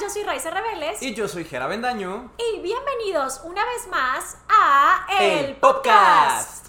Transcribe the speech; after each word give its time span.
yo 0.00 0.10
soy 0.10 0.24
Raiza 0.24 0.50
Rebeles. 0.50 1.00
Y 1.02 1.14
yo 1.14 1.28
soy 1.28 1.44
Jera 1.44 1.66
Bendaño. 1.66 2.32
Y 2.36 2.60
bienvenidos 2.60 3.40
una 3.44 3.64
vez 3.64 3.86
más 3.88 4.38
a 4.48 5.06
El, 5.20 5.44
El 5.44 5.56
Podcast. 5.56 6.66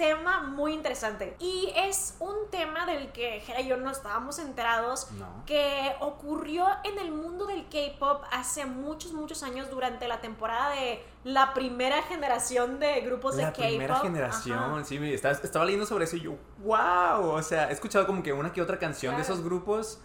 Tema 0.00 0.40
muy 0.40 0.72
interesante. 0.72 1.36
Y 1.38 1.70
es 1.76 2.16
un 2.20 2.48
tema 2.50 2.86
del 2.86 3.12
que 3.12 3.40
Jera 3.40 3.60
y 3.60 3.68
yo 3.68 3.76
no 3.76 3.90
estábamos 3.90 4.38
enterados. 4.38 5.10
No. 5.12 5.44
Que 5.44 5.94
ocurrió 6.00 6.66
en 6.84 6.98
el 6.98 7.12
mundo 7.12 7.44
del 7.44 7.68
K-pop 7.68 8.22
hace 8.32 8.64
muchos, 8.64 9.12
muchos 9.12 9.42
años 9.42 9.68
durante 9.68 10.08
la 10.08 10.22
temporada 10.22 10.70
de 10.70 11.04
la 11.24 11.52
primera 11.52 12.00
generación 12.04 12.80
de 12.80 13.02
grupos 13.02 13.36
de 13.36 13.42
La 13.42 13.52
K-pop. 13.52 13.66
primera 13.66 13.96
generación, 13.96 14.58
Ajá. 14.58 14.84
sí, 14.84 14.96
estaba, 15.12 15.34
estaba 15.34 15.64
leyendo 15.66 15.84
sobre 15.84 16.04
eso 16.04 16.16
y 16.16 16.20
yo, 16.20 16.32
wow, 16.64 17.32
o 17.32 17.42
sea, 17.42 17.68
he 17.68 17.74
escuchado 17.74 18.06
como 18.06 18.22
que 18.22 18.32
una 18.32 18.54
que 18.54 18.62
otra 18.62 18.78
canción 18.78 19.16
de 19.16 19.22
esos 19.22 19.44
grupos, 19.44 20.00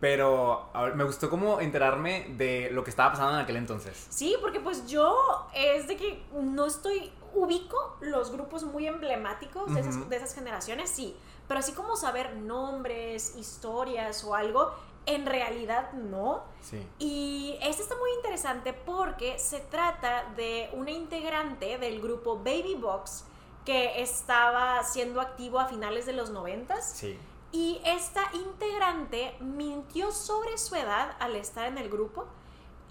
pero 0.00 0.70
me 0.94 1.04
gustó 1.04 1.30
como 1.30 1.60
enterarme 1.60 2.26
de 2.36 2.68
lo 2.72 2.84
que 2.84 2.90
estaba 2.90 3.12
pasando 3.12 3.34
en 3.38 3.44
aquel 3.44 3.56
entonces. 3.56 4.06
Sí, 4.10 4.36
porque 4.40 4.60
pues 4.60 4.86
yo 4.86 5.48
es 5.54 5.88
de 5.88 5.96
que 5.96 6.22
no 6.34 6.66
estoy, 6.66 7.10
ubico 7.34 7.96
los 8.00 8.30
grupos 8.30 8.64
muy 8.64 8.86
emblemáticos 8.86 9.72
de, 9.74 9.80
esas, 9.80 9.96
Ujú. 9.96 10.08
de 10.08 10.16
esas 10.16 10.34
generaciones, 10.34 10.90
sí, 10.90 11.16
pero 11.48 11.60
así 11.60 11.72
como 11.72 11.96
saber 11.96 12.36
nombres, 12.36 13.36
historias 13.36 14.22
o 14.24 14.34
algo, 14.34 14.72
en 15.06 15.26
realidad 15.26 15.92
no. 15.92 16.42
Sí. 16.60 16.86
Y 16.98 17.56
este 17.62 17.82
está 17.82 17.96
muy 17.96 18.10
interesante 18.16 18.72
porque 18.72 19.38
se 19.38 19.60
trata 19.60 20.24
de 20.36 20.70
una 20.74 20.90
integrante 20.90 21.78
del 21.78 22.00
grupo 22.00 22.36
Baby 22.36 22.76
Box 22.76 23.24
que 23.64 24.00
estaba 24.02 24.82
siendo 24.84 25.20
activo 25.20 25.58
a 25.58 25.66
finales 25.66 26.06
de 26.06 26.12
los 26.12 26.30
noventas. 26.30 26.92
Sí. 26.92 27.18
Y 27.52 27.80
esta 27.84 28.22
integrante 28.32 29.36
mintió 29.40 30.12
sobre 30.12 30.56
su 30.56 30.76
edad 30.76 31.16
al 31.18 31.34
estar 31.36 31.66
en 31.66 31.78
el 31.78 31.88
grupo. 31.90 32.26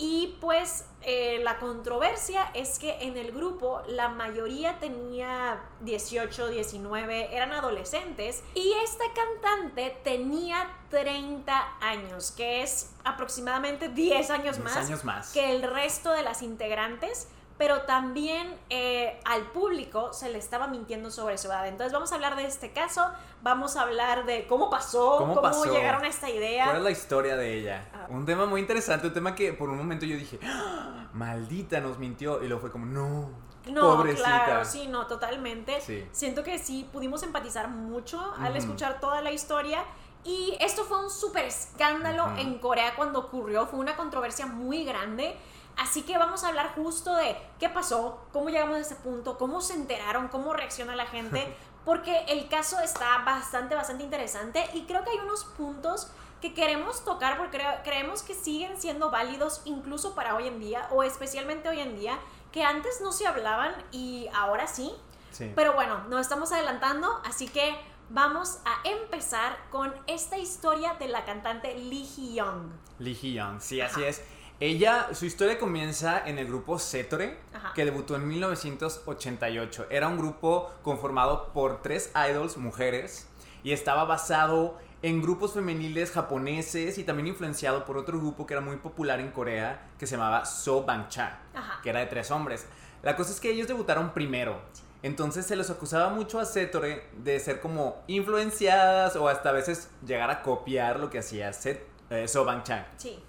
Y 0.02 0.38
pues 0.40 0.86
eh, 1.02 1.42
la 1.44 1.60
controversia 1.60 2.50
es 2.54 2.80
que 2.80 3.04
en 3.04 3.18
el 3.18 3.34
grupo 3.34 3.82
la 3.86 4.08
mayoría 4.08 4.80
tenía 4.80 5.62
18, 5.82 6.48
19, 6.48 7.36
eran 7.36 7.52
adolescentes. 7.52 8.42
Y 8.56 8.74
esta 8.82 9.04
cantante 9.14 9.98
tenía 10.06 10.70
30 10.90 11.78
años, 11.82 12.32
que 12.32 12.64
es 12.64 12.92
aproximadamente 13.04 13.90
10 13.90 14.30
años, 14.30 14.56
10 14.56 14.60
más, 14.60 14.78
años 14.78 15.04
más. 15.04 15.34
que 15.34 15.52
el 15.52 15.64
resto 15.64 16.12
de 16.14 16.24
las 16.24 16.44
integrantes. 16.44 17.28
Pero 17.60 17.82
también 17.82 18.56
eh, 18.70 19.20
al 19.26 19.44
público 19.52 20.14
se 20.14 20.30
le 20.30 20.40
estaba 20.40 20.68
mintiendo 20.68 21.12
sobre 21.12 21.38
su 21.38 21.48
edad. 21.48 21.68
Entonces 21.68 21.94
vamos 21.94 22.12
a 22.12 22.16
hablar 22.16 22.36
de 22.38 22.46
este 22.46 22.72
caso, 22.72 23.06
vamos 23.44 23.76
a 23.76 23.82
hablar 23.82 24.26
de 24.26 24.48
cómo 24.48 24.70
pasó, 24.70 25.18
¿Cómo 25.18 25.36
cómo, 25.36 25.42
pasó? 25.42 25.72
llegaron 25.72 26.04
a 26.06 26.08
esta 26.08 26.30
idea. 26.30 26.64
¿Cuál 26.66 26.78
es 26.78 26.84
la 26.84 26.92
historia 26.92 27.36
de 27.36 27.54
ella? 27.54 27.90
Ah. 27.94 28.08
Un 28.10 28.26
tema 28.26 28.46
muy 28.48 28.62
interesante, 28.62 29.08
un 29.08 29.14
tema 29.14 29.36
que 29.36 29.54
por 29.54 29.70
un 29.70 29.78
momento 29.78 30.06
yo 30.06 30.16
dije, 30.16 30.40
"Ah, 30.42 31.08
maldita, 31.14 31.80
nos 31.82 32.00
mintió. 32.00 32.42
Y 32.42 32.48
luego 32.48 32.62
fue 32.62 32.72
como, 32.72 32.86
no, 32.86 33.30
No, 33.66 33.98
pobrecita. 33.98 34.46
claro, 34.46 34.66
sí, 34.66 34.88
no, 34.88 35.06
totalmente. 35.08 35.82
Sí. 35.82 36.08
Siento 36.14 36.44
que 36.44 36.58
sí 36.60 36.88
pudimos 36.94 37.22
empatizar 37.24 37.68
mucho 37.68 38.34
al 38.40 38.56
escuchar 38.56 39.02
toda 39.02 39.22
la 39.22 39.32
historia. 39.32 39.84
Y 40.24 40.56
esto 40.60 40.84
fue 40.86 41.04
un 41.04 41.10
súper 41.10 41.46
escándalo 41.46 42.38
en 42.38 42.60
Corea 42.60 42.96
cuando 42.96 43.20
ocurrió, 43.20 43.66
fue 43.68 43.80
una 43.80 43.96
controversia 43.98 44.46
muy 44.46 44.86
grande. 44.86 45.36
Así 45.80 46.02
que 46.04 46.18
vamos 46.18 46.44
a 46.44 46.50
hablar 46.50 46.74
justo 46.76 47.16
de 47.16 47.36
qué 47.60 47.70
pasó, 47.70 48.26
cómo 48.34 48.50
llegamos 48.50 48.76
a 48.78 48.80
ese 48.82 48.96
punto, 48.96 49.38
cómo 49.38 49.62
se 49.62 49.74
enteraron, 49.74 50.28
cómo 50.28 50.54
reacciona 50.54 50.96
la 50.96 51.06
gente, 51.06 51.56
porque 51.86 52.26
el 52.28 52.48
caso 52.50 52.80
está 52.82 53.20
bastante, 53.20 53.76
bastante 53.76 54.04
interesante 54.04 54.70
y 54.74 54.84
creo 54.84 55.04
que 55.04 55.12
hay 55.12 55.18
unos 55.20 55.46
puntos 55.46 56.12
que 56.42 56.54
queremos 56.54 57.04
tocar 57.06 57.38
porque 57.38 57.58
creo- 57.58 57.80
creemos 57.84 58.24
que 58.24 58.34
siguen 58.34 58.80
siendo 58.80 59.10
válidos 59.10 59.62
incluso 59.66 60.16
para 60.16 60.36
hoy 60.36 60.48
en 60.48 60.60
día 60.60 60.88
o 60.92 61.04
especialmente 61.04 61.70
hoy 61.70 61.80
en 61.80 61.96
día, 61.98 62.20
que 62.52 62.64
antes 62.64 63.00
no 63.02 63.12
se 63.12 63.26
hablaban 63.28 63.74
y 63.92 64.28
ahora 64.34 64.68
sí. 64.68 64.94
Sí. 65.32 65.52
Pero 65.56 65.74
bueno, 65.74 66.04
nos 66.10 66.22
estamos 66.22 66.52
adelantando, 66.52 67.22
así 67.26 67.48
que 67.48 67.74
vamos 68.10 68.60
a 68.66 68.88
empezar 68.88 69.58
con 69.70 69.94
esta 70.08 70.38
historia 70.38 70.96
de 70.96 71.08
la 71.08 71.24
cantante 71.26 71.76
Lee 71.76 72.06
Hee-young. 72.18 72.72
Lee 73.00 73.16
Hee-young, 73.22 73.62
sí, 73.62 73.80
así 73.82 74.04
es. 74.04 74.22
Ella, 74.62 75.08
su 75.14 75.26
historia 75.26 75.58
comienza 75.58 76.22
en 76.26 76.38
el 76.38 76.48
grupo 76.48 76.80
Setore, 76.80 77.38
Ajá. 77.54 77.72
que 77.74 77.86
debutó 77.86 78.18
en 78.18 78.28
1988. 78.28 79.88
Era 79.90 80.10
un 80.10 80.18
grupo 80.18 80.70
conformado 80.82 81.54
por 81.54 81.82
tres 81.82 82.12
idols 82.30 82.58
mujeres 82.58 83.28
y 83.64 83.72
estaba 83.72 84.04
basado 84.04 84.78
en 85.02 85.22
grupos 85.22 85.54
femeniles 85.54 86.12
japoneses 86.12 86.98
y 86.98 87.06
también 87.06 87.28
influenciado 87.28 87.86
por 87.86 87.98
otro 87.98 88.20
grupo 88.20 88.46
que 88.46 88.54
era 88.54 88.60
muy 88.62 88.76
popular 88.78 89.22
en 89.22 89.32
Corea 89.32 89.88
que 89.98 90.06
se 90.06 90.18
llamaba 90.18 90.46
So 90.46 90.84
Bang-cha, 90.84 91.40
que 91.82 91.90
era 91.92 92.02
de 92.02 92.08
tres 92.08 92.30
hombres. 92.32 92.66
La 93.02 93.16
cosa 93.16 93.32
es 93.32 93.40
que 93.40 93.52
ellos 93.52 93.70
debutaron 93.70 94.14
primero. 94.14 94.60
Entonces 95.04 95.46
se 95.46 95.56
les 95.56 95.70
acusaba 95.70 96.10
mucho 96.10 96.38
a 96.38 96.44
Setore 96.46 97.08
de 97.14 97.40
ser 97.40 97.62
como 97.62 98.04
influenciadas 98.08 99.16
o 99.16 99.30
hasta 99.30 99.50
a 99.50 99.54
veces 99.54 99.90
llegar 100.06 100.30
a 100.30 100.42
copiar 100.42 101.00
lo 101.00 101.10
que 101.10 101.20
hacía 101.20 101.54
Set, 101.54 101.88
eh, 102.10 102.28
So 102.28 102.44
Bang-cha. 102.44 102.88
Sí. 102.98 103.24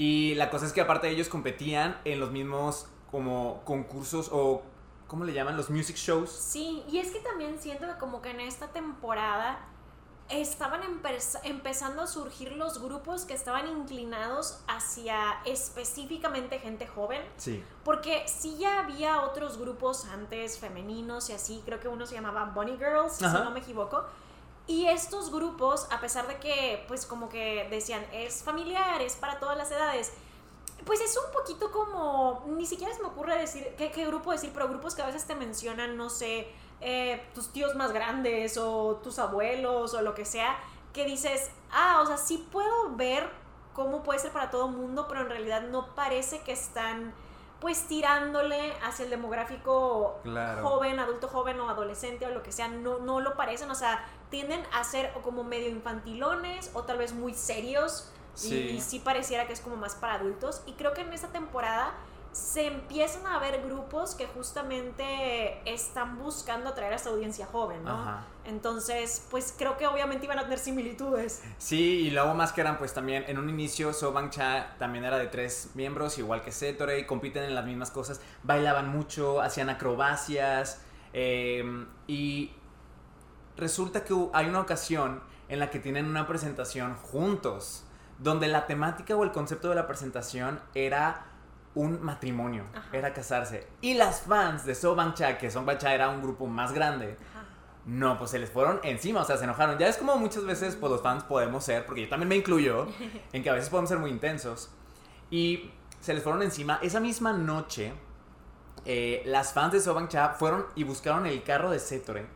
Y 0.00 0.34
la 0.36 0.48
cosa 0.48 0.64
es 0.64 0.72
que 0.72 0.80
aparte 0.80 1.10
ellos 1.10 1.28
competían 1.28 2.00
en 2.06 2.20
los 2.20 2.30
mismos 2.30 2.86
como 3.10 3.60
concursos 3.66 4.30
o 4.32 4.62
¿cómo 5.06 5.24
le 5.24 5.34
llaman? 5.34 5.58
Los 5.58 5.68
music 5.68 5.96
shows. 5.96 6.30
Sí, 6.30 6.82
y 6.90 6.96
es 7.00 7.10
que 7.10 7.18
también 7.20 7.58
siento 7.60 7.86
que 7.86 7.98
como 7.98 8.22
que 8.22 8.30
en 8.30 8.40
esta 8.40 8.68
temporada 8.68 9.58
estaban 10.30 10.80
empe- 10.82 11.40
empezando 11.42 12.00
a 12.00 12.06
surgir 12.06 12.52
los 12.52 12.80
grupos 12.80 13.26
que 13.26 13.34
estaban 13.34 13.68
inclinados 13.68 14.60
hacia 14.68 15.34
específicamente 15.44 16.58
gente 16.60 16.86
joven. 16.86 17.20
Sí. 17.36 17.62
Porque 17.84 18.22
sí 18.26 18.56
ya 18.58 18.78
había 18.80 19.20
otros 19.20 19.58
grupos 19.58 20.06
antes 20.06 20.58
femeninos 20.58 21.28
y 21.28 21.34
así, 21.34 21.60
creo 21.66 21.78
que 21.78 21.88
uno 21.88 22.06
se 22.06 22.14
llamaba 22.14 22.46
Bunny 22.54 22.78
Girls, 22.78 23.20
Ajá. 23.22 23.36
si 23.38 23.44
no 23.44 23.50
me 23.50 23.60
equivoco. 23.60 24.02
Y 24.70 24.86
estos 24.86 25.32
grupos, 25.32 25.88
a 25.90 25.98
pesar 26.00 26.28
de 26.28 26.36
que, 26.38 26.84
pues 26.86 27.04
como 27.04 27.28
que 27.28 27.66
decían, 27.70 28.06
es 28.12 28.44
familiar, 28.44 29.02
es 29.02 29.16
para 29.16 29.40
todas 29.40 29.58
las 29.58 29.68
edades, 29.72 30.12
pues 30.86 31.00
es 31.00 31.18
un 31.18 31.32
poquito 31.32 31.72
como, 31.72 32.44
ni 32.46 32.64
siquiera 32.66 32.94
se 32.94 33.02
me 33.02 33.08
ocurre 33.08 33.36
decir 33.36 33.74
qué, 33.76 33.90
qué 33.90 34.06
grupo 34.06 34.30
decir, 34.30 34.52
pero 34.54 34.68
grupos 34.68 34.94
que 34.94 35.02
a 35.02 35.06
veces 35.06 35.26
te 35.26 35.34
mencionan, 35.34 35.96
no 35.96 36.08
sé, 36.08 36.46
eh, 36.80 37.20
tus 37.34 37.48
tíos 37.48 37.74
más 37.74 37.90
grandes 37.92 38.56
o 38.58 39.00
tus 39.02 39.18
abuelos 39.18 39.92
o 39.94 40.02
lo 40.02 40.14
que 40.14 40.24
sea, 40.24 40.56
que 40.92 41.04
dices, 41.04 41.50
ah, 41.72 42.00
o 42.04 42.06
sea, 42.06 42.16
sí 42.16 42.38
puedo 42.52 42.94
ver 42.94 43.28
cómo 43.74 44.04
puede 44.04 44.20
ser 44.20 44.30
para 44.30 44.52
todo 44.52 44.68
mundo, 44.68 45.06
pero 45.08 45.22
en 45.22 45.30
realidad 45.30 45.62
no 45.62 45.96
parece 45.96 46.42
que 46.42 46.52
están 46.52 47.12
pues 47.58 47.88
tirándole 47.88 48.72
hacia 48.84 49.04
el 49.04 49.10
demográfico 49.10 50.18
Claro. 50.22 50.62
joven, 50.66 50.98
adulto 51.00 51.26
joven 51.26 51.58
o 51.60 51.68
adolescente 51.68 52.24
o 52.24 52.30
lo 52.30 52.42
que 52.42 52.52
sea, 52.52 52.68
no, 52.68 53.00
no 53.00 53.20
lo 53.20 53.36
parecen, 53.36 53.70
o 53.70 53.74
sea, 53.74 54.02
tienden 54.30 54.62
a 54.72 54.84
ser 54.84 55.12
o 55.16 55.22
como 55.22 55.44
medio 55.44 55.68
infantilones 55.68 56.70
o 56.74 56.84
tal 56.84 56.98
vez 56.98 57.12
muy 57.12 57.34
serios 57.34 58.10
y- 58.36 58.38
Sí. 58.38 58.54
y 58.76 58.80
sí 58.80 58.98
pareciera 59.00 59.46
que 59.46 59.52
es 59.52 59.60
como 59.60 59.76
más 59.76 59.94
para 59.96 60.14
adultos 60.14 60.62
y 60.66 60.72
creo 60.74 60.94
que 60.94 61.00
en 61.02 61.12
esta 61.12 61.28
temporada 61.28 61.92
se 62.32 62.68
empiezan 62.68 63.26
a 63.26 63.40
ver 63.40 63.60
grupos 63.64 64.14
que 64.14 64.24
justamente 64.26 65.60
están 65.70 66.16
buscando 66.18 66.70
atraer 66.70 66.92
a 66.92 66.96
esta 66.96 67.10
audiencia 67.10 67.44
joven, 67.46 67.82
¿no? 67.84 67.90
Ajá. 67.90 68.24
Entonces, 68.44 69.26
pues 69.32 69.52
creo 69.58 69.76
que 69.76 69.86
obviamente 69.88 70.26
iban 70.26 70.38
a 70.38 70.42
tener 70.44 70.60
similitudes. 70.60 71.42
Sí, 71.58 72.06
y 72.06 72.10
luego 72.10 72.34
más 72.34 72.52
que 72.52 72.60
eran 72.60 72.78
pues 72.78 72.94
también 72.94 73.24
en 73.26 73.36
un 73.38 73.50
inicio 73.50 73.92
So 73.92 74.12
Bang-cha 74.12 74.76
también 74.78 75.04
era 75.04 75.18
de 75.18 75.26
tres 75.26 75.70
miembros, 75.74 76.18
igual 76.18 76.42
que 76.42 76.52
Setore, 76.52 77.00
y 77.00 77.04
compiten 77.06 77.42
en 77.42 77.54
las 77.56 77.64
mismas 77.64 77.90
cosas, 77.90 78.20
bailaban 78.44 78.88
mucho, 78.90 79.40
hacían 79.40 79.68
acrobacias 79.68 80.80
eh, 81.12 81.64
y 82.06 82.52
resulta 83.60 84.04
que 84.04 84.14
hay 84.32 84.46
una 84.46 84.60
ocasión 84.60 85.22
en 85.48 85.58
la 85.58 85.70
que 85.70 85.78
tienen 85.78 86.06
una 86.06 86.26
presentación 86.26 86.96
juntos, 86.96 87.84
donde 88.18 88.48
la 88.48 88.66
temática 88.66 89.16
o 89.16 89.24
el 89.24 89.32
concepto 89.32 89.68
de 89.68 89.74
la 89.74 89.86
presentación 89.86 90.60
era 90.74 91.26
un 91.74 92.02
matrimonio, 92.02 92.64
Ajá. 92.74 92.88
era 92.92 93.12
casarse. 93.12 93.66
Y 93.80 93.94
las 93.94 94.22
fans 94.22 94.64
de 94.64 94.74
So 94.74 94.94
Bang-cha, 94.94 95.38
que 95.38 95.50
So 95.50 95.64
Bang-cha 95.64 95.94
era 95.94 96.08
un 96.08 96.20
grupo 96.22 96.46
más 96.46 96.72
grande, 96.72 97.16
Ajá. 97.32 97.44
no, 97.86 98.18
pues 98.18 98.30
se 98.30 98.38
les 98.38 98.50
fueron 98.50 98.80
encima, 98.82 99.20
o 99.20 99.24
sea, 99.24 99.36
se 99.36 99.44
enojaron. 99.44 99.78
Ya 99.78 99.88
es 99.88 99.96
como 99.96 100.16
muchas 100.16 100.44
veces 100.44 100.76
pues, 100.76 100.90
los 100.90 101.02
fans 101.02 101.24
podemos 101.24 101.64
ser, 101.64 101.86
porque 101.86 102.02
yo 102.02 102.08
también 102.08 102.28
me 102.28 102.36
incluyo, 102.36 102.86
en 103.32 103.42
que 103.42 103.50
a 103.50 103.54
veces 103.54 103.70
podemos 103.70 103.88
ser 103.88 103.98
muy 103.98 104.10
intensos. 104.10 104.70
Y 105.30 105.70
se 106.00 106.12
les 106.14 106.22
fueron 106.22 106.42
encima. 106.42 106.78
Esa 106.82 106.98
misma 107.00 107.32
noche, 107.32 107.92
eh, 108.84 109.22
las 109.26 109.52
fans 109.52 109.72
de 109.72 109.80
Soban 109.80 110.08
Cha 110.08 110.30
fueron 110.30 110.66
y 110.74 110.84
buscaron 110.84 111.26
el 111.26 111.42
carro 111.42 111.70
de 111.70 111.78
Setore. 111.78 112.26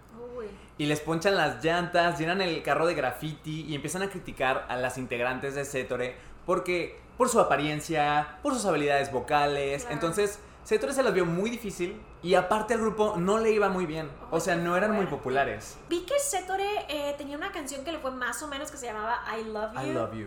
Y 0.76 0.86
les 0.86 1.00
ponchan 1.00 1.36
las 1.36 1.62
llantas, 1.64 2.18
llenan 2.18 2.40
el 2.40 2.62
carro 2.62 2.86
de 2.86 2.94
graffiti 2.94 3.64
y 3.68 3.74
empiezan 3.74 4.02
a 4.02 4.08
criticar 4.08 4.66
a 4.68 4.76
las 4.76 4.98
integrantes 4.98 5.54
de 5.54 5.64
Setore 5.64 6.16
porque 6.46 6.98
por 7.16 7.28
su 7.28 7.38
apariencia, 7.38 8.38
por 8.42 8.54
sus 8.54 8.64
habilidades 8.64 9.12
vocales. 9.12 9.82
Claro. 9.82 9.94
Entonces, 9.94 10.40
Setore 10.64 10.92
se 10.92 11.02
las 11.02 11.12
vio 11.12 11.26
muy 11.26 11.50
difícil 11.50 12.00
Y 12.22 12.34
aparte 12.36 12.72
al 12.72 12.80
grupo 12.80 13.16
no 13.18 13.38
le 13.38 13.52
iba 13.52 13.68
muy 13.68 13.84
bien. 13.84 14.10
O 14.30 14.40
sea, 14.40 14.56
no 14.56 14.76
eran 14.76 14.92
muy 14.92 15.06
populares. 15.06 15.76
Vi 15.90 16.06
que 16.06 16.18
Setore 16.18 16.86
eh, 16.88 17.14
tenía 17.18 17.36
una 17.36 17.52
canción 17.52 17.84
que 17.84 17.92
le 17.92 17.98
fue 17.98 18.10
más 18.12 18.42
o 18.42 18.48
menos 18.48 18.70
que 18.70 18.78
se 18.78 18.86
llamaba 18.86 19.22
I 19.38 19.44
Love 19.44 19.74
You. 19.74 19.80
I 19.80 19.92
love 19.92 20.14
you. 20.14 20.24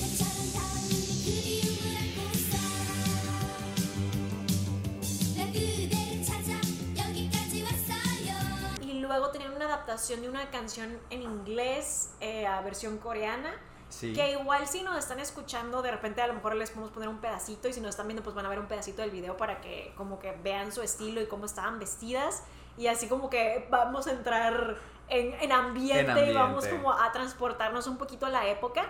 Luego 9.18 9.31
tenían 9.31 9.54
una 9.54 9.66
adaptación 9.66 10.22
de 10.22 10.30
una 10.30 10.50
canción 10.52 11.00
en 11.10 11.24
inglés 11.24 12.12
eh, 12.19 12.46
a 12.46 12.62
versión 12.62 12.98
coreana. 12.98 13.54
Sí. 13.90 14.14
Que 14.14 14.34
igual 14.34 14.68
si 14.68 14.84
nos 14.84 14.98
están 14.98 15.19
escuchando, 15.19 15.81
de 15.81 15.92
repente 15.92 16.22
a 16.22 16.28
lo 16.28 16.34
mejor 16.34 16.56
les 16.56 16.69
podemos 16.69 16.92
poner 16.92 17.08
un 17.08 17.19
pedacito 17.19 17.69
y 17.69 17.74
si 17.74 17.80
nos 17.80 17.92
están 17.92 18.08
viendo 18.08 18.22
pues 18.22 18.36
van 18.36 18.46
a 18.46 18.50
ver 18.50 18.60
un 18.60 18.68
pedacito 18.68 19.02
del 19.02 19.12
video 19.12 19.38
para 19.38 19.62
que 19.62 19.94
como 19.96 20.19
que 20.19 20.34
vean 20.44 20.74
su 20.74 20.81
estilo 20.81 21.22
y 21.22 21.25
cómo 21.28 21.46
estaban 21.46 21.80
vestidas 21.80 22.44
y 22.78 22.88
así 22.88 23.08
como 23.08 23.30
que 23.30 23.66
vamos 23.72 24.08
a 24.08 24.12
entrar 24.12 24.75
en, 25.08 25.34
en 25.36 25.52
ambiente, 25.54 26.22
En 26.22 26.30
y 26.30 26.34
vamos 26.34 26.68
como 26.68 26.92
a 26.92 27.12
transportarnos 27.14 27.88
un 27.88 27.98
poquito 27.98 28.25
a 28.25 28.30
la 28.30 28.46
época. 28.48 28.86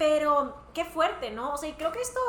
Pero 0.00 0.56
qué 0.72 0.86
fuerte, 0.86 1.30
¿no? 1.30 1.52
O 1.52 1.58
sea, 1.58 1.68
y 1.68 1.74
creo 1.74 1.92
que 1.92 2.00
esto, 2.00 2.20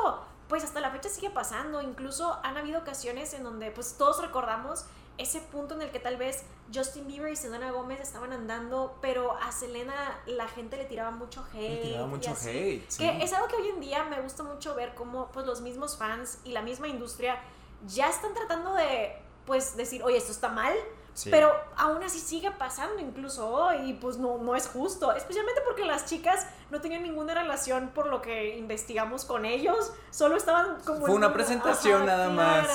pues 0.46 0.62
hasta 0.62 0.78
la 0.80 0.90
fecha 0.90 1.08
sigue 1.08 1.30
pasando. 1.30 1.80
Incluso 1.80 2.38
han 2.42 2.58
habido 2.58 2.80
ocasiones 2.80 3.32
en 3.32 3.44
donde, 3.44 3.70
pues 3.70 3.96
todos 3.96 4.20
recordamos 4.20 4.84
ese 5.16 5.40
punto 5.40 5.74
en 5.74 5.80
el 5.80 5.90
que 5.90 5.98
tal 5.98 6.18
vez 6.18 6.44
Justin 6.74 7.06
Bieber 7.06 7.32
y 7.32 7.36
Selena 7.36 7.70
Gómez 7.70 7.98
estaban 8.00 8.34
andando, 8.34 8.98
pero 9.00 9.38
a 9.38 9.52
Selena 9.52 10.20
la 10.26 10.48
gente 10.48 10.76
le 10.76 10.84
tiraba 10.84 11.12
mucho 11.12 11.46
hate. 11.54 11.76
Le 11.76 11.82
tiraba 11.82 12.06
y 12.06 12.10
mucho 12.10 12.32
así. 12.32 12.50
hate, 12.50 12.90
sí. 12.90 12.98
Que 12.98 13.24
es 13.24 13.32
algo 13.32 13.48
que 13.48 13.56
hoy 13.56 13.68
en 13.70 13.80
día 13.80 14.04
me 14.04 14.20
gusta 14.20 14.42
mucho 14.42 14.74
ver 14.74 14.94
cómo, 14.94 15.28
pues 15.32 15.46
los 15.46 15.62
mismos 15.62 15.96
fans 15.96 16.40
y 16.44 16.52
la 16.52 16.60
misma 16.60 16.88
industria 16.88 17.40
ya 17.86 18.10
están 18.10 18.34
tratando 18.34 18.74
de, 18.74 19.16
pues 19.46 19.78
decir, 19.78 20.02
oye, 20.02 20.18
esto 20.18 20.32
está 20.32 20.50
mal. 20.50 20.74
Sí. 21.14 21.30
Pero 21.30 21.52
aún 21.76 22.02
así 22.02 22.18
sigue 22.18 22.50
pasando 22.52 22.98
incluso 22.98 23.46
hoy 23.48 23.90
y 23.90 23.92
pues 23.94 24.16
no, 24.16 24.38
no 24.38 24.56
es 24.56 24.66
justo, 24.66 25.12
especialmente 25.12 25.60
porque 25.66 25.84
las 25.84 26.06
chicas 26.06 26.46
no 26.70 26.80
tenían 26.80 27.02
ninguna 27.02 27.34
relación 27.34 27.90
por 27.94 28.06
lo 28.06 28.22
que 28.22 28.56
investigamos 28.56 29.24
con 29.26 29.44
ellos, 29.44 29.92
solo 30.10 30.36
estaban 30.36 30.78
como... 30.86 31.06
Fue 31.06 31.14
una 31.14 31.32
presentación 31.32 32.06
nada 32.06 32.30
más. 32.30 32.68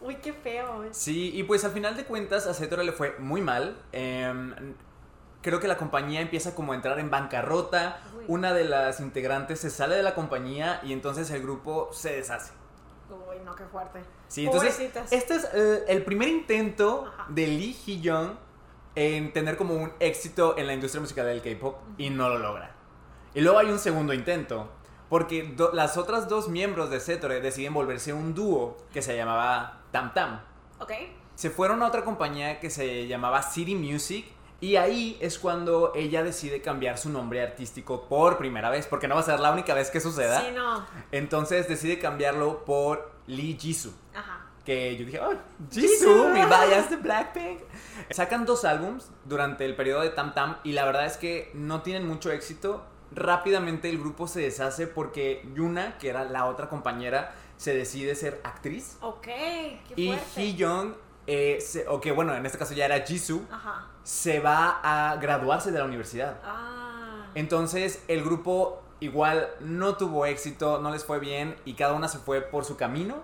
Uy, 0.00 0.16
qué 0.16 0.32
feo. 0.32 0.84
Sí, 0.92 1.32
y 1.34 1.42
pues 1.42 1.64
al 1.64 1.72
final 1.72 1.96
de 1.96 2.04
cuentas 2.04 2.46
a 2.46 2.54
Zetora 2.54 2.82
le 2.84 2.92
fue 2.92 3.16
muy 3.18 3.42
mal. 3.42 3.76
Em, 3.92 4.74
creo 5.42 5.60
que 5.60 5.68
la 5.68 5.76
compañía 5.76 6.20
empieza 6.20 6.54
como 6.54 6.72
a 6.72 6.76
entrar 6.76 6.98
en 7.00 7.10
bancarrota. 7.10 8.00
Uy. 8.16 8.24
Una 8.28 8.54
de 8.54 8.64
las 8.64 9.00
integrantes 9.00 9.60
se 9.60 9.70
sale 9.70 9.96
de 9.96 10.02
la 10.02 10.14
compañía 10.14 10.80
y 10.84 10.92
entonces 10.92 11.30
el 11.30 11.42
grupo 11.42 11.90
se 11.92 12.12
deshace. 12.12 12.52
Uy, 13.10 13.38
no, 13.44 13.54
qué 13.54 13.64
fuerte. 13.64 14.00
Sí, 14.28 14.44
entonces 14.44 14.74
Pobrecitas. 14.74 15.12
este 15.12 15.34
es 15.36 15.48
eh, 15.54 15.84
el 15.88 16.04
primer 16.04 16.28
intento 16.28 17.06
Ajá. 17.08 17.26
de 17.30 17.46
Lee 17.46 17.74
Hee-young 17.86 18.32
en 18.94 19.32
tener 19.32 19.56
como 19.56 19.74
un 19.74 19.92
éxito 20.00 20.56
en 20.58 20.66
la 20.66 20.74
industria 20.74 21.00
musical 21.00 21.26
del 21.26 21.40
K-pop 21.42 21.76
y 21.98 22.10
no 22.10 22.28
lo 22.28 22.38
logra. 22.38 22.74
Y 23.34 23.40
luego 23.40 23.58
hay 23.58 23.70
un 23.70 23.78
segundo 23.78 24.12
intento, 24.12 24.68
porque 25.08 25.44
do- 25.56 25.70
las 25.72 25.96
otras 25.96 26.28
dos 26.28 26.48
miembros 26.48 26.90
de 26.90 27.00
Setore 27.00 27.40
deciden 27.40 27.72
volverse 27.74 28.12
un 28.12 28.34
dúo 28.34 28.76
que 28.92 29.00
se 29.02 29.16
llamaba 29.16 29.82
Tam 29.92 30.12
Tam. 30.14 30.40
Ok. 30.80 30.92
Se 31.34 31.50
fueron 31.50 31.82
a 31.82 31.86
otra 31.86 32.04
compañía 32.04 32.58
que 32.60 32.68
se 32.70 33.06
llamaba 33.06 33.42
City 33.42 33.76
Music 33.76 34.26
y 34.60 34.74
ahí 34.76 35.16
es 35.20 35.38
cuando 35.38 35.92
ella 35.94 36.24
decide 36.24 36.60
cambiar 36.60 36.98
su 36.98 37.10
nombre 37.10 37.40
artístico 37.42 38.08
por 38.08 38.38
primera 38.38 38.68
vez, 38.70 38.86
porque 38.88 39.06
no 39.06 39.14
va 39.14 39.20
a 39.20 39.24
ser 39.24 39.38
la 39.38 39.52
única 39.52 39.72
vez 39.72 39.90
que 39.90 40.00
suceda. 40.00 40.40
Sí, 40.40 40.48
no. 40.52 40.84
Entonces 41.12 41.68
decide 41.68 42.00
cambiarlo 42.00 42.64
por 42.64 43.12
Lee 43.28 43.56
Jisoo. 43.60 43.92
Ajá. 44.14 44.40
Que 44.64 44.96
yo 44.96 45.06
dije, 45.06 45.20
oh, 45.20 45.32
Jisoo, 45.70 46.28
mi 46.30 46.40
bias 46.44 46.90
de 46.90 46.96
Blackpink. 46.96 47.60
Sacan 48.10 48.44
dos 48.44 48.64
álbums 48.64 49.10
durante 49.24 49.64
el 49.64 49.74
periodo 49.76 50.00
de 50.02 50.10
Tam 50.10 50.34
Tam 50.34 50.56
y 50.64 50.72
la 50.72 50.84
verdad 50.84 51.06
es 51.06 51.16
que 51.16 51.50
no 51.54 51.80
tienen 51.82 52.06
mucho 52.06 52.30
éxito. 52.32 52.84
Rápidamente 53.12 53.88
el 53.88 53.98
grupo 53.98 54.28
se 54.28 54.40
deshace 54.40 54.86
porque 54.86 55.48
Yuna, 55.54 55.96
que 55.96 56.10
era 56.10 56.24
la 56.24 56.44
otra 56.44 56.68
compañera, 56.68 57.32
se 57.56 57.74
decide 57.74 58.14
ser 58.14 58.40
actriz. 58.44 58.98
Ok, 59.00 59.22
qué 59.22 59.78
Y 59.96 60.06
fuerte. 60.08 60.24
Hee-young, 60.42 60.92
eh, 61.26 61.58
se- 61.62 61.88
o 61.88 62.00
que 62.02 62.12
bueno, 62.12 62.34
en 62.34 62.44
este 62.44 62.58
caso 62.58 62.74
ya 62.74 62.84
era 62.84 63.00
Jisoo, 63.00 63.40
Ajá. 63.50 63.86
se 64.02 64.40
va 64.40 64.80
a 64.82 65.16
graduarse 65.16 65.70
de 65.72 65.78
la 65.78 65.84
universidad. 65.86 66.38
Ah. 66.44 67.26
Entonces 67.34 68.04
el 68.08 68.22
grupo 68.22 68.82
igual 69.00 69.50
no 69.60 69.96
tuvo 69.96 70.26
éxito, 70.26 70.80
no 70.80 70.90
les 70.90 71.04
fue 71.04 71.18
bien 71.18 71.56
y 71.64 71.74
cada 71.74 71.92
una 71.94 72.08
se 72.08 72.18
fue 72.18 72.40
por 72.40 72.64
su 72.64 72.76
camino. 72.76 73.16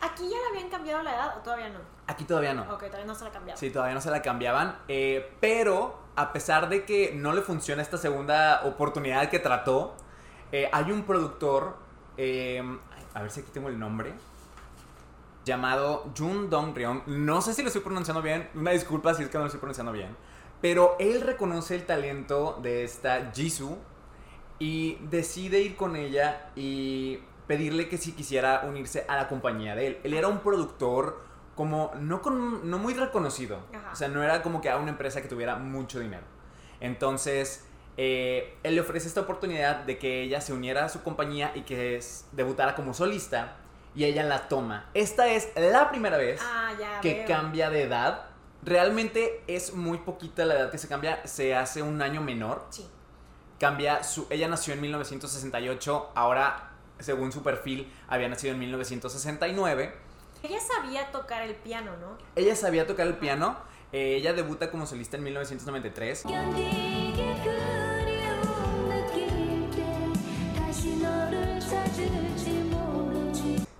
¿Aquí 0.00 0.28
ya 0.28 0.36
le 0.38 0.46
habían 0.48 0.68
cambiado 0.68 1.02
la 1.02 1.14
edad 1.14 1.38
o 1.38 1.40
todavía 1.40 1.70
no? 1.70 1.78
Aquí 2.06 2.24
todavía 2.24 2.52
no. 2.52 2.62
Ok, 2.62 2.84
todavía 2.84 3.06
no 3.06 3.14
se 3.14 3.24
la 3.24 3.30
cambiaron. 3.30 3.58
Sí, 3.58 3.70
todavía 3.70 3.94
no 3.94 4.00
se 4.00 4.10
la 4.10 4.20
cambiaban. 4.22 4.78
eh, 4.88 5.32
pero 5.40 5.98
a 6.16 6.32
pesar 6.32 6.68
de 6.68 6.84
que 6.84 7.12
no 7.14 7.32
le 7.32 7.42
funciona 7.42 7.82
esta 7.82 7.98
segunda 7.98 8.62
oportunidad 8.64 9.28
que 9.30 9.38
trató, 9.38 9.94
eh, 10.52 10.68
hay 10.72 10.92
un 10.92 11.04
productor, 11.04 11.76
eh, 12.16 12.62
a 13.14 13.22
ver 13.22 13.30
si 13.30 13.40
aquí 13.40 13.50
tengo 13.52 13.68
el 13.68 13.78
nombre, 13.78 14.14
llamado 15.44 16.10
Jun 16.16 16.50
Dong 16.50 16.74
Ryong. 16.76 17.02
No 17.06 17.40
sé 17.42 17.54
si 17.54 17.62
lo 17.62 17.68
estoy 17.68 17.82
pronunciando 17.82 18.22
bien, 18.22 18.48
una 18.54 18.70
disculpa 18.70 19.14
si 19.14 19.22
es 19.22 19.28
que 19.28 19.38
no 19.38 19.44
lo 19.44 19.46
estoy 19.46 19.60
pronunciando 19.60 19.92
bien. 19.92 20.16
Pero 20.60 20.96
él 20.98 21.20
reconoce 21.20 21.74
el 21.74 21.84
talento 21.84 22.58
de 22.62 22.84
esta 22.84 23.32
Jisoo 23.34 23.78
y 24.58 24.96
decide 25.10 25.60
ir 25.60 25.76
con 25.76 25.96
ella 25.96 26.50
y 26.56 27.18
pedirle 27.46 27.88
que 27.88 27.98
si 27.98 28.12
quisiera 28.12 28.62
unirse 28.66 29.04
a 29.08 29.16
la 29.16 29.28
compañía 29.28 29.74
de 29.74 29.86
él. 29.88 29.98
Él 30.04 30.14
era 30.14 30.28
un 30.28 30.38
productor 30.40 31.22
como 31.54 31.92
no, 31.98 32.22
con, 32.22 32.68
no 32.70 32.78
muy 32.78 32.94
reconocido. 32.94 33.58
Ajá. 33.74 33.90
O 33.92 33.96
sea, 33.96 34.08
no 34.08 34.22
era 34.22 34.42
como 34.42 34.60
que 34.60 34.70
a 34.70 34.76
una 34.78 34.90
empresa 34.90 35.20
que 35.22 35.28
tuviera 35.28 35.56
mucho 35.56 36.00
dinero. 36.00 36.24
Entonces, 36.80 37.64
eh, 37.96 38.56
él 38.62 38.74
le 38.74 38.80
ofrece 38.80 39.06
esta 39.08 39.20
oportunidad 39.20 39.76
de 39.84 39.98
que 39.98 40.22
ella 40.22 40.40
se 40.40 40.52
uniera 40.52 40.84
a 40.84 40.88
su 40.88 41.02
compañía 41.02 41.52
y 41.54 41.62
que 41.62 41.96
es- 41.96 42.26
debutara 42.32 42.74
como 42.74 42.92
solista. 42.94 43.56
Y 43.94 44.04
ella 44.04 44.24
la 44.24 44.48
toma. 44.48 44.90
Esta 44.94 45.28
es 45.28 45.50
la 45.56 45.88
primera 45.90 46.16
vez 46.16 46.40
Ah, 46.44 46.72
ya. 46.78 47.00
que 47.00 47.14
veo. 47.14 47.26
cambia 47.28 47.70
de 47.70 47.82
edad. 47.84 48.26
Realmente 48.64 49.42
es 49.46 49.72
muy 49.74 49.98
poquita 49.98 50.44
la 50.44 50.54
edad 50.54 50.70
que 50.70 50.78
se 50.78 50.88
cambia. 50.88 51.24
Se 51.26 51.54
hace 51.54 51.80
un 51.82 52.02
año 52.02 52.20
menor 52.20 52.66
Sí 52.70 52.88
cambia 53.58 54.02
su... 54.04 54.26
Ella 54.30 54.48
nació 54.48 54.74
en 54.74 54.80
1968, 54.80 56.12
ahora, 56.14 56.70
según 56.98 57.32
su 57.32 57.42
perfil, 57.42 57.92
había 58.08 58.28
nacido 58.28 58.52
en 58.54 58.60
1969. 58.60 59.94
Ella 60.42 60.60
sabía 60.60 61.10
tocar 61.10 61.42
el 61.42 61.54
piano, 61.54 61.92
¿no? 62.00 62.18
Ella 62.36 62.54
sabía 62.54 62.86
tocar 62.86 63.06
el 63.06 63.16
piano. 63.16 63.56
Eh, 63.92 64.16
ella 64.16 64.32
debuta 64.32 64.70
como 64.70 64.86
solista 64.86 65.16
en 65.16 65.24
1993. 65.24 66.24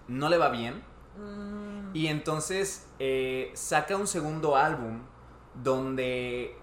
No 0.08 0.28
le 0.28 0.38
va 0.38 0.48
bien. 0.48 0.82
Mm. 1.18 1.94
Y 1.94 2.06
entonces 2.06 2.86
eh, 2.98 3.50
saca 3.54 3.96
un 3.96 4.06
segundo 4.06 4.56
álbum 4.56 5.00
donde 5.62 6.56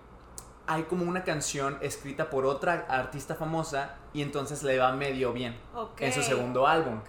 hay 0.72 0.84
como 0.84 1.04
una 1.04 1.26
canción 1.26 1.78
escrita 1.82 2.30
por 2.30 2.46
otra 2.46 2.86
artista 2.88 3.36
famosa 3.36 3.96
y 4.14 4.22
entonces 4.22 4.64
le 4.64 4.80
va 4.80 4.94
medio 4.94 5.34
bien 5.34 5.58
en 6.00 6.14
su 6.14 6.24
segundo 6.24 6.66
álbum. 6.66 7.02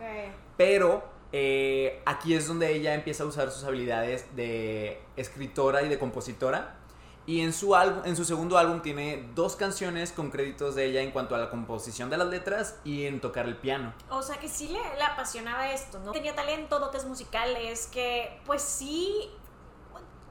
Pero 0.57 1.04
eh, 1.31 2.02
aquí 2.04 2.35
es 2.35 2.49
donde 2.49 2.75
ella 2.75 2.95
empieza 2.95 3.23
a 3.23 3.26
usar 3.26 3.52
sus 3.52 3.62
habilidades 3.62 4.35
de 4.35 5.00
escritora 5.16 5.83
y 5.83 5.88
de 5.88 5.99
compositora. 5.99 6.78
Y 7.25 7.42
en 7.42 7.52
su, 7.52 7.76
álbum, 7.76 8.02
en 8.04 8.16
su 8.16 8.25
segundo 8.25 8.59
álbum 8.59 8.83
tiene 8.83 9.28
dos 9.37 9.54
canciones 9.54 10.11
con 10.11 10.33
créditos 10.33 10.75
de 10.75 10.87
ella 10.87 11.02
en 11.02 11.12
cuanto 11.12 11.37
a 11.37 11.38
la 11.38 11.50
composición 11.50 12.11
de 12.11 12.16
las 12.16 12.26
letras 12.26 12.81
y 12.83 13.07
en 13.07 13.21
tocar 13.21 13.47
el 13.47 13.57
piano. 13.57 13.95
O 14.11 14.23
sea 14.23 14.40
que 14.40 14.49
sí 14.49 14.66
le, 14.66 14.81
le 14.97 15.02
apasionaba 15.04 15.71
esto, 15.71 16.00
¿no? 16.00 16.11
Tenía 16.11 16.35
talento, 16.35 16.81
dotes 16.81 17.04
musicales, 17.04 17.87
que 17.92 18.40
pues 18.45 18.61
sí 18.61 19.31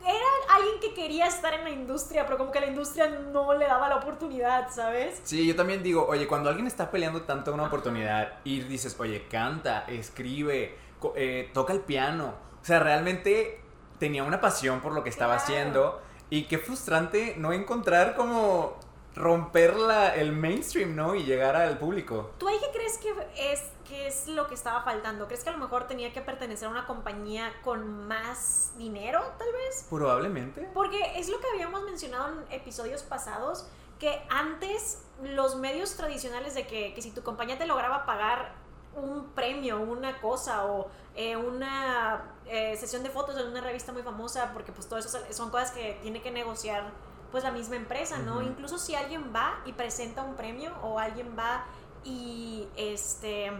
era 0.06 0.56
alguien 0.56 0.80
que 0.80 0.94
quería 0.94 1.28
estar 1.28 1.54
en 1.54 1.64
la 1.64 1.70
industria, 1.70 2.26
pero 2.26 2.38
como 2.38 2.52
que 2.52 2.60
la 2.60 2.68
industria 2.68 3.08
no 3.10 3.54
le 3.54 3.66
daba 3.66 3.90
la 3.90 3.98
oportunidad, 3.98 4.70
¿sabes? 4.72 5.22
Sí, 5.24 5.46
yo 5.48 5.56
también 5.56 5.84
digo, 5.84 6.06
oye, 6.08 6.28
cuando 6.28 6.50
alguien 6.50 6.68
está 6.68 6.90
peleando 6.92 7.22
tanto 7.24 7.54
una 7.54 7.64
oportunidad 7.64 8.34
y 8.44 8.62
dices, 8.62 8.96
oye, 9.00 9.28
canta, 9.30 9.86
escribe, 9.88 10.76
eh, 11.16 11.50
toca 11.54 11.74
el 11.74 11.82
piano. 11.82 12.34
O 12.62 12.66
sea, 12.66 12.80
realmente 12.80 13.60
tenía 14.00 14.24
una 14.24 14.42
pasión 14.42 14.82
por 14.82 14.94
lo 14.94 15.04
que 15.04 15.10
estaba 15.10 15.36
Claro. 15.38 15.44
haciendo 15.44 16.02
y 16.30 16.44
qué 16.46 16.58
frustrante 16.58 17.36
no 17.38 17.52
encontrar 17.54 18.16
como 18.16 18.78
romper 19.16 19.76
la- 19.76 20.16
el 20.16 20.32
mainstream, 20.32 20.96
¿no? 20.96 21.16
Y 21.16 21.24
llegar 21.24 21.56
al 21.56 21.78
público. 21.78 22.32
¿Tú 22.38 22.48
ahí 22.48 22.58
qué 22.60 22.72
crees 22.72 22.98
que 22.98 23.14
es, 23.52 23.64
que 23.88 24.08
es 24.08 24.28
lo 24.28 24.48
que 24.48 24.54
estaba 24.54 24.84
faltando? 24.84 25.28
¿Crees 25.28 25.44
que 25.44 25.50
a 25.50 25.54
lo 25.54 25.58
mejor 25.60 25.88
tenía 25.88 26.14
que 26.14 26.22
pertenecer 26.22 26.68
a 26.68 26.72
una 26.72 26.88
compañía 26.88 27.52
con 27.64 28.08
más 28.08 28.72
dinero, 28.78 29.22
tal 29.38 29.52
vez? 29.52 29.86
Probablemente. 29.90 30.70
Porque 30.74 31.20
es 31.20 31.28
lo 31.30 31.40
que 31.40 31.48
habíamos 31.54 31.84
mencionado 31.84 32.30
en 32.30 32.52
episodios 32.54 33.04
pasados, 33.04 33.68
que 34.00 34.22
antes 34.30 35.04
los 35.22 35.58
medios 35.58 35.96
tradicionales 35.96 36.56
de 36.56 36.66
que, 36.66 36.94
que 36.94 37.02
si 37.02 37.12
tu 37.12 37.22
compañía 37.22 37.58
te 37.58 37.66
lograba 37.68 38.06
pagar 38.06 38.54
un 38.96 39.30
premio, 39.36 39.80
una 39.80 40.20
cosa 40.20 40.66
o 40.66 40.90
eh, 41.16 41.36
una 41.38 42.34
eh, 42.46 42.76
sesión 42.78 43.04
de 43.04 43.10
fotos 43.10 43.38
en 43.38 43.48
una 43.48 43.62
revista 43.62 43.92
muy 43.92 44.02
famosa, 44.04 44.52
porque 44.54 44.72
pues 44.72 44.88
todo 44.90 45.00
eso 45.00 45.10
son- 45.10 45.22
son 45.34 45.50
cosas 45.50 45.72
que 45.72 46.00
tiene 46.02 46.22
que 46.22 46.32
negociar 46.32 46.92
pues 47.32 47.44
la 47.44 47.52
misma 47.52 47.78
empresa, 47.78 48.18
¿no? 48.20 48.42
Incluso 48.42 48.78
si 48.78 48.96
alguien 48.96 49.32
va 49.34 49.62
y 49.66 49.74
presenta 49.74 50.24
un 50.24 50.36
premio 50.36 50.72
o 50.82 51.00
alguien 51.00 51.36
va 51.38 51.66
y 52.04 52.68
este 52.76 53.52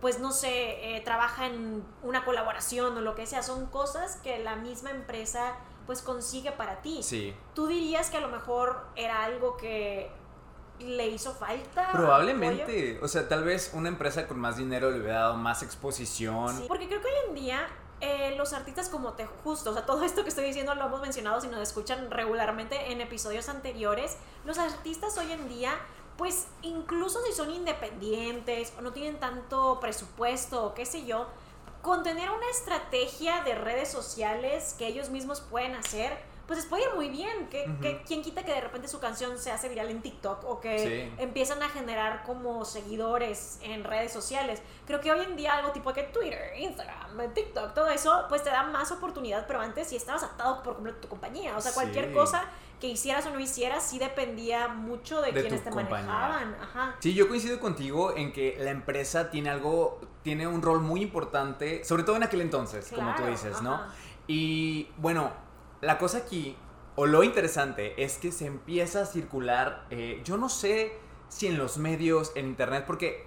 pues 0.00 0.20
no 0.20 0.30
sé, 0.30 0.96
eh, 0.96 1.00
trabaja 1.00 1.46
en 1.46 1.82
una 2.02 2.24
colaboración 2.24 2.96
o 2.96 3.00
lo 3.00 3.14
que 3.14 3.26
sea, 3.26 3.42
son 3.42 3.66
cosas 3.66 4.16
que 4.16 4.38
la 4.38 4.56
misma 4.56 4.90
empresa 4.90 5.56
pues 5.86 6.02
consigue 6.02 6.52
para 6.52 6.82
ti. 6.82 7.02
Sí. 7.02 7.34
¿Tú 7.54 7.66
dirías 7.66 8.10
que 8.10 8.18
a 8.18 8.20
lo 8.20 8.28
mejor 8.28 8.86
era 8.94 9.24
algo 9.24 9.56
que 9.56 10.10
le 10.80 11.08
hizo 11.08 11.32
falta? 11.32 11.88
apoyo? 11.88 12.04
Probablemente, 12.04 12.98
o 13.02 13.08
sea, 13.08 13.28
tal 13.28 13.44
vez 13.44 13.70
una 13.72 13.88
empresa 13.88 14.26
con 14.26 14.38
más 14.38 14.58
dinero 14.58 14.90
le 14.90 15.00
hubiera 15.00 15.20
dado 15.20 15.36
más 15.36 15.62
exposición. 15.62 16.54
Sí, 16.56 16.64
porque 16.68 16.88
creo 16.88 17.00
que 17.00 17.08
hoy 17.08 17.28
en 17.28 17.34
día 17.34 17.66
eh, 18.00 18.34
los 18.36 18.52
artistas 18.52 18.88
como 18.88 19.14
te 19.14 19.24
justo, 19.26 19.70
o 19.70 19.72
sea, 19.72 19.86
todo 19.86 20.04
esto 20.04 20.22
que 20.22 20.28
estoy 20.28 20.44
diciendo 20.44 20.74
lo 20.74 20.86
hemos 20.86 21.00
mencionado 21.00 21.40
si 21.40 21.48
nos 21.48 21.60
escuchan 21.60 22.10
regularmente 22.10 22.92
en 22.92 23.00
episodios 23.00 23.48
anteriores, 23.48 24.18
los 24.44 24.58
artistas 24.58 25.16
hoy 25.16 25.32
en 25.32 25.48
día, 25.48 25.72
pues 26.18 26.46
incluso 26.62 27.22
si 27.24 27.32
son 27.32 27.50
independientes 27.50 28.74
o 28.78 28.82
no 28.82 28.92
tienen 28.92 29.18
tanto 29.18 29.80
presupuesto 29.80 30.66
o 30.66 30.74
qué 30.74 30.84
sé 30.84 31.06
yo, 31.06 31.26
con 31.80 32.02
tener 32.02 32.30
una 32.30 32.48
estrategia 32.50 33.42
de 33.44 33.54
redes 33.54 33.90
sociales 33.90 34.74
que 34.78 34.88
ellos 34.88 35.08
mismos 35.08 35.40
pueden 35.40 35.74
hacer, 35.74 36.18
pues 36.46 36.58
les 36.60 36.66
puede 36.66 36.84
ir 36.84 36.90
muy 36.94 37.08
bien. 37.08 37.48
que. 37.48 38.02
¿Quién 38.06 38.22
quita 38.22 38.44
que 38.44 38.52
de 38.52 38.60
repente 38.60 38.86
su 38.88 39.00
canción 39.00 39.38
se 39.38 39.50
hace 39.50 39.68
viral 39.68 39.88
en 39.90 40.00
TikTok 40.02 40.44
o 40.44 40.60
que 40.60 40.78
Sí. 40.78 41.14
empiezan 41.22 41.62
a 41.62 41.68
generar 41.68 42.22
como 42.24 42.64
seguidores 42.64 43.58
en 43.62 43.84
redes 43.84 44.12
sociales? 44.12 44.62
Creo 44.86 45.00
que 45.00 45.10
hoy 45.12 45.20
en 45.24 45.36
día 45.36 45.54
algo 45.54 45.72
tipo 45.72 45.92
que 45.92 46.04
Twitter, 46.04 46.52
Instagram, 46.58 47.32
TikTok, 47.34 47.74
todo 47.74 47.88
eso, 47.88 48.24
pues 48.28 48.42
te 48.42 48.50
da 48.50 48.62
más 48.64 48.92
oportunidad, 48.92 49.46
pero 49.46 49.60
antes 49.60 49.88
sí 49.88 49.96
estabas 49.96 50.22
atado 50.22 50.62
por 50.62 50.74
completo 50.74 50.98
a 50.98 51.00
tu 51.02 51.08
compañía. 51.08 51.56
O 51.56 51.60
sea, 51.60 51.72
cualquier 51.72 52.08
Sí. 52.08 52.12
cosa 52.14 52.44
que 52.80 52.88
hicieras 52.88 53.24
o 53.26 53.30
no 53.30 53.40
hicieras 53.40 53.82
sí 53.88 53.98
dependía 53.98 54.68
mucho 54.68 55.22
de, 55.22 55.32
De 55.32 55.40
quienes 55.40 55.64
te 55.64 55.70
compañía. 55.70 56.06
manejaban. 56.06 56.56
Ajá. 56.62 56.96
Sí, 57.00 57.14
yo 57.14 57.26
coincido 57.26 57.58
contigo 57.58 58.14
en 58.16 58.32
que 58.32 58.56
la 58.60 58.70
empresa 58.70 59.30
tiene 59.30 59.48
algo, 59.50 59.98
tiene 60.22 60.46
un 60.46 60.60
rol 60.62 60.80
muy 60.82 61.00
importante, 61.02 61.84
sobre 61.84 62.02
todo 62.02 62.16
en 62.16 62.22
aquel 62.24 62.42
entonces, 62.42 62.92
como 62.94 63.14
tú 63.14 63.24
dices, 63.24 63.62
¿no? 63.62 63.80
Y 64.26 64.88
bueno, 64.98 65.30
la 65.80 65.98
cosa 65.98 66.18
aquí, 66.18 66.56
o 66.94 67.06
lo 67.06 67.22
interesante, 67.22 68.02
es 68.02 68.18
que 68.18 68.32
se 68.32 68.46
empieza 68.46 69.02
a 69.02 69.06
circular, 69.06 69.86
eh, 69.90 70.20
yo 70.24 70.36
no 70.36 70.48
sé 70.48 70.92
si 71.28 71.46
en 71.46 71.58
los 71.58 71.78
medios, 71.78 72.32
en 72.34 72.46
internet, 72.46 72.84
porque 72.86 73.26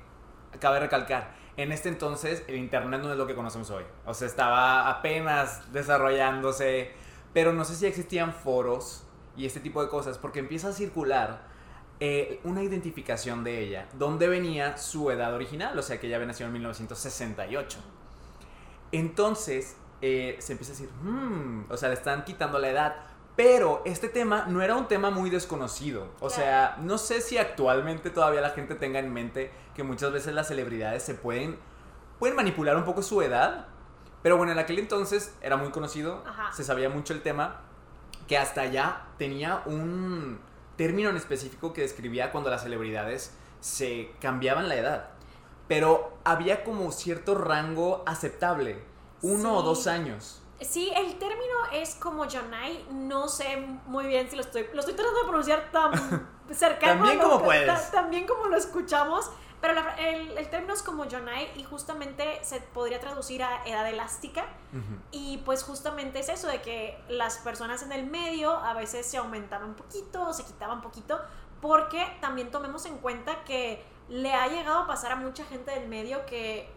cabe 0.59 0.79
recalcar, 0.79 1.35
en 1.57 1.71
este 1.71 1.89
entonces 1.89 2.43
el 2.47 2.55
internet 2.55 3.01
no 3.01 3.11
es 3.11 3.17
lo 3.17 3.27
que 3.27 3.35
conocemos 3.35 3.69
hoy. 3.69 3.83
O 4.05 4.13
sea, 4.13 4.27
estaba 4.27 4.89
apenas 4.89 5.71
desarrollándose, 5.73 6.91
pero 7.33 7.53
no 7.53 7.65
sé 7.65 7.75
si 7.75 7.85
existían 7.85 8.33
foros 8.33 9.03
y 9.35 9.45
este 9.45 9.59
tipo 9.59 9.83
de 9.83 9.89
cosas, 9.89 10.17
porque 10.17 10.39
empieza 10.39 10.69
a 10.69 10.73
circular 10.73 11.41
eh, 11.99 12.39
una 12.45 12.63
identificación 12.63 13.43
de 13.43 13.59
ella, 13.59 13.89
donde 13.93 14.29
venía 14.29 14.77
su 14.77 15.11
edad 15.11 15.33
original, 15.33 15.77
o 15.77 15.81
sea 15.81 15.99
que 15.99 16.07
ella 16.07 16.15
había 16.15 16.27
nacido 16.27 16.47
en 16.47 16.53
1968. 16.53 17.79
Entonces 18.93 19.75
eh, 20.01 20.37
se 20.39 20.53
empieza 20.53 20.73
a 20.73 20.75
decir, 20.75 20.89
"Hmm", 21.03 21.65
o 21.69 21.77
sea, 21.77 21.89
le 21.89 21.95
están 21.95 22.23
quitando 22.23 22.59
la 22.59 22.69
edad. 22.69 22.95
Pero 23.35 23.81
este 23.85 24.09
tema 24.09 24.45
no 24.49 24.61
era 24.61 24.75
un 24.75 24.87
tema 24.89 25.11
muy 25.11 25.29
desconocido. 25.29 26.09
O 26.19 26.29
sea, 26.29 26.75
no 26.81 26.97
sé 26.97 27.21
si 27.21 27.37
actualmente 27.37 28.09
todavía 28.09 28.41
la 28.41 28.49
gente 28.49 28.75
tenga 28.75 28.99
en 28.99 29.13
mente 29.13 29.51
que 29.75 29.83
muchas 29.83 30.11
veces 30.11 30.33
las 30.33 30.49
celebridades 30.49 31.03
se 31.03 31.13
pueden, 31.13 31.57
pueden 32.19 32.35
manipular 32.35 32.75
un 32.75 32.83
poco 32.83 33.01
su 33.01 33.21
edad. 33.21 33.67
Pero 34.21 34.35
bueno, 34.35 34.51
en 34.51 34.59
aquel 34.59 34.77
entonces 34.79 35.33
era 35.41 35.55
muy 35.55 35.69
conocido, 35.69 36.21
Ajá. 36.27 36.51
se 36.51 36.65
sabía 36.65 36.89
mucho 36.89 37.13
el 37.13 37.21
tema, 37.21 37.61
que 38.27 38.37
hasta 38.37 38.65
ya 38.65 39.07
tenía 39.17 39.61
un 39.65 40.39
término 40.75 41.09
en 41.09 41.15
específico 41.15 41.71
que 41.71 41.81
describía 41.81 42.33
cuando 42.33 42.49
las 42.49 42.63
celebridades 42.63 43.33
se 43.61 44.11
cambiaban 44.19 44.67
la 44.67 44.75
edad. 44.75 45.09
Pero 45.69 46.17
había 46.25 46.65
como 46.65 46.91
cierto 46.91 47.35
rango 47.35 48.03
aceptable, 48.05 48.81
uno 49.21 49.57
o 49.57 49.61
dos 49.61 49.87
años. 49.87 50.41
Sí, 50.61 50.91
el 50.95 51.17
término 51.17 51.55
es 51.71 51.95
como 51.95 52.25
Jonai, 52.29 52.85
no 52.91 53.29
sé 53.29 53.65
muy 53.85 54.07
bien 54.07 54.29
si 54.29 54.35
lo 54.35 54.41
estoy, 54.41 54.65
lo 54.73 54.79
estoy 54.81 54.93
tratando 54.95 55.19
de 55.21 55.25
pronunciar 55.27 55.71
tan 55.71 56.29
cercano. 56.51 57.05
Lo 57.13 57.21
como 57.21 57.37
que- 57.39 57.45
puedes. 57.45 57.67
ta- 57.67 57.91
Tan 58.01 58.09
bien 58.09 58.27
como 58.27 58.47
lo 58.47 58.57
escuchamos, 58.57 59.29
pero 59.61 59.73
la- 59.73 59.95
el, 59.95 60.37
el 60.37 60.49
término 60.49 60.73
es 60.73 60.83
como 60.83 61.05
Jonai 61.09 61.49
y 61.57 61.63
justamente 61.63 62.39
se 62.43 62.59
podría 62.59 62.99
traducir 62.99 63.41
a 63.43 63.63
edad 63.65 63.87
elástica 63.89 64.45
y 65.11 65.37
pues 65.45 65.63
justamente 65.63 66.19
es 66.19 66.27
eso 66.29 66.47
de 66.47 66.61
que 66.61 66.97
las 67.07 67.37
personas 67.37 67.81
en 67.83 67.91
el 67.93 68.05
medio 68.05 68.51
a 68.51 68.73
veces 68.73 69.05
se 69.05 69.17
aumentaban 69.17 69.69
un 69.69 69.75
poquito 69.75 70.23
o 70.27 70.33
se 70.33 70.43
quitaban 70.43 70.77
un 70.77 70.83
poquito 70.83 71.19
porque 71.61 72.05
también 72.21 72.51
tomemos 72.51 72.85
en 72.85 72.97
cuenta 72.99 73.43
que 73.45 73.83
le 74.09 74.33
ha 74.33 74.47
llegado 74.47 74.79
a 74.79 74.87
pasar 74.87 75.11
a 75.13 75.15
mucha 75.17 75.43
gente 75.45 75.71
del 75.71 75.87
medio 75.89 76.25
que 76.25 76.69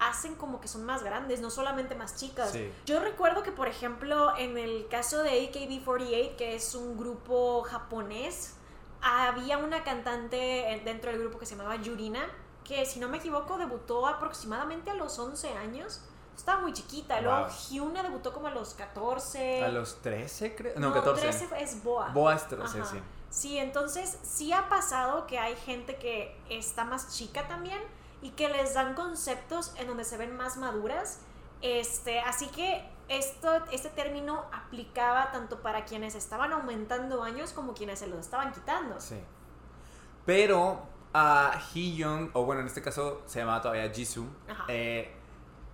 hacen 0.00 0.34
como 0.36 0.60
que 0.60 0.68
son 0.68 0.84
más 0.84 1.02
grandes, 1.02 1.40
no 1.40 1.50
solamente 1.50 1.94
más 1.94 2.16
chicas. 2.16 2.50
Sí. 2.52 2.70
Yo 2.86 3.00
recuerdo 3.00 3.42
que, 3.42 3.52
por 3.52 3.68
ejemplo, 3.68 4.36
en 4.36 4.56
el 4.58 4.86
caso 4.88 5.22
de 5.22 5.50
AKB48, 5.52 6.36
que 6.36 6.54
es 6.54 6.74
un 6.74 6.96
grupo 6.96 7.62
japonés, 7.62 8.54
había 9.00 9.58
una 9.58 9.84
cantante 9.84 10.72
eh, 10.72 10.82
dentro 10.84 11.10
del 11.10 11.20
grupo 11.20 11.38
que 11.38 11.46
se 11.46 11.56
llamaba 11.56 11.76
Yurina, 11.76 12.26
que 12.64 12.84
si 12.84 13.00
no 13.00 13.08
me 13.08 13.18
equivoco 13.18 13.58
debutó 13.58 14.06
aproximadamente 14.06 14.90
a 14.90 14.94
los 14.94 15.18
11 15.18 15.52
años. 15.54 16.00
Estaba 16.36 16.60
muy 16.60 16.72
chiquita. 16.72 17.20
Luego 17.20 17.46
Wow. 17.46 17.48
Hyuna 17.70 18.02
debutó 18.04 18.32
como 18.32 18.46
a 18.46 18.50
los 18.52 18.74
14. 18.74 19.64
A 19.64 19.68
los 19.68 20.00
13, 20.02 20.54
creo. 20.54 20.74
No, 20.78 20.88
No, 20.90 20.94
14. 20.94 21.20
13 21.22 21.48
es 21.60 21.82
Boa. 21.82 22.10
Boa 22.10 22.34
es 22.34 22.46
13, 22.46 22.80
Ajá. 22.80 22.90
sí. 22.92 22.98
Sí, 23.30 23.58
entonces 23.58 24.18
sí 24.22 24.52
ha 24.52 24.68
pasado 24.68 25.26
que 25.26 25.38
hay 25.38 25.54
gente 25.56 25.96
que 25.96 26.34
está 26.48 26.84
más 26.84 27.14
chica 27.16 27.46
también 27.48 27.78
y 28.22 28.30
que 28.30 28.48
les 28.48 28.74
dan 28.74 28.94
conceptos 28.94 29.72
en 29.76 29.86
donde 29.86 30.04
se 30.04 30.16
ven 30.16 30.36
más 30.36 30.56
maduras. 30.56 31.20
Este, 31.60 32.20
así 32.20 32.46
que 32.48 32.88
esto, 33.08 33.64
este 33.72 33.88
término 33.88 34.44
aplicaba 34.52 35.30
tanto 35.32 35.60
para 35.62 35.84
quienes 35.84 36.14
estaban 36.14 36.52
aumentando 36.52 37.22
años 37.22 37.52
como 37.52 37.74
quienes 37.74 38.00
se 38.00 38.06
los 38.06 38.20
estaban 38.20 38.52
quitando. 38.52 39.00
Sí. 39.00 39.18
Pero 40.26 40.82
a 41.14 41.52
Hee-Young, 41.72 42.30
o 42.34 42.44
bueno, 42.44 42.60
en 42.60 42.66
este 42.66 42.82
caso 42.82 43.22
se 43.26 43.40
llamaba 43.40 43.62
todavía 43.62 43.90
Jisoo, 43.90 44.26
eh, 44.68 45.14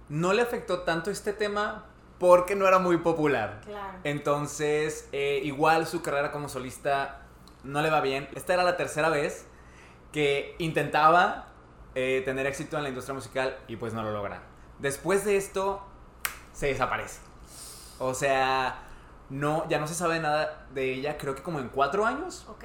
no 0.09 0.33
le 0.33 0.43
afectó 0.43 0.81
tanto 0.81 1.11
este 1.11 1.33
tema 1.33 1.87
porque 2.19 2.55
no 2.55 2.69
era 2.69 2.79
muy 2.79 2.99
popular. 2.99 3.61
Claro. 3.65 3.99
Entonces, 4.05 5.09
eh, 5.13 5.41
igual 5.43 5.87
su 5.87 6.03
carrera 6.03 6.31
como 6.31 6.49
solista 6.49 7.23
no 7.65 7.83
le 7.83 7.91
va 7.91 8.01
bien. 8.01 8.29
Esta 8.35 8.55
era 8.55 8.63
la 8.63 8.77
tercera 8.77 9.09
vez 9.09 9.47
que 10.13 10.55
intentaba 10.59 11.49
eh, 11.95 12.23
tener 12.25 12.47
éxito 12.47 12.77
en 12.77 12.83
la 12.83 12.89
industria 12.89 13.15
musical 13.15 13.59
y 13.69 13.77
pues 13.77 13.93
no 13.93 14.03
lo 14.03 14.13
logra. 14.13 14.43
Después 14.79 15.25
de 15.25 15.37
esto, 15.37 15.83
se 16.53 16.67
desaparece. 16.69 17.21
O 17.99 18.15
sea, 18.15 18.83
no, 19.31 19.69
ya 19.69 19.79
no 19.79 19.87
se 19.87 19.95
sabe 19.95 20.19
nada 20.21 20.67
de 20.73 20.93
ella, 20.93 21.17
creo 21.19 21.35
que 21.35 21.43
como 21.43 21.61
en 21.61 21.69
cuatro 21.69 22.07
años. 22.07 22.47
Ok. 22.49 22.65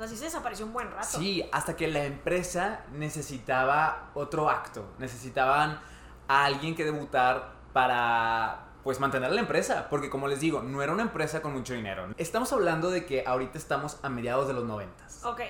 Así 0.00 0.16
se 0.16 0.24
desapareció 0.24 0.64
un 0.64 0.72
buen 0.72 0.90
rato. 0.90 1.18
Sí, 1.18 1.46
hasta 1.52 1.76
que 1.76 1.86
la 1.86 2.04
empresa 2.04 2.84
necesitaba 2.92 4.10
otro 4.14 4.48
acto. 4.48 4.84
Necesitaban 4.98 5.78
a 6.26 6.44
alguien 6.46 6.74
que 6.74 6.84
debutar 6.84 7.52
para 7.74 8.66
pues 8.82 8.98
mantener 8.98 9.30
la 9.32 9.40
empresa, 9.40 9.88
porque 9.90 10.08
como 10.08 10.26
les 10.26 10.40
digo, 10.40 10.62
no 10.62 10.82
era 10.82 10.92
una 10.92 11.02
empresa 11.02 11.42
con 11.42 11.52
mucho 11.52 11.74
dinero. 11.74 12.14
Estamos 12.16 12.50
hablando 12.54 12.90
de 12.90 13.04
que 13.04 13.24
ahorita 13.26 13.58
estamos 13.58 13.98
a 14.02 14.08
mediados 14.08 14.48
de 14.48 14.54
los 14.54 14.64
noventas. 14.64 15.22
Ok. 15.24 15.42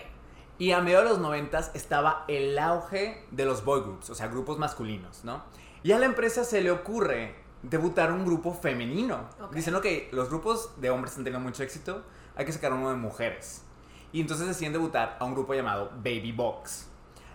Y 0.61 0.73
a 0.73 0.83
mediados 0.83 1.07
de 1.07 1.11
los 1.13 1.21
noventas 1.21 1.71
estaba 1.73 2.27
el 2.29 2.59
auge 2.59 3.25
de 3.31 3.47
los 3.47 3.65
boy 3.65 3.81
groups, 3.81 4.11
o 4.11 4.15
sea, 4.15 4.29
grupos 4.29 4.59
masculinos, 4.59 5.25
¿no? 5.25 5.43
Y 5.83 5.93
a 5.93 5.99
la 5.99 6.05
empresa 6.05 6.45
se 6.45 6.61
le 6.61 6.71
ocurre 6.71 7.35
debutar 7.63 8.13
un 8.13 8.27
grupo 8.27 8.53
femenino. 8.53 9.31
Dicen, 9.55 9.75
ok, 9.75 9.87
los 10.13 10.29
grupos 10.29 10.79
de 10.79 10.91
hombres 10.91 11.17
han 11.17 11.25
tenido 11.25 11.41
mucho 11.41 11.63
éxito, 11.63 12.05
hay 12.37 12.45
que 12.45 12.53
sacar 12.53 12.75
uno 12.75 12.91
de 12.91 12.97
mujeres. 12.97 13.65
Y 14.13 14.21
entonces 14.21 14.49
deciden 14.49 14.75
debutar 14.75 15.17
a 15.19 15.25
un 15.25 15.33
grupo 15.33 15.55
llamado 15.55 15.93
Baby 15.97 16.33
Box. 16.33 16.91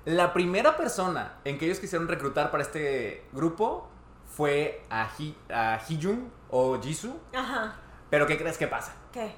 La 0.06 0.32
primera 0.32 0.78
persona 0.78 1.40
en 1.46 1.58
que 1.58 1.66
ellos 1.66 1.80
quisieron 1.80 2.08
reclutar 2.08 2.52
para 2.52 2.62
este 2.62 3.26
grupo 3.34 3.90
fue 4.28 4.84
a, 4.92 5.10
Hee, 5.18 5.36
a 5.50 5.80
Heejun 5.80 6.32
o 6.52 6.80
Jisoo. 6.80 7.20
Ajá. 7.34 7.78
Pero 8.12 8.28
¿qué 8.28 8.38
crees 8.38 8.60
que 8.60 8.68
pasa? 8.68 8.94
¿Qué? 9.12 9.34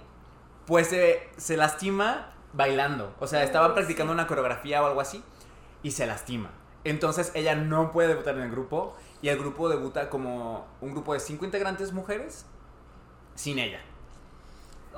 Pues 0.65 0.91
eh, 0.91 1.29
se 1.37 1.55
lastima 1.55 2.33
bailando. 2.57 3.15
O 3.19 3.27
sea, 3.27 3.43
estaba 3.43 3.73
practicando 3.73 4.11
sí. 4.11 4.15
una 4.15 4.27
coreografía 4.27 4.83
o 4.83 4.87
algo 4.87 4.99
así 4.99 5.23
y 5.83 5.91
se 5.91 6.05
lastima. 6.05 6.49
Entonces 6.83 7.31
ella 7.35 7.55
no 7.55 7.91
puede 7.91 8.09
debutar 8.09 8.35
en 8.35 8.41
el 8.41 8.51
grupo 8.51 8.95
y 9.21 9.29
el 9.29 9.37
grupo 9.37 9.69
debuta 9.69 10.09
como 10.09 10.65
un 10.81 10.91
grupo 10.91 11.13
de 11.13 11.19
cinco 11.19 11.45
integrantes 11.45 11.93
mujeres 11.93 12.45
sin 13.35 13.59
ella. 13.59 13.79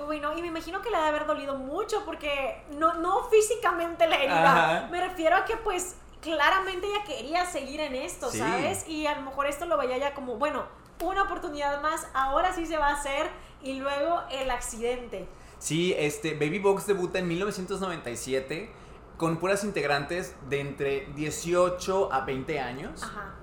Uy, 0.08 0.22
no, 0.22 0.38
y 0.38 0.42
me 0.42 0.48
imagino 0.48 0.82
que 0.82 0.90
le 0.90 0.96
ha 0.96 1.02
de 1.02 1.10
haber 1.10 1.26
dolido 1.26 1.56
mucho 1.56 2.06
porque 2.06 2.64
no, 2.78 2.94
no 2.96 3.26
físicamente 3.26 4.08
la 4.08 4.16
herida. 4.16 4.78
Ajá. 4.78 4.88
Me 4.88 5.02
refiero 5.06 5.36
a 5.36 5.44
que 5.46 5.58
pues 5.58 5.96
claramente 6.22 6.88
ella 6.88 7.04
quería 7.06 7.46
seguir 7.46 7.82
en 7.82 7.96
esto, 7.96 8.30
Sí. 8.32 8.40
¿sabes? 8.40 8.88
Y 8.88 9.08
a 9.08 9.16
lo 9.16 9.24
mejor 9.24 9.48
esto 9.48 9.66
lo 9.66 9.78
veía 9.78 9.98
ya 9.98 10.14
como, 10.14 10.36
bueno, 10.36 10.64
una 11.02 11.24
oportunidad 11.24 11.82
más, 11.82 12.08
ahora 12.14 12.54
sí 12.54 12.66
se 12.66 12.78
va 12.78 12.88
a 12.90 12.94
hacer 12.94 13.30
y 13.62 13.80
luego 13.80 14.22
el 14.32 14.50
accidente. 14.52 15.28
Sí, 15.60 15.94
este, 15.98 16.34
Baby 16.34 16.60
Box 16.60 16.88
debuta 16.88 17.20
en 17.20 17.28
1997 17.28 18.70
con 19.18 19.38
puras 19.38 19.64
integrantes 19.64 20.36
de 20.50 20.62
entre 20.62 21.08
18 21.16 22.12
a 22.14 22.22
20 22.22 22.60
años. 22.60 23.04
Ajá. 23.04 23.36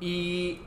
Y 0.00 0.60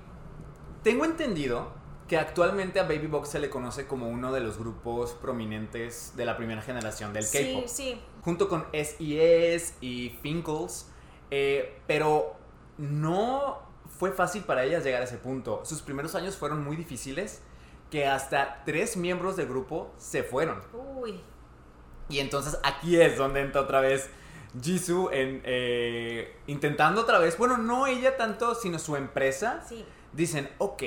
tengo 0.84 1.06
entendido 1.06 1.72
que 2.08 2.18
actualmente 2.18 2.80
a 2.80 2.84
Baby 2.84 3.08
Box 3.08 3.30
se 3.30 3.40
le 3.40 3.50
conoce 3.50 3.88
como 3.88 4.10
uno 4.10 4.34
de 4.34 4.42
los 4.42 4.58
grupos 4.58 5.12
prominentes 5.14 6.14
de 6.18 6.26
la 6.26 6.36
primera 6.36 6.62
generación 6.62 7.14
del 7.14 7.24
Sí, 7.24 7.54
K-pop. 7.54 7.68
sí. 7.68 8.02
Junto 8.24 8.50
con 8.50 8.66
SES 8.74 9.76
y 9.80 10.10
Finkles. 10.22 10.88
eh, 11.30 11.80
pero 11.88 12.36
no 12.78 13.60
fue 13.98 14.12
fácil 14.12 14.44
para 14.44 14.64
ellas 14.66 14.84
llegar 14.84 15.02
a 15.02 15.06
ese 15.06 15.18
punto. 15.18 15.62
Sus 15.64 15.82
primeros 15.82 16.16
años 16.16 16.36
fueron 16.36 16.64
muy 16.64 16.76
difíciles. 16.76 17.42
Que 17.92 18.08
hasta 18.08 18.64
tres 18.66 18.98
miembros 18.98 19.36
del 19.36 19.48
grupo 19.48 19.94
se 19.98 20.24
fueron. 20.24 20.62
Uy. 20.96 21.22
Y 22.10 22.20
entonces 22.20 22.58
aquí 22.64 23.00
es 23.00 23.18
donde 23.18 23.42
entra 23.42 23.62
otra 23.62 23.80
vez 23.82 24.10
Jisoo 24.62 25.12
en 25.12 25.42
eh, 25.46 26.36
intentando 26.48 27.02
otra 27.02 27.20
vez, 27.20 27.38
bueno, 27.38 27.58
no 27.58 27.86
ella 27.88 28.18
tanto, 28.18 28.56
sino 28.56 28.80
su 28.80 28.96
empresa. 28.96 29.64
Sí. 29.68 29.86
Dicen, 30.14 30.50
ok, 30.58 30.84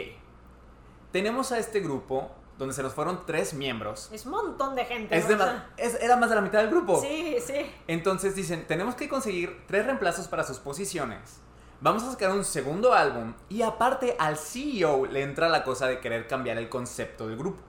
tenemos 1.12 1.52
a 1.52 1.58
este 1.58 1.80
grupo 1.80 2.30
donde 2.58 2.75
se 2.75 2.82
nos 2.82 2.92
fueron 2.94 3.25
tres 3.26 3.54
miembros. 3.54 4.11
Es 4.12 4.26
un 4.26 4.32
montón 4.32 4.75
de 4.75 4.84
gente. 4.84 5.16
Es 5.16 5.25
¿no? 5.25 5.30
de 5.30 5.37
sea, 5.37 5.70
es- 5.76 6.00
era 6.00 6.16
más 6.16 6.28
de 6.30 6.37
la 6.37 6.42
mitad 6.42 6.61
del 6.61 6.70
grupo. 6.70 7.00
Sí, 7.00 7.37
sí. 7.44 7.54
Entonces 7.88 8.34
dicen, 8.34 8.66
tenemos 8.66 8.94
que 8.94 9.08
conseguir 9.08 9.64
tres 9.66 9.87
reemplazos 9.87 10.28
para 10.28 10.44
sus 10.44 10.58
posiciones. 10.58 11.40
Vamos 11.85 12.03
a 12.05 12.12
sacar 12.12 12.31
un 12.31 12.45
segundo 12.47 12.95
álbum 12.95 13.35
y 13.50 13.61
aparte 13.61 14.17
al 14.19 14.38
CEO 14.38 15.05
le 15.05 15.21
entra 15.21 15.50
la 15.50 15.62
cosa 15.62 15.87
de 15.87 16.00
querer 16.00 16.26
cambiar 16.26 16.57
el 16.57 16.71
concepto 16.71 17.26
del 17.26 17.37
grupo. 17.37 17.61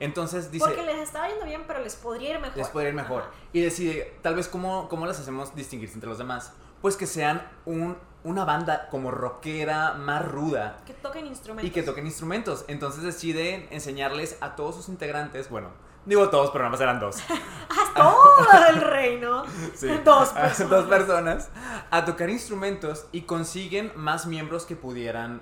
Entonces 0.00 0.50
dice... 0.50 0.64
Porque 0.66 0.82
les 0.82 0.98
estaba 0.98 1.28
yendo 1.28 1.44
bien, 1.44 1.62
pero 1.64 1.78
les 1.78 1.94
podría 1.94 2.30
ir 2.30 2.40
mejor. 2.40 2.56
Les 2.58 2.66
podría 2.66 2.88
ir 2.88 2.96
mejor. 2.96 3.22
Ajá. 3.22 3.30
Y 3.52 3.60
decide, 3.60 4.18
tal 4.22 4.34
vez, 4.34 4.48
¿cómo, 4.48 4.88
cómo 4.88 5.06
las 5.06 5.20
hacemos 5.20 5.54
distinguirse 5.54 5.94
entre 5.94 6.08
los 6.08 6.18
demás? 6.18 6.54
Pues 6.82 6.96
que 6.96 7.06
sean 7.06 7.48
un, 7.66 7.96
una 8.24 8.44
banda 8.44 8.88
como 8.88 9.12
rockera, 9.12 9.92
más 9.92 10.26
ruda. 10.26 10.78
Que 10.84 10.94
toquen 10.94 11.26
instrumentos. 11.26 11.70
Y 11.70 11.72
que 11.72 11.84
toquen 11.84 12.06
instrumentos. 12.06 12.64
Entonces 12.66 13.04
deciden 13.04 13.68
enseñarles 13.70 14.38
a 14.40 14.56
todos 14.56 14.74
sus 14.74 14.88
integrantes, 14.88 15.50
bueno, 15.50 15.68
digo 16.04 16.28
todos, 16.30 16.50
pero 16.50 16.64
nada 16.64 16.72
más 16.72 16.80
eran 16.80 17.00
dos. 17.00 17.16
¡Ah, 17.70 17.92
todo 17.94 18.68
el 18.70 18.80
reino! 18.80 19.44
Sí. 19.74 19.88
Dos 20.04 20.28
personas. 20.32 20.70
Dos 20.70 20.84
personas. 20.86 21.50
A 21.90 22.04
tocar 22.04 22.28
instrumentos 22.30 23.06
y 23.12 23.22
consiguen 23.22 23.92
más 23.96 24.26
miembros 24.26 24.66
que 24.66 24.76
pudieran 24.76 25.40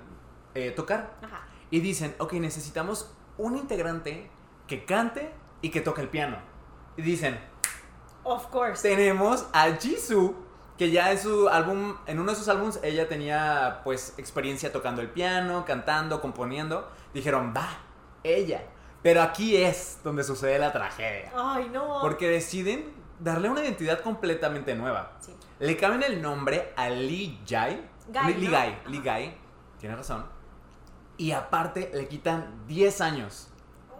eh, 0.55 0.71
tocar. 0.71 1.17
Ajá. 1.21 1.41
Y 1.71 1.79
dicen, 1.81 2.15
ok, 2.19 2.33
necesitamos 2.33 3.11
un 3.37 3.55
integrante 3.57 4.29
que 4.67 4.85
cante 4.85 5.33
y 5.61 5.69
que 5.69 5.81
toque 5.81 6.01
el 6.01 6.09
piano. 6.09 6.37
Y 6.97 7.01
dicen, 7.01 7.39
Of 8.23 8.47
course. 8.47 8.87
tenemos 8.87 9.47
a 9.53 9.71
Jisoo, 9.77 10.35
que 10.77 10.91
ya 10.91 11.11
en 11.11 11.19
su 11.19 11.49
álbum, 11.49 11.95
en 12.05 12.19
uno 12.19 12.31
de 12.31 12.37
sus 12.37 12.47
álbumes, 12.47 12.79
ella 12.83 13.07
tenía 13.07 13.81
pues 13.83 14.13
experiencia 14.17 14.71
tocando 14.71 15.01
el 15.01 15.09
piano, 15.09 15.65
cantando, 15.65 16.21
componiendo. 16.21 16.89
Dijeron, 17.13 17.53
va, 17.55 17.67
ella. 18.23 18.63
Pero 19.01 19.21
aquí 19.21 19.55
es 19.57 19.99
donde 20.03 20.23
sucede 20.23 20.59
la 20.59 20.71
tragedia. 20.73 21.31
Ay, 21.35 21.69
no. 21.71 21.99
Porque 22.01 22.27
deciden 22.27 22.93
darle 23.19 23.49
una 23.49 23.61
identidad 23.61 24.01
completamente 24.01 24.75
nueva. 24.75 25.13
Sí. 25.19 25.33
Le 25.59 25.77
cambian 25.77 26.03
el 26.11 26.21
nombre 26.21 26.73
a 26.75 26.89
Lee 26.89 27.39
Jai. 27.47 27.81
Guy, 28.07 28.33
Lee. 28.35 28.47
Guy, 28.47 28.75
Lee 28.91 28.99
Guy. 29.01 29.33
Tienes 29.79 29.97
razón. 29.97 30.25
Y 31.17 31.31
aparte 31.31 31.91
le 31.93 32.07
quitan 32.07 32.65
10 32.67 33.01
años. 33.01 33.47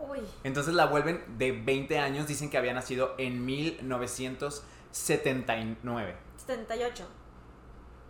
Uy. 0.09 0.19
Entonces 0.43 0.73
la 0.73 0.85
vuelven 0.85 1.23
de 1.37 1.51
20 1.51 1.99
años. 1.99 2.27
Dicen 2.27 2.49
que 2.49 2.57
había 2.57 2.73
nacido 2.73 3.13
en 3.17 3.45
1979. 3.45 6.15
78. 6.37 7.07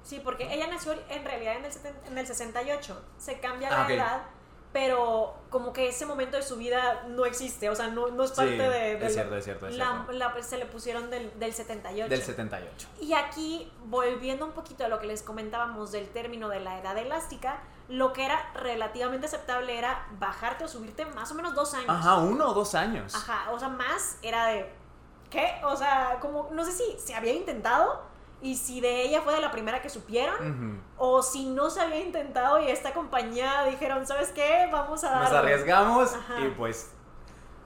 Sí, 0.04 0.22
porque 0.24 0.52
ella 0.54 0.68
nació 0.68 0.94
en 1.10 1.26
realidad 1.26 1.58
en 1.58 1.66
el, 1.66 1.72
en 2.08 2.18
el 2.18 2.26
68. 2.28 3.06
Se 3.18 3.40
cambia 3.40 3.70
la 3.70 3.86
Ah, 3.86 3.94
edad, 3.94 4.22
pero 4.72 5.36
como 5.50 5.74
que 5.74 5.88
ese 5.88 6.06
momento 6.06 6.38
de 6.38 6.44
su 6.44 6.56
vida 6.58 7.04
no 7.08 7.26
existe. 7.26 7.70
O 7.70 7.76
sea, 7.76 7.88
no, 7.88 8.10
no 8.10 8.24
es 8.24 8.30
Sí, 8.30 8.36
parte 8.36 8.52
de, 8.70 9.06
es 9.06 9.14
cierto, 9.14 9.36
es 9.36 9.44
cierto, 9.44 9.68
es 9.68 9.76
la- 9.78 9.92
cierto. 10.06 10.12
la- 10.12 10.44
se 10.44 10.58
le 10.58 10.66
pusieron 10.68 11.10
del, 11.10 11.38
del 11.40 11.54
78. 11.54 12.08
Del 12.10 12.22
78. 12.22 12.88
Y 13.02 13.14
aquí, 13.14 13.72
volviendo 13.86 14.46
un 14.46 14.52
poquito 14.52 14.86
a 14.86 14.88
lo 14.88 15.00
que 15.00 15.08
les 15.08 15.24
comentábamos 15.24 15.92
del 15.92 16.08
término 16.10 16.50
de 16.50 16.60
la 16.60 16.80
edad 16.80 16.98
elástica, 16.98 17.62
lo 17.88 18.14
que 18.14 18.24
era 18.26 18.52
relativamente 18.54 19.26
aceptable 19.26 19.76
era 19.78 20.06
bajarte 20.20 20.66
o 20.66 20.68
subirte 20.68 21.06
más 21.08 21.32
o 21.32 21.36
menos 21.36 21.56
dos 21.56 21.74
años. 21.74 21.88
Ajá, 21.90 22.18
uno 22.18 22.50
o 22.50 22.54
dos 22.54 22.76
años. 22.76 23.16
Ajá, 23.16 23.50
o 23.52 23.58
sea, 23.60 23.70
más 23.70 24.18
era 24.22 24.46
de. 24.48 24.72
¿Qué? 25.32 25.60
O 25.64 25.76
sea, 25.76 26.18
como, 26.22 26.50
no 26.52 26.64
sé 26.64 26.72
si 26.72 26.84
se 27.00 27.16
había 27.16 27.34
intentado 27.34 28.02
y 28.42 28.56
si 28.56 28.82
de 28.82 29.04
ella 29.04 29.22
fue 29.22 29.34
de 29.34 29.42
la 29.42 29.52
primera 29.52 29.82
que 29.82 29.90
supieron, 29.90 30.82
o 30.98 31.22
si 31.22 31.46
no 31.46 31.70
se 31.70 31.82
había 31.82 32.00
intentado 32.00 32.62
y 32.62 32.70
esta 32.70 32.94
compañía 32.94 33.64
dijeron, 33.66 34.06
¿sabes 34.08 34.30
qué? 34.30 34.68
Vamos 34.72 35.04
a 35.04 35.12
dar. 35.12 35.24
Nos 35.24 35.32
arriesgamos 35.34 36.14
Ajá. 36.14 36.40
y 36.40 36.50
pues, 36.52 36.92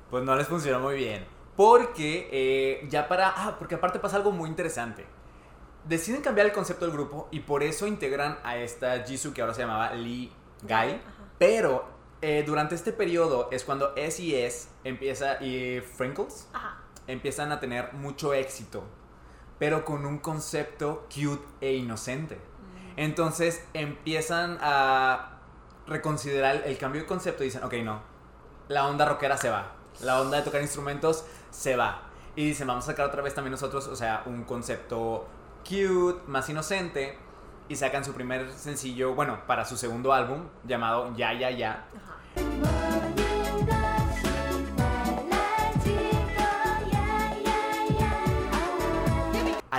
pues 0.09 0.23
no 0.23 0.35
les 0.35 0.47
funcionó 0.47 0.79
muy 0.79 0.95
bien. 0.95 1.25
Porque 1.55 2.29
eh, 2.31 2.87
ya 2.89 3.07
para... 3.07 3.31
Ah, 3.35 3.55
porque 3.59 3.75
aparte 3.75 3.99
pasa 3.99 4.17
algo 4.17 4.31
muy 4.31 4.49
interesante. 4.49 5.05
Deciden 5.85 6.21
cambiar 6.21 6.47
el 6.47 6.53
concepto 6.53 6.85
del 6.85 6.93
grupo 6.93 7.27
y 7.29 7.41
por 7.41 7.61
eso 7.61 7.85
integran 7.85 8.39
a 8.43 8.57
esta 8.57 9.03
Jisoo 9.03 9.33
que 9.33 9.41
ahora 9.41 9.53
se 9.53 9.61
llamaba 9.61 9.93
Lee 9.93 10.31
Guy. 10.63 10.99
Pero 11.37 11.85
eh, 12.21 12.43
durante 12.47 12.73
este 12.73 12.93
periodo 12.93 13.49
es 13.51 13.63
cuando 13.63 13.93
S.E.S. 13.95 14.69
empieza 14.83 15.43
y 15.43 15.81
Frinkles 15.81 16.47
Ajá. 16.53 16.77
empiezan 17.05 17.51
a 17.51 17.59
tener 17.59 17.93
mucho 17.93 18.33
éxito, 18.33 18.83
pero 19.59 19.85
con 19.85 20.05
un 20.05 20.19
concepto 20.19 21.07
cute 21.13 21.43
e 21.61 21.73
inocente. 21.73 22.39
Entonces 22.95 23.63
empiezan 23.73 24.57
a 24.61 25.39
reconsiderar 25.87 26.63
el 26.65 26.77
cambio 26.77 27.01
de 27.01 27.07
concepto 27.07 27.43
y 27.43 27.47
dicen, 27.47 27.63
ok, 27.63 27.73
no, 27.83 28.01
la 28.67 28.87
onda 28.87 29.05
rockera 29.05 29.37
se 29.37 29.49
va, 29.49 29.73
la 30.01 30.21
onda 30.21 30.37
de 30.37 30.43
tocar 30.43 30.61
instrumentos 30.61 31.25
se 31.49 31.75
va. 31.75 32.01
Y 32.35 32.45
dicen, 32.45 32.67
vamos 32.67 32.85
a 32.85 32.87
sacar 32.87 33.05
otra 33.05 33.21
vez 33.21 33.35
también 33.35 33.51
nosotros, 33.51 33.87
o 33.87 33.95
sea, 33.95 34.23
un 34.25 34.43
concepto 34.43 35.27
cute, 35.63 36.21
más 36.27 36.49
inocente. 36.49 37.17
Y 37.69 37.77
sacan 37.77 38.03
su 38.03 38.13
primer 38.13 38.51
sencillo, 38.51 39.15
bueno, 39.15 39.39
para 39.47 39.63
su 39.63 39.77
segundo 39.77 40.11
álbum, 40.11 40.49
llamado 40.65 41.15
Ya, 41.15 41.31
Ya, 41.33 41.49
Ya. 41.49 41.85
Ajá. 41.95 42.82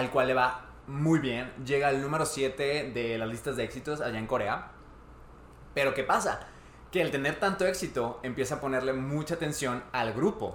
Al 0.04 0.10
cual 0.10 0.28
le 0.28 0.34
va 0.34 0.66
muy 0.86 1.18
bien. 1.18 1.52
Llega 1.64 1.88
al 1.88 2.00
número 2.00 2.24
7 2.26 2.92
de 2.94 3.18
las 3.18 3.28
listas 3.28 3.56
de 3.56 3.64
éxitos 3.64 4.00
allá 4.00 4.18
en 4.18 4.26
Corea. 4.26 4.70
Pero 5.74 5.94
¿qué 5.94 6.04
pasa? 6.04 6.40
Que 6.92 7.02
al 7.02 7.10
tener 7.10 7.40
tanto 7.40 7.66
éxito 7.66 8.20
empieza 8.22 8.56
a 8.56 8.60
ponerle 8.60 8.92
mucha 8.92 9.34
atención 9.34 9.82
al 9.92 10.12
grupo. 10.12 10.54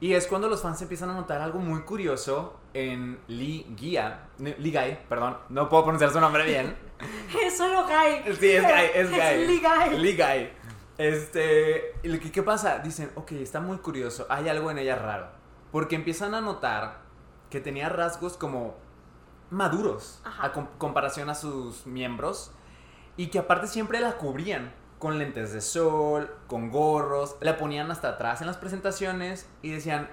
Y 0.00 0.12
es 0.12 0.26
cuando 0.26 0.48
los 0.48 0.60
fans 0.60 0.82
empiezan 0.82 1.08
a 1.10 1.14
notar 1.14 1.40
algo 1.40 1.58
muy 1.58 1.80
curioso 1.82 2.58
en 2.74 3.18
Lee 3.28 3.66
Gia, 3.78 4.28
Lee 4.38 4.70
Guy, 4.72 4.98
perdón, 5.08 5.38
no 5.48 5.68
puedo 5.70 5.84
pronunciar 5.84 6.10
su 6.12 6.20
nombre 6.20 6.44
bien. 6.44 6.76
Es 7.42 7.56
solo 7.56 7.84
Guy. 7.84 8.34
Sí, 8.38 8.50
es 8.52 8.62
Guy, 8.62 8.90
es 8.94 9.10
Guy. 9.10 9.46
Lee 9.46 9.62
Guy. 9.62 9.98
Lee 9.98 10.16
Guy. 10.16 10.50
Este, 10.98 11.92
que- 12.02 12.32
¿qué 12.32 12.42
pasa? 12.42 12.78
Dicen, 12.80 13.10
ok, 13.14 13.32
está 13.32 13.60
muy 13.60 13.78
curioso, 13.78 14.26
hay 14.28 14.48
algo 14.48 14.70
en 14.70 14.78
ella 14.78 14.96
raro. 14.96 15.28
Porque 15.72 15.94
empiezan 15.94 16.34
a 16.34 16.40
notar 16.40 17.05
que 17.50 17.60
tenía 17.60 17.88
rasgos 17.88 18.36
como 18.36 18.74
maduros 19.50 20.20
Ajá. 20.24 20.46
a 20.46 20.52
com- 20.52 20.68
comparación 20.78 21.30
a 21.30 21.34
sus 21.34 21.86
miembros 21.86 22.50
y 23.16 23.28
que 23.28 23.38
aparte 23.38 23.66
siempre 23.66 24.00
la 24.00 24.16
cubrían 24.18 24.74
con 24.98 25.18
lentes 25.18 25.52
de 25.52 25.60
sol, 25.60 26.34
con 26.48 26.70
gorros, 26.70 27.36
la 27.40 27.58
ponían 27.58 27.90
hasta 27.90 28.08
atrás 28.10 28.40
en 28.40 28.46
las 28.46 28.56
presentaciones 28.56 29.48
y 29.62 29.70
decían, 29.70 30.10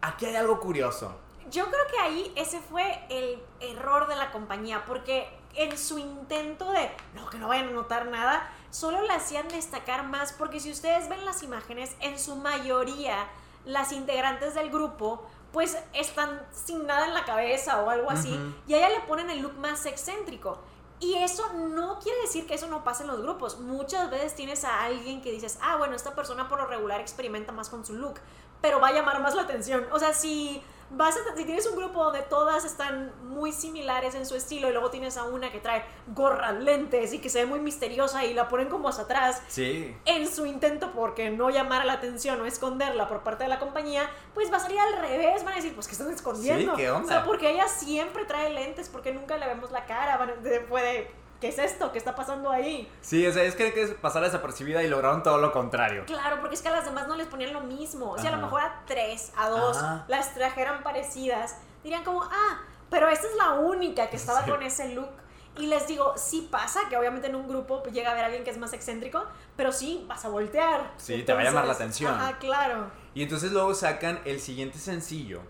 aquí 0.00 0.26
hay 0.26 0.36
algo 0.36 0.60
curioso. 0.60 1.14
Yo 1.50 1.66
creo 1.66 1.86
que 1.90 1.98
ahí 2.00 2.32
ese 2.36 2.58
fue 2.60 3.04
el 3.08 3.40
error 3.60 4.08
de 4.08 4.16
la 4.16 4.32
compañía, 4.32 4.84
porque 4.86 5.28
en 5.54 5.78
su 5.78 5.98
intento 5.98 6.72
de 6.72 6.90
no, 7.14 7.30
que 7.30 7.38
no 7.38 7.48
vayan 7.48 7.68
a 7.68 7.72
notar 7.72 8.06
nada, 8.06 8.50
solo 8.70 9.00
la 9.02 9.14
hacían 9.14 9.46
destacar 9.48 10.06
más, 10.06 10.32
porque 10.32 10.58
si 10.58 10.70
ustedes 10.70 11.08
ven 11.08 11.24
las 11.24 11.42
imágenes, 11.42 11.94
en 12.00 12.18
su 12.18 12.34
mayoría 12.36 13.28
las 13.64 13.92
integrantes 13.92 14.54
del 14.54 14.70
grupo 14.70 15.26
pues 15.56 15.74
están 15.94 16.46
sin 16.52 16.86
nada 16.86 17.06
en 17.06 17.14
la 17.14 17.24
cabeza 17.24 17.82
o 17.82 17.88
algo 17.88 18.10
así, 18.10 18.38
y 18.66 18.74
a 18.74 18.76
ella 18.76 18.90
le 18.90 19.06
ponen 19.06 19.30
el 19.30 19.40
look 19.40 19.56
más 19.56 19.86
excéntrico. 19.86 20.58
Y 21.00 21.14
eso 21.14 21.50
no 21.54 21.98
quiere 21.98 22.20
decir 22.20 22.46
que 22.46 22.52
eso 22.52 22.66
no 22.66 22.84
pase 22.84 23.04
en 23.04 23.08
los 23.08 23.22
grupos. 23.22 23.58
Muchas 23.58 24.10
veces 24.10 24.34
tienes 24.34 24.66
a 24.66 24.82
alguien 24.82 25.22
que 25.22 25.32
dices, 25.32 25.58
ah, 25.62 25.76
bueno, 25.76 25.96
esta 25.96 26.14
persona 26.14 26.46
por 26.50 26.58
lo 26.58 26.66
regular 26.66 27.00
experimenta 27.00 27.52
más 27.52 27.70
con 27.70 27.86
su 27.86 27.94
look, 27.94 28.20
pero 28.60 28.80
va 28.80 28.88
a 28.88 28.92
llamar 28.92 29.22
más 29.22 29.34
la 29.34 29.42
atención. 29.42 29.86
O 29.92 29.98
sea, 29.98 30.12
si 30.12 30.62
vas 30.90 31.16
a, 31.16 31.36
si 31.36 31.44
tienes 31.44 31.66
un 31.66 31.76
grupo 31.76 32.04
donde 32.04 32.22
todas 32.22 32.64
están 32.64 33.12
muy 33.28 33.52
similares 33.52 34.14
en 34.14 34.24
su 34.24 34.34
estilo 34.36 34.68
y 34.68 34.72
luego 34.72 34.90
tienes 34.90 35.16
a 35.16 35.24
una 35.24 35.50
que 35.50 35.58
trae 35.58 35.84
gorras, 36.14 36.54
lentes 36.54 37.12
y 37.12 37.18
que 37.18 37.28
se 37.28 37.40
ve 37.40 37.46
muy 37.46 37.58
misteriosa 37.60 38.24
y 38.24 38.34
la 38.34 38.48
ponen 38.48 38.68
como 38.68 38.88
hacia 38.88 39.04
atrás, 39.04 39.42
Sí. 39.48 39.96
en 40.04 40.30
su 40.30 40.46
intento 40.46 40.92
porque 40.92 41.30
no 41.30 41.50
llamar 41.50 41.84
la 41.84 41.94
atención 41.94 42.40
o 42.40 42.46
esconderla 42.46 43.08
por 43.08 43.22
parte 43.22 43.44
de 43.44 43.48
la 43.48 43.58
compañía, 43.58 44.08
pues 44.34 44.50
va 44.52 44.56
a 44.58 44.60
salir 44.60 44.78
al 44.78 44.98
revés, 45.00 45.42
van 45.44 45.54
a 45.54 45.56
decir, 45.56 45.74
pues 45.74 45.86
que 45.86 45.92
están 45.92 46.10
escondiendo. 46.10 46.76
Sí, 46.76 46.82
¿qué 46.82 46.90
onda? 46.90 47.04
O 47.04 47.08
sea, 47.08 47.24
porque 47.24 47.50
ella 47.50 47.66
siempre 47.68 48.24
trae 48.24 48.50
lentes, 48.52 48.88
porque 48.88 49.12
nunca 49.12 49.36
le 49.36 49.46
vemos 49.46 49.70
la 49.72 49.86
cara, 49.86 50.24
de- 50.42 50.60
puede, 50.60 51.10
¿qué 51.40 51.48
es 51.48 51.58
esto? 51.58 51.92
¿Qué 51.92 51.98
está 51.98 52.14
pasando 52.14 52.50
ahí? 52.50 52.90
Sí, 53.00 53.26
o 53.26 53.32
sea, 53.32 53.42
es 53.44 53.54
que 53.56 53.72
que 53.72 53.86
pasar 53.88 54.22
desapercibida 54.22 54.82
y 54.82 54.88
lograron 54.88 55.22
todo 55.22 55.38
lo 55.38 55.52
contrario. 55.52 56.04
Claro, 56.06 56.38
porque 56.40 56.54
es 56.54 56.62
que 56.62 56.68
a 56.68 56.72
las 56.72 56.84
demás 56.84 57.08
no 57.08 57.16
les 57.16 57.26
ponían 57.26 57.52
lo 57.52 57.60
mismo. 57.60 58.10
O 58.12 58.18
sea, 58.18 58.32
a 58.32 58.36
lo 58.36 58.42
mejor 58.42 58.62
a 58.62 58.82
tres, 58.86 59.32
a 59.36 59.48
dos, 59.48 59.76
Ajá. 59.76 60.04
las 60.08 60.34
trajeran 60.34 60.82
parecidas, 60.82 61.56
dirían 61.82 62.04
como, 62.04 62.22
ah, 62.22 62.60
pero 62.90 63.08
esta 63.08 63.26
es 63.26 63.34
la 63.36 63.54
única 63.54 64.08
que 64.10 64.16
estaba 64.16 64.44
Sí. 64.44 64.50
con 64.50 64.62
ese 64.62 64.94
look. 64.94 65.10
Y 65.58 65.68
les 65.68 65.86
digo, 65.86 66.12
sí 66.16 66.48
pasa 66.50 66.80
que 66.90 66.96
obviamente 66.98 67.28
en 67.28 67.34
un 67.34 67.48
grupo 67.48 67.82
llega 67.84 68.10
a 68.10 68.14
ver 68.14 68.24
a 68.24 68.26
alguien 68.26 68.44
que 68.44 68.50
es 68.50 68.58
más 68.58 68.74
excéntrico, 68.74 69.24
pero 69.56 69.72
sí 69.72 70.04
vas 70.06 70.22
a 70.26 70.28
voltear. 70.28 70.92
Sí, 70.98 71.22
te 71.22 71.32
va 71.32 71.40
a 71.40 71.44
llamar 71.44 71.66
la 71.66 71.72
atención. 71.72 72.12
Ajá, 72.12 72.38
claro. 72.38 72.90
Y 73.14 73.22
entonces 73.22 73.52
luego 73.52 73.72
sacan 73.74 74.20
el 74.26 74.40
siguiente 74.40 74.78
sencillo. 74.78 75.40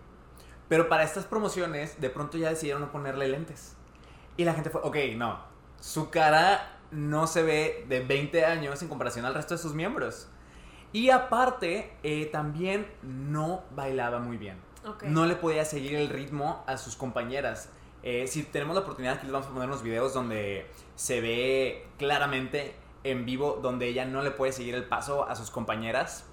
Pero 0.69 0.87
para 0.89 1.03
estas 1.03 1.25
promociones, 1.25 1.99
de 1.99 2.09
pronto 2.09 2.37
ya 2.37 2.49
decidieron 2.49 2.81
no 2.81 2.91
ponerle 2.91 3.27
lentes. 3.27 3.75
Y 4.37 4.45
la 4.45 4.53
gente 4.53 4.69
fue, 4.69 4.79
ok, 4.81 4.95
no. 5.17 5.39
Su 5.79 6.09
cara 6.09 6.77
no 6.91 7.27
se 7.27 7.43
ve 7.43 7.85
de 7.87 7.99
20 7.99 8.45
años 8.45 8.81
en 8.81 8.87
comparación 8.87 9.25
al 9.25 9.33
resto 9.33 9.55
de 9.55 9.59
sus 9.59 9.73
miembros. 9.73 10.27
Y 10.93 11.09
aparte, 11.09 11.95
eh, 12.03 12.27
también 12.27 12.87
no 13.03 13.63
bailaba 13.71 14.19
muy 14.19 14.37
bien. 14.37 14.57
Ok. 14.85 15.03
No 15.03 15.25
le 15.25 15.35
podía 15.35 15.65
seguir 15.65 15.95
el 15.95 16.09
ritmo 16.09 16.63
a 16.65 16.77
sus 16.77 16.95
compañeras. 16.95 17.69
Eh, 18.03 18.27
si 18.27 18.43
tenemos 18.43 18.75
la 18.75 18.81
oportunidad, 18.81 19.15
aquí 19.15 19.25
les 19.25 19.33
vamos 19.33 19.47
a 19.47 19.51
poner 19.51 19.67
unos 19.67 19.83
videos 19.83 20.13
donde 20.13 20.69
se 20.95 21.19
ve 21.19 21.87
claramente 21.97 22.75
en 23.03 23.25
vivo 23.25 23.59
donde 23.61 23.87
ella 23.87 24.05
no 24.05 24.21
le 24.21 24.31
puede 24.31 24.51
seguir 24.51 24.75
el 24.75 24.85
paso 24.85 25.27
a 25.27 25.35
sus 25.35 25.51
compañeras. 25.51 26.25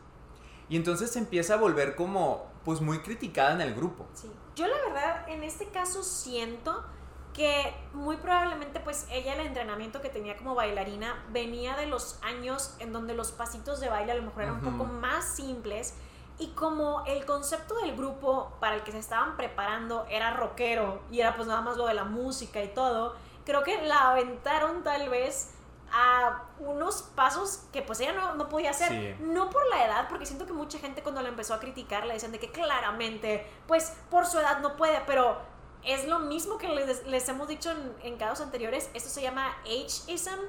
Y 0.68 0.76
entonces 0.76 1.10
se 1.10 1.18
empieza 1.18 1.54
a 1.54 1.56
volver 1.56 1.94
como, 1.94 2.46
pues 2.64 2.80
muy 2.80 3.00
criticada 3.00 3.52
en 3.52 3.60
el 3.60 3.74
grupo. 3.74 4.06
Sí. 4.14 4.30
Yo 4.56 4.66
la 4.68 4.76
verdad, 4.86 5.28
en 5.28 5.42
este 5.42 5.66
caso 5.66 6.02
siento 6.02 6.84
que 7.34 7.74
muy 7.92 8.16
probablemente 8.16 8.80
pues 8.80 9.06
ella 9.10 9.34
el 9.34 9.46
entrenamiento 9.46 10.00
que 10.00 10.08
tenía 10.08 10.36
como 10.36 10.54
bailarina 10.54 11.24
venía 11.30 11.76
de 11.76 11.86
los 11.86 12.18
años 12.22 12.76
en 12.78 12.92
donde 12.92 13.14
los 13.14 13.32
pasitos 13.32 13.80
de 13.80 13.88
baile 13.88 14.12
a 14.12 14.14
lo 14.14 14.22
mejor 14.22 14.44
eran 14.44 14.64
un 14.64 14.78
poco 14.78 14.90
más 14.90 15.24
simples 15.24 15.94
y 16.38 16.48
como 16.48 17.04
el 17.06 17.24
concepto 17.26 17.76
del 17.76 17.96
grupo 17.96 18.52
para 18.60 18.76
el 18.76 18.82
que 18.82 18.92
se 18.92 18.98
estaban 18.98 19.36
preparando 19.36 20.06
era 20.08 20.30
rockero 20.30 21.02
y 21.10 21.20
era 21.20 21.36
pues 21.36 21.48
nada 21.48 21.60
más 21.60 21.76
lo 21.76 21.86
de 21.86 21.94
la 21.94 22.04
música 22.04 22.62
y 22.62 22.68
todo, 22.68 23.16
creo 23.44 23.62
que 23.62 23.82
la 23.82 24.10
aventaron 24.10 24.82
tal 24.82 25.08
vez 25.08 25.50
a 25.92 26.42
unos 26.58 27.02
pasos 27.14 27.64
que 27.72 27.82
pues 27.82 28.00
ella 28.00 28.12
no, 28.12 28.34
no 28.34 28.48
podía 28.48 28.70
hacer. 28.70 28.88
Sí. 28.88 29.24
No 29.24 29.48
por 29.48 29.64
la 29.68 29.86
edad, 29.86 30.08
porque 30.08 30.26
siento 30.26 30.44
que 30.44 30.52
mucha 30.52 30.78
gente 30.80 31.02
cuando 31.02 31.22
la 31.22 31.28
empezó 31.28 31.54
a 31.54 31.60
criticar 31.60 32.04
le 32.04 32.14
decían 32.14 32.32
de 32.32 32.40
que 32.40 32.50
claramente, 32.50 33.46
pues 33.68 33.96
por 34.10 34.26
su 34.26 34.40
edad 34.40 34.58
no 34.58 34.74
puede, 34.76 35.00
pero 35.06 35.38
es 35.86 36.06
lo 36.06 36.18
mismo 36.20 36.58
que 36.58 36.68
les, 36.68 37.28
hemos 37.28 37.48
dicho 37.48 37.70
en, 37.70 37.94
en 38.02 38.16
casos 38.16 38.40
anteriores. 38.40 38.90
Esto 38.94 39.08
se 39.08 39.22
llama 39.22 39.56
ageism, 39.64 40.40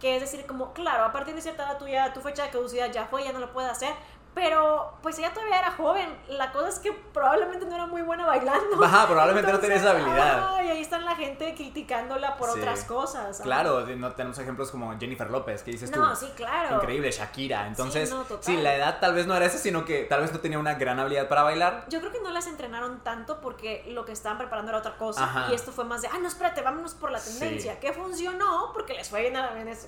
que 0.00 0.16
es 0.16 0.20
decir, 0.20 0.46
como, 0.46 0.72
claro, 0.72 1.04
a 1.04 1.12
partir 1.12 1.34
de 1.34 1.42
cierta 1.42 1.64
edad 1.64 1.78
tuya, 1.78 2.12
tu 2.12 2.20
fecha 2.20 2.44
de 2.44 2.50
caducidad 2.50 2.92
ya 2.92 3.06
fue, 3.06 3.24
ya 3.24 3.32
no 3.32 3.38
lo 3.38 3.52
puedes 3.52 3.70
hacer. 3.70 3.94
Pero 4.34 4.92
pues 5.02 5.16
ella 5.18 5.32
todavía 5.32 5.58
era 5.60 5.70
joven. 5.72 6.08
La 6.28 6.50
cosa 6.50 6.68
es 6.68 6.78
que 6.80 6.92
probablemente 6.92 7.66
no 7.66 7.74
era 7.74 7.86
muy 7.86 8.02
buena 8.02 8.26
bailando. 8.26 8.82
Ajá, 8.84 9.06
probablemente 9.06 9.52
no 9.52 9.60
tenía 9.60 9.76
esa 9.76 9.90
habilidad. 9.92 10.38
ajá, 10.38 10.64
y 10.64 10.70
ahí 10.70 10.80
están 10.80 11.04
la 11.04 11.14
gente 11.14 11.54
criticándola 11.54 12.36
por 12.36 12.50
Sí. 12.50 12.58
otras 12.58 12.84
cosas. 12.84 13.40
Claro, 13.40 13.80
no 13.86 14.12
tenemos 14.12 14.38
ejemplos 14.38 14.70
como 14.72 14.98
Jennifer 14.98 15.30
López, 15.30 15.62
que 15.62 15.70
dices 15.70 15.90
No, 15.90 16.10
tú. 16.10 16.16
sí, 16.16 16.32
claro. 16.34 16.76
Increíble, 16.76 17.10
Shakira. 17.12 17.66
Entonces, 17.68 18.10
no, 18.10 18.24
sí, 18.40 18.56
la 18.56 18.74
edad 18.74 18.98
tal 19.00 19.14
vez 19.14 19.26
no 19.26 19.36
era 19.36 19.46
esa, 19.46 19.58
sino 19.58 19.84
que 19.84 20.02
tal 20.04 20.20
vez 20.22 20.32
no 20.32 20.40
tenía 20.40 20.58
una 20.58 20.74
gran 20.74 20.98
habilidad 20.98 21.28
para 21.28 21.42
bailar. 21.44 21.84
Yo 21.88 22.00
creo 22.00 22.10
que 22.12 22.20
no 22.20 22.30
las 22.30 22.46
entrenaron 22.48 23.04
tanto 23.04 23.40
porque 23.40 23.84
lo 23.88 24.04
que 24.04 24.12
estaban 24.12 24.38
preparando 24.38 24.70
era 24.70 24.78
otra 24.78 24.96
cosa. 24.96 25.22
Ajá. 25.24 25.46
Y 25.50 25.54
esto 25.54 25.70
fue 25.70 25.84
más 25.84 26.02
de, 26.02 26.08
ah, 26.08 26.18
no, 26.20 26.26
espérate, 26.28 26.60
vámonos 26.62 26.94
por 26.94 27.10
la 27.12 27.18
Sí. 27.20 27.38
tendencia. 27.38 27.78
Que 27.78 27.92
funcionó 27.92 28.70
porque 28.72 28.94
les 28.94 29.08
fue 29.08 29.20
bien 29.22 29.34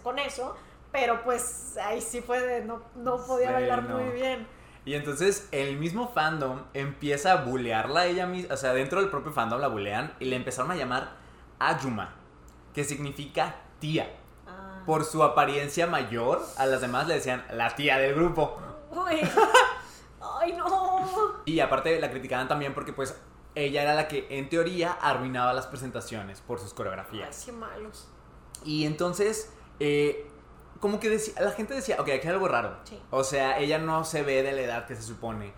con 0.02 0.18
eso. 0.18 0.56
Pero 0.92 1.22
pues 1.25 1.77
ahí 1.83 2.01
sí 2.01 2.20
fue 2.20 2.62
no, 2.64 2.81
no 2.94 3.16
podía 3.27 3.49
Sí, 3.49 3.53
bailar 3.55 3.83
no. 3.85 3.99
muy 3.99 4.12
bien. 4.12 4.46
Y 4.85 4.94
entonces 4.94 5.49
el 5.51 5.79
mismo 5.79 6.09
fandom 6.12 6.62
empieza 6.72 7.33
a 7.33 7.37
bulearla 7.44 8.07
ella 8.07 8.27
misma, 8.27 8.55
o 8.55 8.57
sea, 8.57 8.72
dentro 8.72 9.01
del 9.01 9.11
propio 9.11 9.33
fandom 9.33 9.61
la 9.61 9.66
bulean 9.68 10.14
y 10.20 10.27
le 10.27 10.37
empezaron 10.37 10.70
a 10.70 10.77
llamar 10.77 11.11
Ayuma, 11.59 12.14
que 12.72 12.85
significa 12.85 13.57
tía. 13.81 14.14
Ah. 14.46 14.83
Por 14.87 15.05
su 15.05 15.22
apariencia 15.25 15.87
mayor, 15.88 16.40
a 16.57 16.66
las 16.66 16.81
demás 16.81 17.09
le 17.09 17.14
decían 17.14 17.44
la 17.51 17.75
tía 17.75 17.99
del 17.99 18.14
grupo. 18.14 18.59
Uy. 18.92 19.20
Ay, 20.40 20.53
no. 20.53 21.42
Y 21.44 21.61
aparte 21.61 21.99
la 22.01 22.11
criticaban 22.11 22.46
también 22.49 22.72
porque 22.75 22.92
pues 22.92 23.18
ella 23.55 23.83
era 23.83 23.94
la 23.94 24.07
que 24.07 24.27
en 24.31 24.49
teoría 24.49 24.92
arruinaba 24.92 25.53
las 25.53 25.66
presentaciones 25.66 26.40
por 26.42 26.59
sus 26.61 26.70
Ay, 26.70 26.77
coreografías. 26.77 27.42
qué 27.44 27.53
malos. 27.53 28.09
Y 28.64 28.85
entonces, 28.87 29.53
eh, 29.81 30.25
como 30.80 31.00
que 31.00 31.10
decía, 31.10 31.34
la 31.40 31.52
gente 31.52 31.74
decía, 31.74 31.96
ok, 31.98 32.08
aquí 32.08 32.26
hay 32.26 32.34
algo 32.34 32.48
raro. 32.48 32.76
Sí. 32.84 33.00
O 33.10 33.24
sea, 33.24 33.58
ella 33.58 33.78
no 33.78 34.04
se 34.04 34.22
ve 34.22 34.42
de 34.42 34.52
la 34.52 34.62
edad 34.62 34.86
que 34.86 34.94
se 34.96 35.02
supone. 35.02 35.52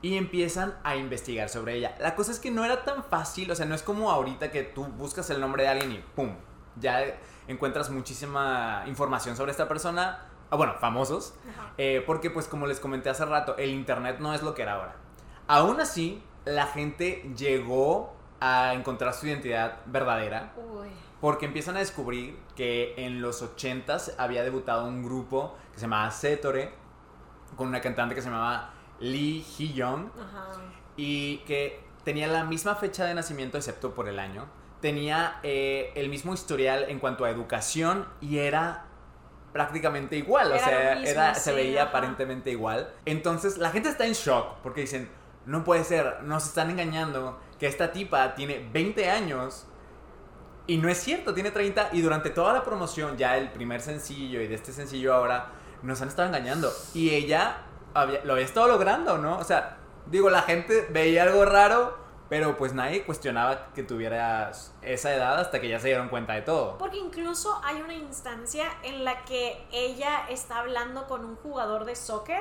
Y 0.00 0.16
empiezan 0.16 0.78
a 0.84 0.96
investigar 0.96 1.48
sobre 1.48 1.74
ella. 1.74 1.96
La 2.00 2.14
cosa 2.14 2.30
es 2.30 2.38
que 2.38 2.50
no 2.50 2.64
era 2.64 2.84
tan 2.84 3.02
fácil, 3.02 3.50
o 3.50 3.56
sea, 3.56 3.66
no 3.66 3.74
es 3.74 3.82
como 3.82 4.10
ahorita 4.10 4.50
que 4.50 4.62
tú 4.62 4.84
buscas 4.84 5.28
el 5.30 5.40
nombre 5.40 5.64
de 5.64 5.68
alguien 5.70 5.92
y 5.92 5.98
¡pum! 5.98 6.36
Ya 6.76 7.02
encuentras 7.48 7.90
muchísima 7.90 8.84
información 8.86 9.36
sobre 9.36 9.50
esta 9.50 9.66
persona. 9.66 10.26
Ah, 10.50 10.56
bueno, 10.56 10.74
famosos. 10.78 11.34
Eh, 11.76 12.02
porque 12.06 12.30
pues 12.30 12.46
como 12.46 12.66
les 12.66 12.78
comenté 12.78 13.10
hace 13.10 13.24
rato, 13.24 13.56
el 13.56 13.70
internet 13.70 14.18
no 14.20 14.34
es 14.34 14.42
lo 14.42 14.54
que 14.54 14.62
era 14.62 14.74
ahora. 14.74 14.96
Aún 15.48 15.80
así, 15.80 16.22
la 16.44 16.66
gente 16.66 17.30
llegó 17.36 18.17
a 18.40 18.74
encontrar 18.74 19.14
su 19.14 19.26
identidad 19.26 19.78
verdadera 19.86 20.52
Uy. 20.56 20.88
porque 21.20 21.46
empiezan 21.46 21.76
a 21.76 21.80
descubrir 21.80 22.38
que 22.54 22.94
en 22.96 23.20
los 23.20 23.42
80s 23.42 24.14
había 24.18 24.42
debutado 24.44 24.86
un 24.86 25.02
grupo 25.02 25.56
que 25.72 25.78
se 25.78 25.82
llamaba 25.86 26.10
Setore 26.10 26.72
con 27.56 27.68
una 27.68 27.80
cantante 27.80 28.14
que 28.14 28.22
se 28.22 28.28
llamaba 28.28 28.70
Lee 29.00 29.44
Hee-young 29.58 30.10
y 30.96 31.38
que 31.38 31.80
tenía 32.04 32.26
la 32.26 32.44
misma 32.44 32.74
fecha 32.74 33.04
de 33.04 33.14
nacimiento 33.14 33.58
excepto 33.58 33.94
por 33.94 34.08
el 34.08 34.18
año. 34.18 34.46
Tenía 34.80 35.40
eh, 35.42 35.92
el 35.96 36.08
mismo 36.08 36.34
historial 36.34 36.86
en 36.88 37.00
cuanto 37.00 37.24
a 37.24 37.30
educación 37.30 38.06
y 38.20 38.38
era 38.38 38.84
prácticamente 39.52 40.16
igual, 40.16 40.52
o 40.52 40.58
sea, 40.58 40.94
lo 40.94 41.00
mismo, 41.00 41.10
era, 41.10 41.34
se 41.34 41.52
veía 41.52 41.82
ajá. 41.82 41.90
aparentemente 41.90 42.50
igual. 42.50 42.92
Entonces 43.04 43.58
la 43.58 43.70
gente 43.70 43.88
está 43.88 44.06
en 44.06 44.12
shock 44.12 44.58
porque 44.62 44.82
dicen, 44.82 45.10
no 45.48 45.64
puede 45.64 45.82
ser, 45.82 46.22
nos 46.24 46.44
están 46.44 46.68
engañando, 46.68 47.40
que 47.58 47.66
esta 47.66 47.90
tipa 47.90 48.34
tiene 48.34 48.68
20 48.70 49.08
años 49.08 49.66
y 50.66 50.76
no 50.76 50.90
es 50.90 50.98
cierto, 50.98 51.32
tiene 51.32 51.50
30 51.50 51.88
y 51.92 52.02
durante 52.02 52.28
toda 52.28 52.52
la 52.52 52.62
promoción, 52.62 53.16
ya 53.16 53.38
el 53.38 53.50
primer 53.50 53.80
sencillo 53.80 54.42
y 54.42 54.46
de 54.46 54.54
este 54.54 54.72
sencillo 54.72 55.14
ahora, 55.14 55.46
nos 55.82 56.02
han 56.02 56.08
estado 56.08 56.28
engañando. 56.28 56.70
Y 56.92 57.10
ella 57.10 57.62
lo 58.24 58.34
había 58.34 58.44
estado 58.44 58.68
logrando, 58.68 59.16
¿no? 59.16 59.38
O 59.38 59.44
sea, 59.44 59.78
digo, 60.04 60.28
la 60.28 60.42
gente 60.42 60.86
veía 60.90 61.22
algo 61.22 61.46
raro, 61.46 61.96
pero 62.28 62.56
pues 62.56 62.74
nadie 62.74 63.04
cuestionaba 63.04 63.72
que 63.74 63.82
tuvieras 63.82 64.74
esa 64.82 65.14
edad 65.14 65.38
hasta 65.40 65.60
que 65.60 65.68
ya 65.68 65.80
se 65.80 65.88
dieron 65.88 66.08
cuenta 66.08 66.34
de 66.34 66.42
todo. 66.42 66.76
Porque 66.78 66.98
incluso 66.98 67.58
hay 67.64 67.80
una 67.80 67.94
instancia 67.94 68.66
en 68.82 69.04
la 69.04 69.24
que 69.24 69.66
ella 69.72 70.26
está 70.28 70.58
hablando 70.58 71.06
con 71.06 71.24
un 71.24 71.36
jugador 71.36 71.84
de 71.86 71.96
soccer. 71.96 72.40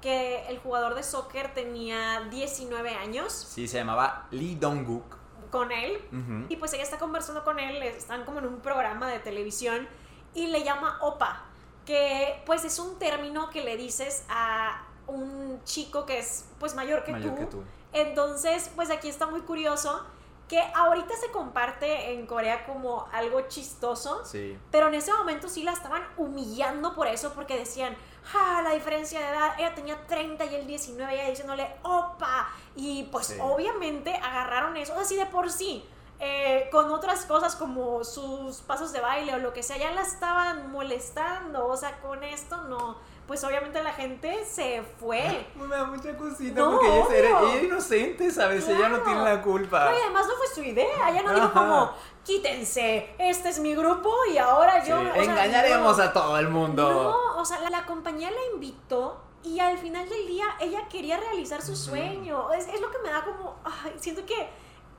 Que 0.00 0.46
el 0.48 0.58
jugador 0.58 0.94
de 0.94 1.02
soccer 1.02 1.54
tenía 1.54 2.22
19 2.30 2.90
años 2.96 3.32
Sí, 3.32 3.68
se 3.68 3.78
llamaba 3.78 4.26
Lee 4.32 4.56
Dong-guk. 4.56 5.16
con 5.50 5.70
él. 5.72 6.00
Y 6.48 6.56
pues 6.56 6.72
ella 6.72 6.82
está 6.82 6.98
conversando 6.98 7.44
con 7.44 7.58
él, 7.60 7.82
están 7.82 8.24
como 8.24 8.38
en 8.40 8.46
un 8.46 8.60
programa 8.60 9.08
de 9.08 9.18
televisión 9.20 9.88
y 10.34 10.46
le 10.48 10.62
llama 10.62 10.98
opa, 11.02 11.44
que 11.86 12.40
pues 12.46 12.64
es 12.64 12.78
un 12.78 12.98
término 13.00 13.50
que 13.50 13.62
le 13.64 13.76
dices 13.76 14.24
a 14.28 14.84
un 15.08 15.60
chico 15.64 16.06
que 16.06 16.18
es 16.20 16.46
pues 16.60 16.74
mayor 16.76 17.02
que, 17.04 17.10
Mayor 17.12 17.30
tú. 17.34 17.36
que 17.40 17.46
tú. 17.46 17.62
Entonces, 17.92 18.70
pues 18.76 18.90
aquí 18.90 19.08
está 19.08 19.26
muy 19.26 19.40
curioso 19.42 20.04
que 20.48 20.60
ahorita 20.74 21.14
se 21.16 21.30
comparte 21.30 22.12
en 22.12 22.26
Corea 22.26 22.66
como 22.66 23.06
algo 23.12 23.42
chistoso, 23.42 24.24
Sí. 24.24 24.58
pero 24.72 24.88
en 24.88 24.94
ese 24.94 25.12
momento 25.12 25.48
sí 25.48 25.62
la 25.62 25.70
estaban 25.72 26.02
humillando 26.16 26.94
por 26.96 27.06
eso, 27.06 27.32
porque 27.34 27.56
decían, 27.56 27.96
ja, 28.24 28.60
la 28.62 28.70
diferencia 28.70 29.20
de 29.20 29.26
edad, 29.28 29.54
ella 29.58 29.74
tenía 29.76 30.06
30 30.08 30.44
y 30.46 30.54
él 30.56 30.66
19, 30.66 31.14
ella 31.14 31.30
diciéndole, 31.30 31.72
opa, 31.84 32.48
y 32.74 33.04
pues 33.12 33.28
Sí. 33.28 33.38
obviamente 33.40 34.12
agarraron 34.16 34.76
eso, 34.76 34.98
así 34.98 35.14
de 35.16 35.26
por 35.26 35.50
sí. 35.50 35.88
eh, 36.22 36.68
con 36.70 36.90
otras 36.92 37.24
cosas 37.24 37.56
como 37.56 38.04
sus 38.04 38.58
pasos 38.58 38.92
de 38.92 39.00
baile 39.00 39.32
o 39.34 39.38
lo 39.38 39.54
que 39.54 39.62
sea, 39.62 39.78
ya 39.78 39.90
la 39.92 40.02
estaban 40.02 40.70
molestando. 40.70 41.66
O 41.66 41.78
sea, 41.78 41.98
con 42.02 42.22
esto 42.22 42.58
no. 42.64 42.98
Pues 43.30 43.44
obviamente 43.44 43.80
la 43.80 43.92
gente 43.92 44.44
se 44.44 44.82
fue. 44.98 45.46
Me 45.54 45.68
da 45.68 45.84
mucha 45.84 46.16
cosita 46.16 46.60
No, 46.60 46.72
porque 46.72 46.88
ella, 46.88 47.28
era, 47.28 47.40
ella 47.42 47.62
inocente, 47.62 48.28
¿sabes? 48.32 48.66
Ella 48.66 48.88
no 48.88 49.02
tiene 49.02 49.22
la 49.22 49.40
culpa. 49.40 49.84
No, 49.84 49.96
y 49.96 50.00
además 50.00 50.26
no 50.26 50.34
fue 50.34 50.46
su 50.52 50.62
idea. 50.64 51.10
Ella 51.10 51.22
no 51.22 51.32
dijo 51.34 51.46
Ajá. 51.46 51.52
como, 51.60 51.92
quítense, 52.24 53.14
este 53.20 53.50
es 53.50 53.60
mi 53.60 53.76
grupo 53.76 54.12
y 54.32 54.38
ahora 54.38 54.82
Sí, 54.84 54.90
yo. 54.90 55.00
sea, 55.00 55.22
Engañaremos 55.22 55.96
no. 55.96 56.02
a 56.02 56.12
todo 56.12 56.38
el 56.40 56.48
mundo. 56.48 56.90
No, 56.92 57.40
o 57.40 57.44
sea, 57.44 57.60
la, 57.60 57.70
la 57.70 57.86
compañía 57.86 58.32
la 58.32 58.52
invitó 58.52 59.20
y 59.44 59.60
al 59.60 59.78
final 59.78 60.08
del 60.08 60.26
día 60.26 60.46
ella 60.58 60.88
quería 60.88 61.16
realizar 61.16 61.62
su 61.62 61.76
sueño. 61.76 62.52
Es, 62.52 62.66
es 62.66 62.80
lo 62.80 62.90
que 62.90 62.98
me 62.98 63.10
da 63.10 63.24
como, 63.24 63.60
ay, 63.62 63.94
siento 64.00 64.26
que, 64.26 64.48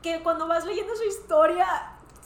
que 0.02 0.24
cuando 0.24 0.48
vas 0.48 0.64
leyendo 0.64 0.96
su 0.96 1.04
historia 1.04 1.68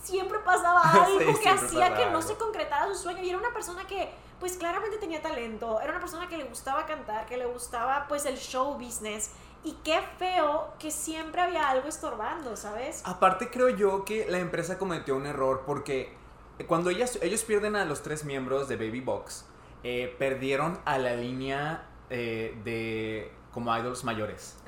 siempre 0.04 0.38
pasaba 0.38 0.82
algo 1.04 1.20
Sí, 1.20 1.41
que 1.41 1.50
hacía 1.50 1.96
que 1.96 2.12
no 2.12 2.22
se 2.22 2.36
concretara 2.36 2.86
su 2.94 2.96
sueño 2.96 3.24
y 3.24 3.30
era 3.30 3.39
una 3.39 3.52
persona 3.52 3.88
que 3.88 4.13
pues 4.45 4.58
claramente 4.58 4.99
tenía 4.99 5.23
talento, 5.23 5.81
era 5.81 5.89
una 5.89 5.99
persona 5.99 6.29
que 6.29 6.38
le 6.38 6.43
gustaba 6.43 6.86
cantar, 6.86 7.25
que 7.25 7.36
le 7.36 7.47
gustaba 7.47 8.05
pues 8.08 8.27
el 8.27 8.38
show 8.38 8.75
business 8.75 9.31
y 9.63 9.71
qué 9.84 9.99
feo 10.19 10.71
que 10.77 10.91
siempre 10.91 11.41
había 11.41 11.67
algo 11.67 11.88
estorbando, 11.88 12.55
¿sabes? 12.55 13.01
Aparte 13.05 13.49
creo 13.49 13.69
yo 13.69 14.05
que 14.05 14.27
la 14.29 14.38
empresa 14.38 14.77
cometió 14.77 15.15
un 15.15 15.25
error 15.25 15.63
porque 15.65 16.13
cuando 16.67 16.91
ellas, 16.91 17.17
ellos 17.23 17.43
pierden 17.43 17.75
a 17.75 17.86
los 17.86 18.03
tres 18.03 18.23
miembros 18.23 18.67
de 18.67 18.75
Baby 18.75 19.01
Box, 19.01 19.47
eh, 19.81 20.15
perdieron 20.19 20.79
a 20.86 20.99
la 20.99 21.15
línea 21.15 21.88
eh, 22.12 22.55
de 22.63 23.31
como 23.51 23.75
idols 23.75 24.03
mayores. 24.03 24.60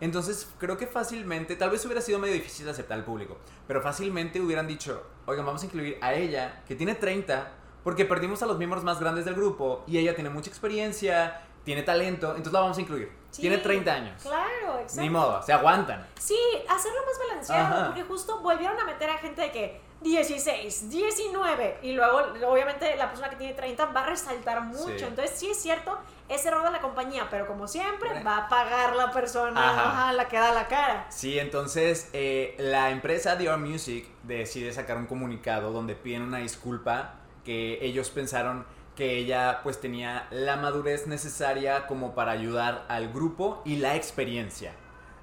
Entonces 0.00 0.46
creo 0.58 0.76
que 0.76 0.86
fácilmente, 0.86 1.56
tal 1.56 1.70
vez 1.70 1.82
hubiera 1.86 2.02
sido 2.02 2.18
medio 2.18 2.34
difícil 2.34 2.66
de 2.66 2.72
aceptar 2.72 2.98
al 2.98 3.04
público, 3.06 3.38
pero 3.66 3.80
fácilmente 3.80 4.42
hubieran 4.42 4.66
dicho, 4.66 5.02
oigan, 5.24 5.46
vamos 5.46 5.62
a 5.62 5.64
incluir 5.64 5.96
a 6.02 6.12
ella, 6.12 6.62
que 6.68 6.74
tiene 6.74 6.94
30, 6.94 7.61
porque 7.84 8.04
perdimos 8.04 8.42
a 8.42 8.46
los 8.46 8.58
miembros 8.58 8.84
más 8.84 9.00
grandes 9.00 9.24
del 9.24 9.34
grupo 9.34 9.82
y 9.86 9.98
ella 9.98 10.14
tiene 10.14 10.30
mucha 10.30 10.50
experiencia, 10.50 11.42
tiene 11.64 11.82
talento, 11.82 12.28
entonces 12.30 12.52
la 12.52 12.60
vamos 12.60 12.78
a 12.78 12.80
incluir. 12.80 13.12
Sí, 13.30 13.40
Tiene 13.42 13.58
30 13.58 13.92
años. 13.92 14.22
Claro, 14.22 14.78
exacto. 14.80 15.00
Ni 15.00 15.08
modo, 15.08 15.42
se 15.42 15.52
aguantan. 15.54 16.06
Sí, 16.20 16.36
hacerlo 16.68 16.98
más 17.06 17.18
balanceado, 17.28 17.64
Ajá. 17.76 17.86
porque 17.86 18.02
justo 18.02 18.40
volvieron 18.40 18.78
a 18.78 18.84
meter 18.84 19.08
a 19.08 19.16
gente 19.18 19.40
de 19.40 19.50
que 19.52 19.80
16, 20.02 20.90
19, 20.90 21.78
y 21.82 21.92
luego 21.92 22.18
obviamente 22.46 22.94
la 22.96 23.08
persona 23.08 23.30
que 23.30 23.36
tiene 23.36 23.54
30 23.54 23.86
va 23.86 24.02
a 24.02 24.06
resaltar 24.06 24.60
mucho. 24.62 24.98
Sí. 24.98 25.04
Entonces 25.04 25.38
sí 25.38 25.48
es 25.50 25.56
cierto, 25.62 25.98
es 26.28 26.44
error 26.44 26.64
de 26.64 26.72
la 26.72 26.80
compañía, 26.80 27.28
pero 27.30 27.46
como 27.46 27.68
siempre 27.68 28.22
va 28.22 28.38
a 28.38 28.48
pagar 28.48 28.96
la 28.96 29.10
persona 29.12 29.70
Ajá. 29.70 29.88
ajá, 29.88 30.12
la 30.12 30.28
que 30.28 30.36
da 30.38 30.52
la 30.52 30.66
cara. 30.68 31.06
Sí, 31.08 31.38
entonces 31.38 32.10
eh, 32.12 32.54
la 32.58 32.90
empresa 32.90 33.36
Dior 33.36 33.58
Music 33.58 34.06
decide 34.24 34.72
sacar 34.72 34.96
un 34.98 35.06
comunicado 35.06 35.72
donde 35.72 35.94
piden 35.94 36.22
una 36.22 36.38
disculpa 36.38 37.14
que 37.44 37.78
ellos 37.84 38.10
pensaron 38.10 38.64
que 38.96 39.16
ella 39.16 39.60
pues 39.62 39.80
tenía 39.80 40.26
la 40.30 40.56
madurez 40.56 41.06
necesaria 41.06 41.86
como 41.86 42.14
para 42.14 42.32
ayudar 42.32 42.84
al 42.88 43.12
grupo 43.12 43.62
y 43.64 43.76
la 43.76 43.96
experiencia 43.96 44.72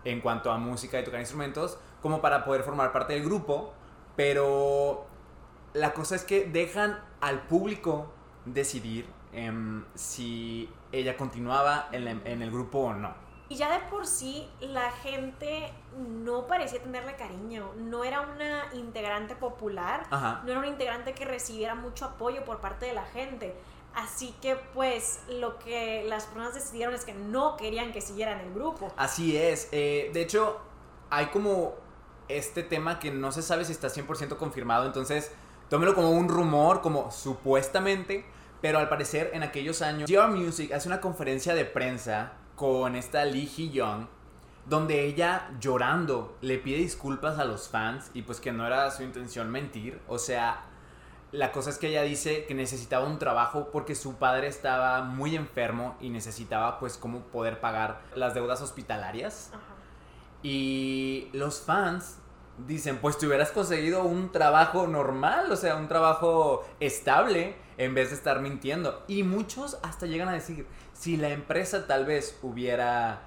en 0.06 0.22
cuanto 0.22 0.52
a 0.52 0.58
música 0.58 1.00
y 1.00 1.04
tocar 1.04 1.20
instrumentos 1.20 1.78
como 2.02 2.22
para 2.22 2.46
poder 2.46 2.64
formar 2.64 2.92
parte 2.92 3.14
del 3.14 3.24
grupo, 3.24 3.74
pero 4.16 5.06
la 5.74 5.94
cosa 5.94 6.16
es 6.16 6.24
que 6.24 6.46
dejan 6.46 7.00
al 7.22 7.44
público 7.44 8.12
decidir 8.46 9.06
em, 9.34 9.84
si 9.96 10.70
ella 10.92 11.18
continuaba 11.18 11.90
en, 11.92 12.42
el 12.42 12.52
grupo 12.52 12.80
o 12.80 12.94
no. 12.94 13.14
Y 13.50 13.56
ya 13.56 13.72
de 13.72 13.80
por 13.88 14.06
sí 14.06 14.48
la 14.62 14.92
gente 14.92 15.74
no 15.98 16.46
parecía 16.46 16.82
tenerle 16.82 17.16
cariño, 17.16 17.72
no 17.78 18.04
era 18.04 18.22
una 18.22 18.70
integrante 18.74 19.36
popular, 19.36 20.06
Ajá. 20.12 20.42
no 20.46 20.52
era 20.52 20.60
una 20.60 20.68
integrante 20.68 21.14
que 21.14 21.26
recibiera 21.26 21.74
mucho 21.76 22.06
apoyo 22.06 22.46
por 22.46 22.60
parte 22.62 22.86
de 22.86 22.94
la 22.94 23.06
gente. 23.06 23.56
Así 23.96 24.36
que 24.40 24.56
pues 24.56 25.22
lo 25.28 25.58
que 25.58 26.04
las 26.08 26.26
personas 26.26 26.54
decidieron 26.54 26.94
es 26.94 27.06
que 27.06 27.14
no 27.16 27.58
querían 27.58 27.92
que 27.92 28.02
siguieran 28.02 28.40
el 28.40 28.54
grupo. 28.54 28.94
Así 28.96 29.36
es. 29.36 29.68
eh, 29.72 30.12
de 30.14 30.22
hecho, 30.22 30.60
hay 31.10 31.26
como 31.28 31.74
este 32.28 32.62
tema 32.62 33.00
que 33.00 33.10
no 33.10 33.32
se 33.32 33.42
sabe 33.42 33.66
si 33.66 33.72
está 33.72 33.88
100% 33.88 34.38
confirmado, 34.38 34.86
entonces 34.86 35.32
tómelo 35.70 35.96
como 35.96 36.12
un 36.12 36.30
rumor, 36.30 36.82
como 36.82 37.10
supuestamente, 37.10 38.26
pero 38.62 38.78
al 38.78 38.90
parecer 38.90 39.32
en 39.34 39.42
aquellos 39.42 39.82
años, 39.82 40.10
GR 40.10 40.28
Music 40.28 40.72
hace 40.72 40.88
una 40.88 41.02
conferencia 41.02 41.56
de 41.56 41.66
prensa 41.66 42.34
con 42.60 42.98
esta 42.98 43.24
Lee 43.24 43.48
Hee 43.48 43.70
Young, 43.70 44.08
donde 44.66 45.06
ella 45.06 45.50
llorando 45.62 46.38
le 46.42 46.58
pide 46.58 46.80
disculpas 46.80 47.40
a 47.40 47.46
los 47.46 47.70
fans 47.70 48.12
y 48.14 48.24
pues 48.24 48.42
que 48.42 48.52
no 48.52 48.68
era 48.68 48.92
su 48.92 49.04
intención 49.04 49.50
mentir, 49.50 50.02
o 50.10 50.18
sea... 50.18 50.66
La 51.32 51.52
cosa 51.52 51.70
es 51.70 51.78
que 51.78 51.90
ella 51.90 52.02
dice 52.02 52.46
que 52.46 52.56
necesitaba 52.56 53.06
un 53.06 53.20
trabajo 53.20 53.70
porque 53.72 53.94
su 53.94 54.16
padre 54.16 54.48
estaba 54.48 55.04
muy 55.04 55.36
enfermo 55.36 55.96
y 56.02 56.10
necesitaba 56.10 56.80
pues 56.80 56.98
como 56.98 57.20
poder 57.20 57.60
pagar 57.60 58.02
las 58.16 58.34
deudas 58.34 58.64
hospitalarias. 58.64 59.52
Ajá. 59.54 59.62
Y 60.42 61.30
los 61.34 61.62
fans 61.62 62.18
dicen, 62.66 62.98
pues 62.98 63.18
te 63.18 63.28
hubieras 63.28 63.52
conseguido 63.52 64.04
un 64.04 64.32
trabajo 64.32 64.88
normal, 64.88 65.52
o 65.52 65.56
sea, 65.56 65.76
un 65.76 65.88
trabajo 65.88 66.66
estable 66.80 67.56
en 67.78 67.94
vez 67.94 68.10
de 68.10 68.16
estar 68.16 68.42
mintiendo. 68.42 69.04
Y 69.08 69.24
muchos 69.24 69.78
hasta 69.84 70.06
llegan 70.06 70.30
a 70.30 70.34
decir, 70.34 70.66
si 71.00 71.16
la 71.16 71.30
empresa 71.30 71.88
tal 71.88 72.06
vez 72.06 72.38
hubiera 72.42 73.22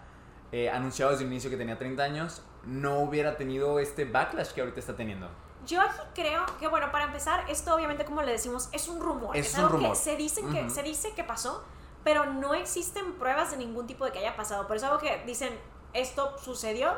eh, 0.53 0.69
anunciado 0.69 1.13
desde 1.13 1.25
el 1.25 1.31
inicio 1.33 1.49
que 1.49 1.57
tenía 1.57 1.79
30 1.79 2.03
años, 2.03 2.43
no 2.65 2.99
hubiera 3.01 3.39
tenido 3.39 3.79
este 3.79 4.05
backlash 4.05 4.49
que 4.51 4.61
ahorita 4.61 4.79
está 4.79 4.95
teniendo. 4.95 5.27
Yo 5.67 5.81
aquí 5.81 5.97
creo 6.15 6.45
que, 6.61 6.69
bueno, 6.69 6.93
para 6.93 7.07
empezar, 7.07 7.49
esto 7.49 7.75
obviamente, 7.75 8.05
como 8.05 8.21
le 8.21 8.33
decimos, 8.33 8.69
es 8.73 8.89
un 8.89 9.01
rumor. 9.01 9.35
Es 9.35 9.47
Es, 9.47 9.55
un 9.55 9.61
algo 9.61 9.77
rumor. 9.77 9.93
que 9.93 9.97
se, 9.97 10.17
dicen 10.17 10.53
que 10.53 10.69
se 10.69 10.83
dice 10.83 11.15
que 11.15 11.25
pasó, 11.25 11.65
pero 12.05 12.27
no 12.27 12.53
existen 12.53 13.15
pruebas 13.15 13.53
de 13.53 13.57
ningún 13.57 13.87
tipo 13.87 14.05
de 14.05 14.13
que 14.13 14.19
haya 14.19 14.37
pasado. 14.37 14.67
Por 14.67 14.77
eso 14.77 14.89
algo 14.89 14.99
que 14.99 15.23
dicen, 15.25 15.59
esto 15.95 16.37
sucedió, 16.37 16.93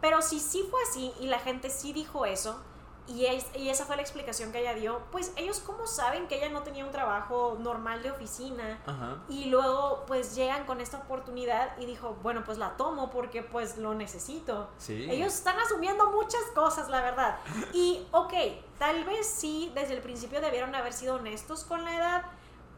pero 0.00 0.22
si 0.22 0.40
sí 0.40 0.66
fue 0.70 0.80
así 0.88 1.12
y 1.20 1.26
la 1.26 1.40
gente 1.40 1.68
sí 1.68 1.92
dijo 1.92 2.24
eso, 2.24 2.58
y, 3.08 3.26
es- 3.26 3.46
y 3.54 3.68
esa 3.70 3.84
fue 3.84 3.96
la 3.96 4.02
explicación 4.02 4.50
que 4.52 4.60
ella 4.60 4.74
dio, 4.74 5.00
pues 5.12 5.32
ellos 5.36 5.60
cómo 5.60 5.86
saben 5.86 6.26
que 6.28 6.36
ella 6.38 6.48
no 6.50 6.62
tenía 6.62 6.84
un 6.84 6.90
trabajo 6.90 7.56
normal 7.60 8.02
de 8.02 8.10
oficina 8.10 8.80
Ajá. 8.86 9.18
y 9.28 9.46
luego 9.46 10.04
pues 10.06 10.34
llegan 10.34 10.64
con 10.66 10.80
esta 10.80 10.98
oportunidad 10.98 11.78
y 11.78 11.86
dijo, 11.86 12.16
bueno, 12.22 12.42
pues 12.44 12.58
la 12.58 12.76
tomo 12.76 13.10
porque 13.10 13.42
pues 13.42 13.76
lo 13.78 13.94
necesito. 13.94 14.68
Sí. 14.78 15.06
Ellos 15.10 15.34
están 15.34 15.58
asumiendo 15.58 16.10
muchas 16.10 16.42
cosas, 16.54 16.88
la 16.88 17.00
verdad. 17.00 17.38
Y, 17.72 18.06
ok, 18.12 18.32
tal 18.78 19.04
vez 19.04 19.26
sí, 19.26 19.70
desde 19.74 19.94
el 19.94 20.02
principio 20.02 20.40
debieron 20.40 20.74
haber 20.74 20.92
sido 20.92 21.14
honestos 21.16 21.64
con 21.64 21.84
la 21.84 21.96
edad, 21.96 22.22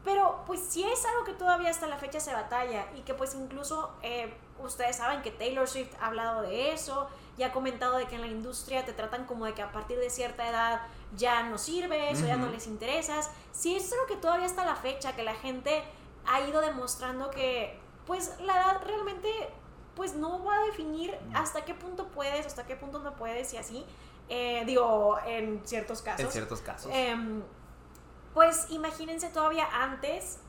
pero 0.05 0.43
pues 0.45 0.61
sí 0.61 0.83
es 0.83 1.05
algo 1.05 1.23
que 1.25 1.33
todavía 1.33 1.69
hasta 1.69 1.87
la 1.87 1.97
fecha 1.97 2.19
se 2.19 2.33
batalla 2.33 2.85
y 2.95 3.01
que 3.01 3.13
pues 3.13 3.35
incluso 3.35 3.91
eh, 4.01 4.33
ustedes 4.63 4.95
saben 4.95 5.21
que 5.21 5.31
Taylor 5.31 5.67
Swift 5.67 5.93
ha 5.99 6.07
hablado 6.07 6.41
de 6.43 6.71
eso 6.71 7.07
y 7.39 7.43
ha 7.43 7.53
comentado 7.53 7.97
de 7.97 8.05
que 8.05 8.15
en 8.15 8.21
la 8.21 8.27
industria 8.27 8.83
te 8.83 8.91
tratan 8.91 9.25
como 9.25 9.45
de 9.45 9.53
que 9.53 9.61
a 9.61 9.71
partir 9.71 9.97
de 9.97 10.09
cierta 10.09 10.49
edad 10.49 10.81
ya 11.15 11.41
no 11.43 11.57
sirves 11.57 12.21
o 12.21 12.25
ya 12.25 12.35
no 12.35 12.49
les 12.51 12.67
interesas. 12.67 13.31
Sí 13.53 13.77
es 13.77 13.93
algo 13.93 14.07
que 14.07 14.17
todavía 14.17 14.45
hasta 14.45 14.65
la 14.65 14.75
fecha, 14.75 15.15
que 15.15 15.23
la 15.23 15.33
gente 15.35 15.81
ha 16.25 16.41
ido 16.41 16.59
demostrando 16.59 17.31
que 17.31 17.79
pues 18.05 18.33
la 18.41 18.57
edad 18.57 18.81
realmente 18.85 19.29
pues 19.95 20.15
no 20.15 20.43
va 20.43 20.57
a 20.57 20.63
definir 20.65 21.17
hasta 21.33 21.63
qué 21.63 21.73
punto 21.73 22.09
puedes, 22.09 22.45
hasta 22.45 22.65
qué 22.65 22.75
punto 22.75 22.99
no 22.99 23.15
puedes 23.15 23.53
y 23.53 23.57
así. 23.57 23.85
Eh, 24.27 24.63
digo, 24.65 25.17
en 25.25 25.65
ciertos 25.65 26.01
casos. 26.01 26.25
En 26.25 26.31
ciertos 26.33 26.59
casos. 26.59 26.91
Em, 26.93 27.41
pues 28.33 28.67
imagínense 28.69 29.29
todavía 29.29 29.65
antes, 29.71 30.39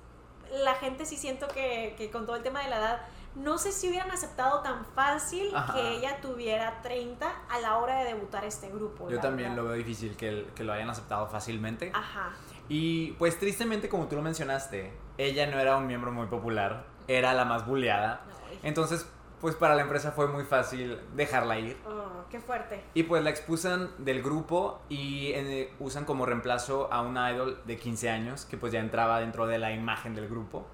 la 0.50 0.74
gente 0.74 1.06
sí 1.06 1.16
siento 1.16 1.46
que, 1.46 1.94
que 1.96 2.10
con 2.10 2.26
todo 2.26 2.34
el 2.34 2.42
tema 2.42 2.64
de 2.64 2.70
la 2.70 2.78
edad, 2.78 3.00
no 3.34 3.58
sé 3.58 3.72
si 3.72 3.88
hubieran 3.88 4.10
aceptado 4.10 4.60
tan 4.60 4.84
fácil 4.84 5.54
Ajá. 5.54 5.74
que 5.74 5.96
ella 5.96 6.20
tuviera 6.20 6.80
30 6.82 7.26
a 7.48 7.60
la 7.60 7.78
hora 7.78 8.00
de 8.00 8.14
debutar 8.14 8.44
este 8.44 8.68
grupo. 8.70 9.08
Yo 9.08 9.20
también 9.20 9.50
verdad. 9.50 9.64
lo 9.64 9.68
veo 9.70 9.78
difícil 9.78 10.16
que, 10.16 10.48
que 10.54 10.64
lo 10.64 10.72
hayan 10.72 10.90
aceptado 10.90 11.26
fácilmente. 11.28 11.92
Ajá. 11.94 12.30
Y 12.68 13.12
pues 13.12 13.38
tristemente, 13.38 13.88
como 13.88 14.06
tú 14.06 14.16
lo 14.16 14.22
mencionaste, 14.22 14.92
ella 15.18 15.46
no 15.46 15.58
era 15.58 15.76
un 15.76 15.86
miembro 15.86 16.12
muy 16.12 16.26
popular, 16.26 16.86
era 17.08 17.34
la 17.34 17.44
más 17.44 17.66
bulleada. 17.66 18.22
Entonces, 18.62 19.06
pues 19.40 19.54
para 19.54 19.74
la 19.74 19.82
empresa 19.82 20.12
fue 20.12 20.28
muy 20.28 20.44
fácil 20.44 20.98
dejarla 21.14 21.58
ir. 21.58 21.78
Oh, 21.86 22.24
qué 22.30 22.40
fuerte. 22.40 22.82
Y 22.94 23.04
pues 23.04 23.24
la 23.24 23.30
expulsan 23.30 23.90
del 23.98 24.22
grupo 24.22 24.82
y 24.88 25.32
eh, 25.32 25.74
usan 25.78 26.04
como 26.04 26.26
reemplazo 26.26 26.92
a 26.92 27.02
una 27.02 27.32
idol 27.32 27.60
de 27.64 27.78
15 27.78 28.10
años 28.10 28.44
que 28.44 28.56
pues 28.56 28.72
ya 28.72 28.80
entraba 28.80 29.20
dentro 29.20 29.46
de 29.46 29.58
la 29.58 29.72
imagen 29.72 30.14
del 30.14 30.28
grupo. 30.28 30.66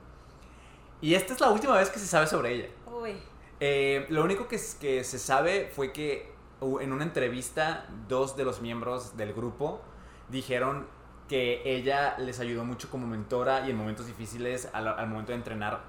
Y 1.00 1.14
esta 1.14 1.34
es 1.34 1.40
la 1.40 1.50
última 1.50 1.76
vez 1.76 1.90
que 1.90 1.98
se 1.98 2.06
sabe 2.06 2.26
sobre 2.26 2.52
ella. 2.54 2.68
Uy. 2.86 3.16
Eh, 3.60 4.06
lo 4.10 4.24
único 4.24 4.48
que, 4.48 4.58
se 4.58 5.18
sabe 5.18 5.70
fue 5.74 5.92
que 5.92 6.32
en 6.60 6.92
una 6.92 7.04
entrevista 7.04 7.86
dos 8.08 8.36
de 8.36 8.44
los 8.44 8.60
miembros 8.60 9.16
del 9.16 9.32
grupo 9.32 9.80
dijeron 10.28 10.86
que 11.28 11.62
ella 11.64 12.16
les 12.18 12.40
ayudó 12.40 12.64
mucho 12.64 12.90
como 12.90 13.06
mentora 13.06 13.66
y 13.66 13.70
en 13.70 13.76
momentos 13.76 14.06
difíciles 14.06 14.68
al, 14.72 14.88
al 14.88 15.08
momento 15.08 15.32
de 15.32 15.38
entrenar 15.38 15.82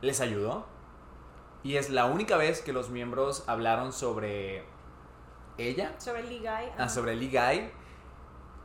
les 0.00 0.20
ayudó. 0.20 0.66
Y 1.62 1.76
es 1.76 1.90
la 1.90 2.04
única 2.04 2.36
vez 2.36 2.60
que 2.60 2.72
los 2.72 2.90
miembros 2.90 3.44
hablaron 3.46 3.92
sobre 3.92 4.64
ella, 5.56 5.94
Sobre 5.98 6.22
Lee 6.24 6.40
Guy. 6.40 6.72
ah, 6.78 6.88
sobre 6.88 7.14
Lee 7.16 7.30
Guy, 7.30 7.70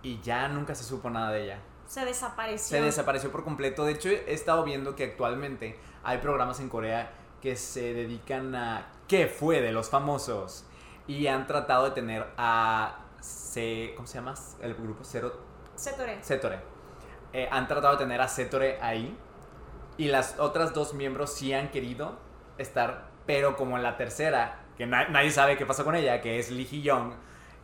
y 0.02 0.20
ya 0.22 0.48
nunca 0.48 0.76
se 0.76 0.84
supo 0.84 1.10
nada 1.10 1.32
de 1.32 1.44
ella. 1.44 1.60
Se 1.90 2.06
desapareció. 2.06 2.78
Se 2.78 2.84
desapareció 2.84 3.32
por 3.32 3.44
completo. 3.44 3.84
De 3.84 3.94
hecho, 3.94 4.10
he 4.10 4.32
estado 4.32 4.64
viendo 4.64 4.96
que 4.96 5.06
actualmente 5.06 5.80
hay 6.04 6.20
programas 6.20 6.60
en 6.60 6.70
Corea 6.70 7.12
que 7.42 7.56
se 7.56 7.96
dedican 7.96 8.54
a 8.54 8.90
qué 9.08 9.26
fue 9.26 9.60
de 9.60 9.72
los 9.72 9.90
famosos. 9.90 10.66
Y 11.08 11.26
han 11.26 11.48
tratado 11.48 11.86
de 11.86 11.92
tener 11.92 12.28
a... 12.38 13.00
¿Cómo 13.96 14.06
se 14.08 14.14
llama? 14.14 14.36
El 14.62 14.76
grupo 14.76 15.04
Cero, 15.04 15.34
Setore. 15.76 16.24
Setore. 16.24 16.60
Eh, 17.34 17.50
han 17.52 17.68
tratado 17.68 17.94
de 17.94 18.04
tener 18.04 18.22
a 18.22 18.28
Setore 18.28 18.78
ahí. 18.82 19.18
Y 19.98 20.10
las 20.10 20.38
otras 20.40 20.76
dos 20.76 20.94
miembros 20.94 21.34
sí 21.34 21.54
han 21.54 21.72
querido 21.72 22.20
estar. 22.60 23.10
Pero 23.26 23.56
como 23.58 23.78
en 23.78 23.84
la 23.84 23.98
tercera, 23.98 24.60
que 24.78 24.86
na- 24.86 25.08
nadie 25.10 25.32
sabe 25.32 25.58
qué 25.58 25.66
pasó 25.66 25.84
con 25.84 25.96
ella, 25.96 26.22
que 26.22 26.38
es 26.38 26.52
Lee 26.52 26.66
Hee-young, 26.72 27.14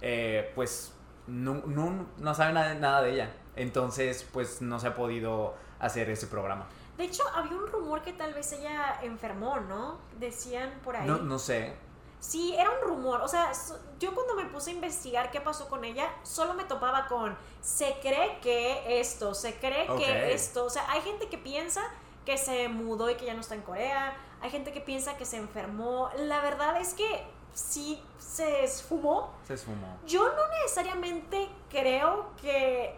eh, 0.01 0.51
pues 0.55 0.97
no, 1.27 1.61
no, 1.67 2.07
no 2.17 2.33
sabe 2.33 2.53
nada, 2.53 2.73
nada 2.73 3.03
de 3.03 3.11
ella. 3.13 3.31
Entonces, 3.55 4.27
pues 4.31 4.61
no 4.61 4.79
se 4.79 4.87
ha 4.87 4.95
podido 4.95 5.55
hacer 5.79 6.09
ese 6.09 6.27
programa. 6.27 6.67
De 6.97 7.03
hecho, 7.03 7.23
había 7.33 7.57
un 7.57 7.67
rumor 7.67 8.01
que 8.01 8.13
tal 8.13 8.33
vez 8.33 8.51
ella 8.53 8.99
enfermó, 9.01 9.59
¿no? 9.59 9.99
Decían 10.17 10.79
por 10.83 10.95
ahí. 10.95 11.07
No, 11.07 11.17
no 11.17 11.39
sé. 11.39 11.75
Sí, 12.19 12.55
era 12.55 12.69
un 12.71 12.81
rumor. 12.81 13.21
O 13.21 13.27
sea, 13.27 13.51
yo 13.99 14.13
cuando 14.15 14.35
me 14.35 14.45
puse 14.45 14.71
a 14.71 14.73
investigar 14.73 15.29
qué 15.29 15.41
pasó 15.41 15.67
con 15.67 15.83
ella, 15.83 16.09
solo 16.23 16.53
me 16.53 16.63
topaba 16.63 17.07
con 17.07 17.37
se 17.61 17.97
cree 18.01 18.39
que 18.41 18.99
esto, 18.99 19.33
se 19.33 19.55
cree 19.55 19.87
que 19.97 20.33
esto. 20.33 20.65
O 20.65 20.69
sea, 20.69 20.89
hay 20.89 21.01
gente 21.01 21.27
que 21.27 21.37
piensa 21.37 21.81
que 22.25 22.37
se 22.37 22.67
mudó 22.69 23.09
y 23.09 23.15
que 23.15 23.25
ya 23.25 23.33
no 23.33 23.41
está 23.41 23.55
en 23.55 23.61
Corea. 23.61 24.17
Hay 24.41 24.49
gente 24.49 24.71
que 24.71 24.81
piensa 24.81 25.17
que 25.17 25.25
se 25.25 25.37
enfermó. 25.37 26.09
La 26.17 26.41
verdad 26.41 26.79
es 26.79 26.93
que 26.93 27.25
sí 27.53 28.01
se 28.17 28.63
esfumó. 28.63 29.33
Se 29.45 29.53
esfumó. 29.53 29.99
Yo 30.07 30.23
no 30.23 30.47
necesariamente 30.61 31.49
creo 31.69 32.31
que 32.41 32.97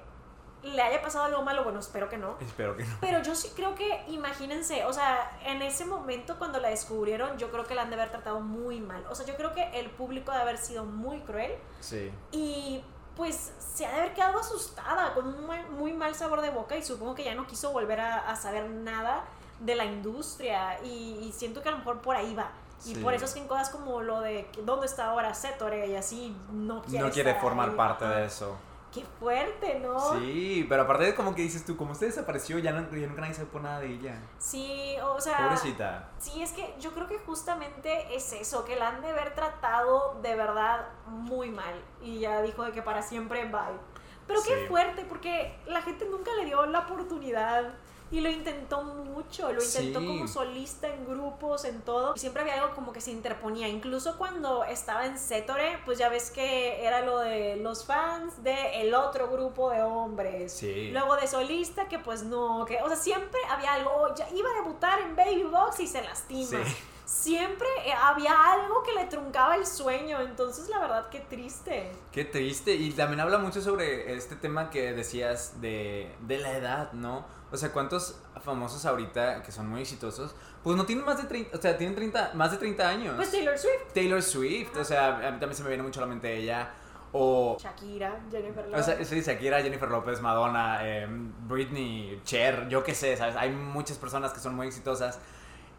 le 0.63 0.82
haya 0.82 1.02
pasado 1.02 1.26
algo 1.26 1.43
malo. 1.43 1.63
Bueno, 1.63 1.80
espero 1.80 2.10
que 2.10 2.17
no. 2.17 2.36
Espero 2.39 2.76
que 2.76 2.84
no. 2.84 2.96
Pero 3.02 3.22
yo 3.22 3.36
sí 3.36 3.52
creo 3.56 3.76
que, 3.76 4.04
imagínense, 4.08 4.86
o 4.86 4.93
sea, 4.93 5.32
en 5.46 5.62
ese 5.62 5.86
momento 5.86 6.38
cuando 6.38 6.60
la 6.60 6.70
descubrieron, 6.70 7.38
yo 7.38 7.52
creo 7.52 7.65
que 7.65 7.76
la 7.76 7.84
han 7.84 7.89
de 7.89 7.96
haber 7.96 8.10
tratado 8.12 8.39
muy 8.39 8.80
mal. 8.82 9.06
O 9.10 9.15
sea, 9.15 9.26
yo 9.26 9.36
creo 9.36 9.54
que 9.54 9.80
el 9.80 9.89
público 9.89 10.32
de 10.32 10.38
haber 10.39 10.58
sido 10.58 10.84
muy 10.86 11.20
cruel 11.22 11.54
Sí. 11.80 12.12
y 12.32 12.84
pues 13.15 13.52
se 13.58 13.86
ha 13.86 13.91
de 13.93 14.02
haber 14.02 14.13
quedado 14.13 14.39
asustada, 14.39 15.13
con 15.15 15.28
un 15.28 15.48
muy 15.78 15.91
mal 15.93 16.13
sabor 16.13 16.41
de 16.41 16.52
boca 16.52 16.76
y 16.78 16.84
supongo 16.84 17.15
que 17.15 17.24
ya 17.24 17.34
no 17.34 17.48
quiso 17.48 17.72
volver 17.72 18.00
a, 18.00 18.30
a 18.30 18.36
saber 18.36 18.70
nada 18.70 19.24
de 19.60 19.74
la 19.74 19.86
industria 19.86 20.80
y, 20.84 21.17
y 21.28 21.32
siento 21.36 21.63
que 21.63 21.70
a 21.70 21.72
lo 21.72 21.80
mejor 21.80 22.00
por 22.02 22.15
ahí 22.15 22.36
va. 22.36 22.52
Y 22.86 22.93
Sí. 22.93 23.02
por 23.02 23.15
eso 23.15 23.26
es 23.26 23.34
que 23.34 23.39
en 23.39 23.48
cosas 23.48 23.72
como 23.72 24.02
lo 24.04 24.22
de 24.22 24.48
dónde 24.63 24.86
está 24.86 25.06
ahora 25.08 25.34
Setore 25.34 25.88
y 25.88 25.96
así 25.96 26.36
no 26.52 26.84
quiere 26.84 27.06
No 27.06 27.12
quiere 27.12 27.34
formar 27.36 27.70
ahí. 27.72 27.76
parte 27.76 28.06
de 28.08 28.26
eso. 28.26 28.56
Qué 28.93 29.04
fuerte, 29.19 29.80
¿no? 29.80 30.19
Sí, 30.19 30.65
pero 30.69 30.84
aparte 30.84 31.13
como 31.13 31.36
que 31.36 31.41
dices 31.41 31.65
tú, 31.65 31.76
como 31.76 31.91
usted 31.91 32.08
desapareció, 32.08 32.58
ya, 32.58 32.71
no, 32.71 32.89
ya 32.95 33.08
nunca 33.08 33.21
nadie 33.21 33.34
supo 33.36 33.60
nada 33.60 33.82
de 33.82 33.93
ella. 33.93 34.17
Sí, 34.39 34.95
o 35.04 35.19
sea... 35.19 35.38
Pobrecita. 35.38 36.10
Sí, 36.17 36.41
es 36.41 36.54
que 36.54 36.73
yo 36.80 36.91
creo 36.93 37.08
que 37.08 37.19
justamente 37.19 38.15
es 38.15 38.32
eso, 38.34 38.63
que 38.63 38.76
la 38.76 38.89
han 38.89 39.02
de 39.02 39.10
haber 39.10 39.36
tratado 39.36 40.19
de 40.21 40.36
verdad 40.36 40.88
muy 41.06 41.52
mal. 41.52 41.76
Y 42.02 42.19
ya 42.19 42.41
dijo 42.41 42.63
de 42.63 42.71
que 42.71 42.82
para 42.82 43.02
siempre 43.02 43.45
bye. 43.45 43.78
Pero 44.26 44.41
qué 44.45 44.67
fuerte, 44.67 45.06
porque 45.08 45.58
la 45.67 45.82
gente 45.82 46.06
nunca 46.10 46.32
le 46.36 46.45
dio 46.45 46.65
la 46.65 46.80
oportunidad. 46.80 47.73
Y 48.10 48.22
lo 48.22 48.30
intentó 48.30 48.84
mucho, 48.84 49.52
lo 49.52 49.62
intentó 49.62 50.00
Sí. 50.00 50.06
como 50.08 50.28
solista 50.30 50.88
en 50.88 51.06
grupos, 51.06 51.65
en 51.65 51.82
todo. 51.82 52.13
Y 52.15 52.20
siempre 52.20 52.41
había 52.41 52.62
algo 52.62 52.74
como 52.74 52.93
que 52.93 53.02
se 53.02 53.12
interponía. 53.12 53.67
Incluso 53.67 54.17
cuando 54.17 54.63
estaba 54.63 55.06
en 55.06 55.20
Setore, 55.20 55.80
pues 55.86 55.98
ya 55.98 56.08
ves 56.08 56.32
que 56.32 56.86
era 56.86 57.02
lo 57.02 57.20
de 57.20 57.58
los 57.58 57.86
fans 57.86 58.43
de 58.43 58.82
el 58.82 58.93
otro 58.93 59.30
grupo 59.30 59.72
de 59.72 59.82
hombres. 59.82 60.54
Sí. 60.54 60.91
Luego 60.91 61.17
de 61.17 61.28
solista, 61.28 61.88
que 61.89 62.00
pues 62.00 62.24
no, 62.24 62.63
que, 62.65 62.82
o 62.82 62.88
sea, 62.88 62.96
siempre 62.96 63.39
había 63.50 63.74
algo, 63.74 63.91
oh, 63.93 64.15
ya 64.15 64.30
iba 64.30 64.50
a 64.50 64.54
debutar 64.54 65.00
en 65.02 65.15
Baby 65.15 65.43
Box 65.43 65.82
y 65.82 65.88
se 65.88 66.02
lastima. 66.02 66.63
Sí. 66.65 66.76
Siempre 67.08 67.65
eh, 67.86 67.93
había 67.93 68.34
algo 68.52 68.84
que 68.84 68.91
le 68.93 69.06
truncaba 69.06 69.56
el 69.56 69.65
sueño, 69.65 70.20
entonces 70.20 70.67
la 70.67 70.80
verdad 70.80 71.08
qué 71.10 71.22
triste. 71.22 71.89
Qué 72.12 72.26
triste. 72.26 72.76
Y 72.76 72.91
también 72.91 73.22
habla 73.22 73.38
mucho 73.38 73.62
sobre 73.62 74.13
este 74.13 74.36
tema 74.36 74.70
que 74.70 74.91
decías 74.91 75.62
de, 75.62 76.13
de 76.20 76.38
la 76.38 76.58
edad, 76.58 76.91
¿no? 76.91 77.26
O 77.50 77.56
sea, 77.56 77.72
¿cuántos 77.72 78.20
famosos 78.43 78.86
ahorita 78.86 79.41
que 79.41 79.54
son 79.54 79.70
muy 79.70 79.84
exitosos? 79.84 80.36
Pues 80.62 80.76
no 80.76 80.86
tienen 80.86 81.06
más 81.06 81.17
de 81.17 81.30
30, 81.30 81.58
o 81.58 81.62
sea, 81.62 81.78
tienen 81.78 81.96
30, 81.96 82.32
más 82.34 82.52
de 82.52 82.58
30 82.58 82.89
años. 82.89 83.15
Pues 83.15 83.32
Taylor 83.32 83.58
Swift, 83.58 83.93
Taylor 83.93 84.22
Swift, 84.22 84.76
o 84.76 84.84
sea, 84.84 85.15
a 85.15 85.32
mí 85.32 85.39
también 85.39 85.56
se 85.56 85.63
me 85.63 85.70
viene 85.70 85.84
mucho 85.84 86.02
a 86.02 86.06
la 86.06 86.08
mente 86.08 86.36
ella. 86.36 86.74
O, 87.13 87.56
Shakira, 87.58 88.20
Jennifer 88.30 88.65
o 88.65 88.70
Lopez. 88.70 88.86
sea, 88.86 89.06
sí, 89.06 89.22
Shakira, 89.22 89.62
Jennifer 89.62 89.89
López, 89.89 90.20
Madonna, 90.20 90.80
eh, 90.82 91.08
Britney, 91.10 92.20
Cher, 92.26 92.67
yo 92.67 92.84
qué 92.84 92.93
sé, 92.93 93.15
¿sabes? 93.15 93.38
Hay 93.38 93.50
muchas 93.52 93.98
personas 93.98 94.34
que 94.34 94.41
son 94.41 94.56
muy 94.56 94.67
exitosas. 94.67 95.22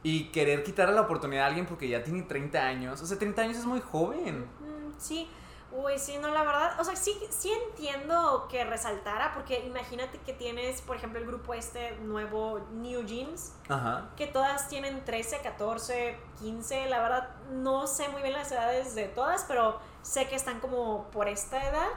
Y 0.02 0.28
querer 0.30 0.62
quitarle 0.62 0.94
la 0.94 1.02
oportunidad 1.02 1.44
a 1.44 1.46
alguien 1.48 1.66
porque 1.66 1.88
ya 1.88 2.02
tiene 2.04 2.22
30 2.22 2.58
años. 2.64 3.02
O 3.02 3.06
sea, 3.06 3.18
30 3.18 3.42
años 3.42 3.56
es 3.58 3.64
muy 3.66 3.80
joven. 3.80 4.42
Mm, 4.60 4.92
sí, 4.98 5.28
uy, 5.72 5.98
sí, 5.98 6.16
no, 6.18 6.28
la 6.28 6.44
verdad, 6.44 6.80
o 6.80 6.84
sea, 6.84 6.94
sí, 6.96 7.18
sí 7.30 7.50
entiendo 7.70 8.46
que 8.50 8.64
resaltara, 8.64 9.34
porque 9.34 9.64
imagínate 9.66 10.18
que 10.18 10.32
tienes, 10.32 10.80
por 10.82 10.96
ejemplo, 10.96 11.18
el 11.20 11.26
grupo 11.26 11.52
este 11.52 11.96
nuevo 11.98 12.60
New 12.72 13.04
Jeans, 13.04 13.52
Ajá. 13.68 14.08
que 14.16 14.26
todas 14.28 14.68
tienen 14.68 15.04
13, 15.04 15.40
14, 15.42 16.16
15, 16.40 16.86
la 16.88 17.00
verdad 17.02 17.28
no 17.50 17.86
sé 17.86 18.08
muy 18.08 18.22
bien 18.22 18.34
las 18.34 18.50
edades 18.52 18.94
de 18.94 19.08
todas, 19.08 19.44
pero 19.48 19.78
sé 20.02 20.26
que 20.28 20.36
están 20.36 20.60
como 20.60 21.10
por 21.10 21.28
esta 21.28 21.68
edad. 21.68 21.88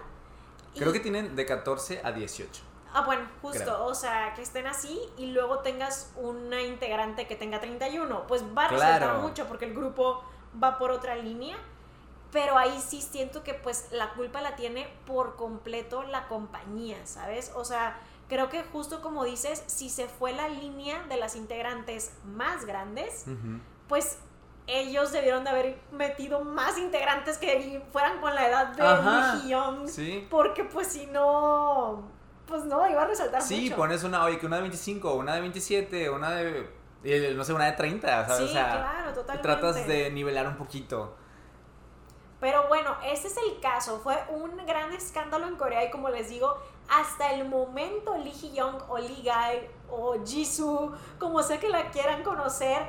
Y- 0.74 0.80
Creo 0.80 0.92
que 0.92 1.00
tienen 1.00 1.36
de 1.36 1.46
14 1.46 2.02
a 2.04 2.12
18. 2.12 2.62
Ah, 2.94 3.02
bueno, 3.06 3.24
justo, 3.42 3.64
Creo. 3.64 3.86
o 3.86 3.96
sea, 3.96 4.34
que 4.34 4.42
estén 4.42 4.68
así 4.68 5.00
y 5.18 5.28
luego 5.28 5.60
tengas 5.60 6.12
una 6.18 6.62
integrante 6.62 7.26
que 7.28 7.36
tenga 7.36 7.60
31, 7.60 8.28
pues 8.28 8.44
va 8.44 8.66
a 8.66 8.68
Claro. 8.68 8.72
resaltar 8.82 9.18
mucho 9.22 9.46
porque 9.48 9.66
el 9.66 9.74
grupo 9.74 10.24
va 10.62 10.78
por 10.78 10.92
otra 10.92 11.16
línea, 11.16 11.58
pero 12.32 12.58
ahí 12.58 12.82
sí 12.86 13.02
siento 13.02 13.44
que 13.44 13.54
pues 13.54 13.88
la 13.92 14.14
culpa 14.14 14.42
la 14.42 14.56
tiene 14.56 14.88
por 15.06 15.36
completo 15.36 16.04
la 16.04 16.28
compañía, 16.28 16.98
¿sabes? 17.06 17.52
O 17.56 17.64
sea, 17.66 17.98
creo 18.28 18.50
que 18.50 18.64
justo 18.64 19.02
como 19.02 19.24
dices, 19.24 19.64
si 19.68 19.90
se 19.90 20.08
fue 20.08 20.34
la 20.34 20.48
línea 20.50 21.02
de 21.04 21.18
las 21.18 21.36
integrantes 21.36 22.12
más 22.26 22.66
grandes, 22.66 23.26
pues 23.88 24.18
ellos 24.68 25.12
debieron 25.12 25.44
de 25.44 25.50
haber 25.50 25.80
metido 25.92 26.42
más 26.42 26.78
integrantes 26.78 27.38
que 27.38 27.84
fueran 27.92 28.22
con 28.22 28.34
la 28.36 28.48
edad 28.48 28.68
de 28.68 28.84
Ajá, 28.84 29.36
Lee 29.36 29.50
Hyun, 29.50 29.88
Sí. 29.90 30.28
porque 30.30 30.64
pues 30.64 30.88
si 30.88 31.08
no, 31.08 32.04
pues 32.52 32.66
no, 32.66 32.88
iba 32.88 33.02
a 33.02 33.08
resaltar 33.08 33.42
Sí, 33.42 33.64
mucho. 33.64 33.78
pones 33.78 34.04
una, 34.04 34.24
oye, 34.26 34.38
que 34.38 34.46
una 34.46 34.58
de 34.58 34.62
25, 34.62 35.16
una 35.16 35.34
de 35.34 35.42
27, 35.42 36.10
una 36.12 36.30
de, 36.32 36.70
no 37.36 37.44
sé, 37.44 37.54
una 37.54 37.66
de 37.66 37.72
30, 37.72 38.28
¿sabes? 38.28 38.38
Sí, 38.38 38.44
o 38.44 38.48
sea, 38.50 38.70
claro, 38.72 39.14
totalmente. 39.16 39.42
tratas 39.42 39.88
de 39.88 40.12
nivelar 40.12 40.48
un 40.48 40.58
poquito. 40.58 41.16
Pero 42.40 42.68
bueno, 42.68 42.96
ese 43.06 43.28
es 43.28 43.38
el 43.38 43.60
caso. 43.60 44.00
Fue 44.00 44.18
un 44.30 44.58
gran 44.66 44.92
escándalo 44.94 45.48
en 45.48 45.56
Corea 45.56 45.86
y 45.86 45.92
como 45.92 46.10
les 46.10 46.30
digo, 46.30 46.58
hasta 46.90 47.32
el 47.34 47.48
momento 47.48 48.18
Lee 48.18 48.32
Hee-young 48.32 48.82
o 48.90 48.98
Lee 48.98 49.24
Guy 49.24 49.70
o 49.92 50.16
Jisoo, 50.26 50.94
como 51.20 51.44
sea 51.44 51.60
que 51.60 51.70
la 51.70 51.92
quieran 51.92 52.24
conocer, 52.24 52.80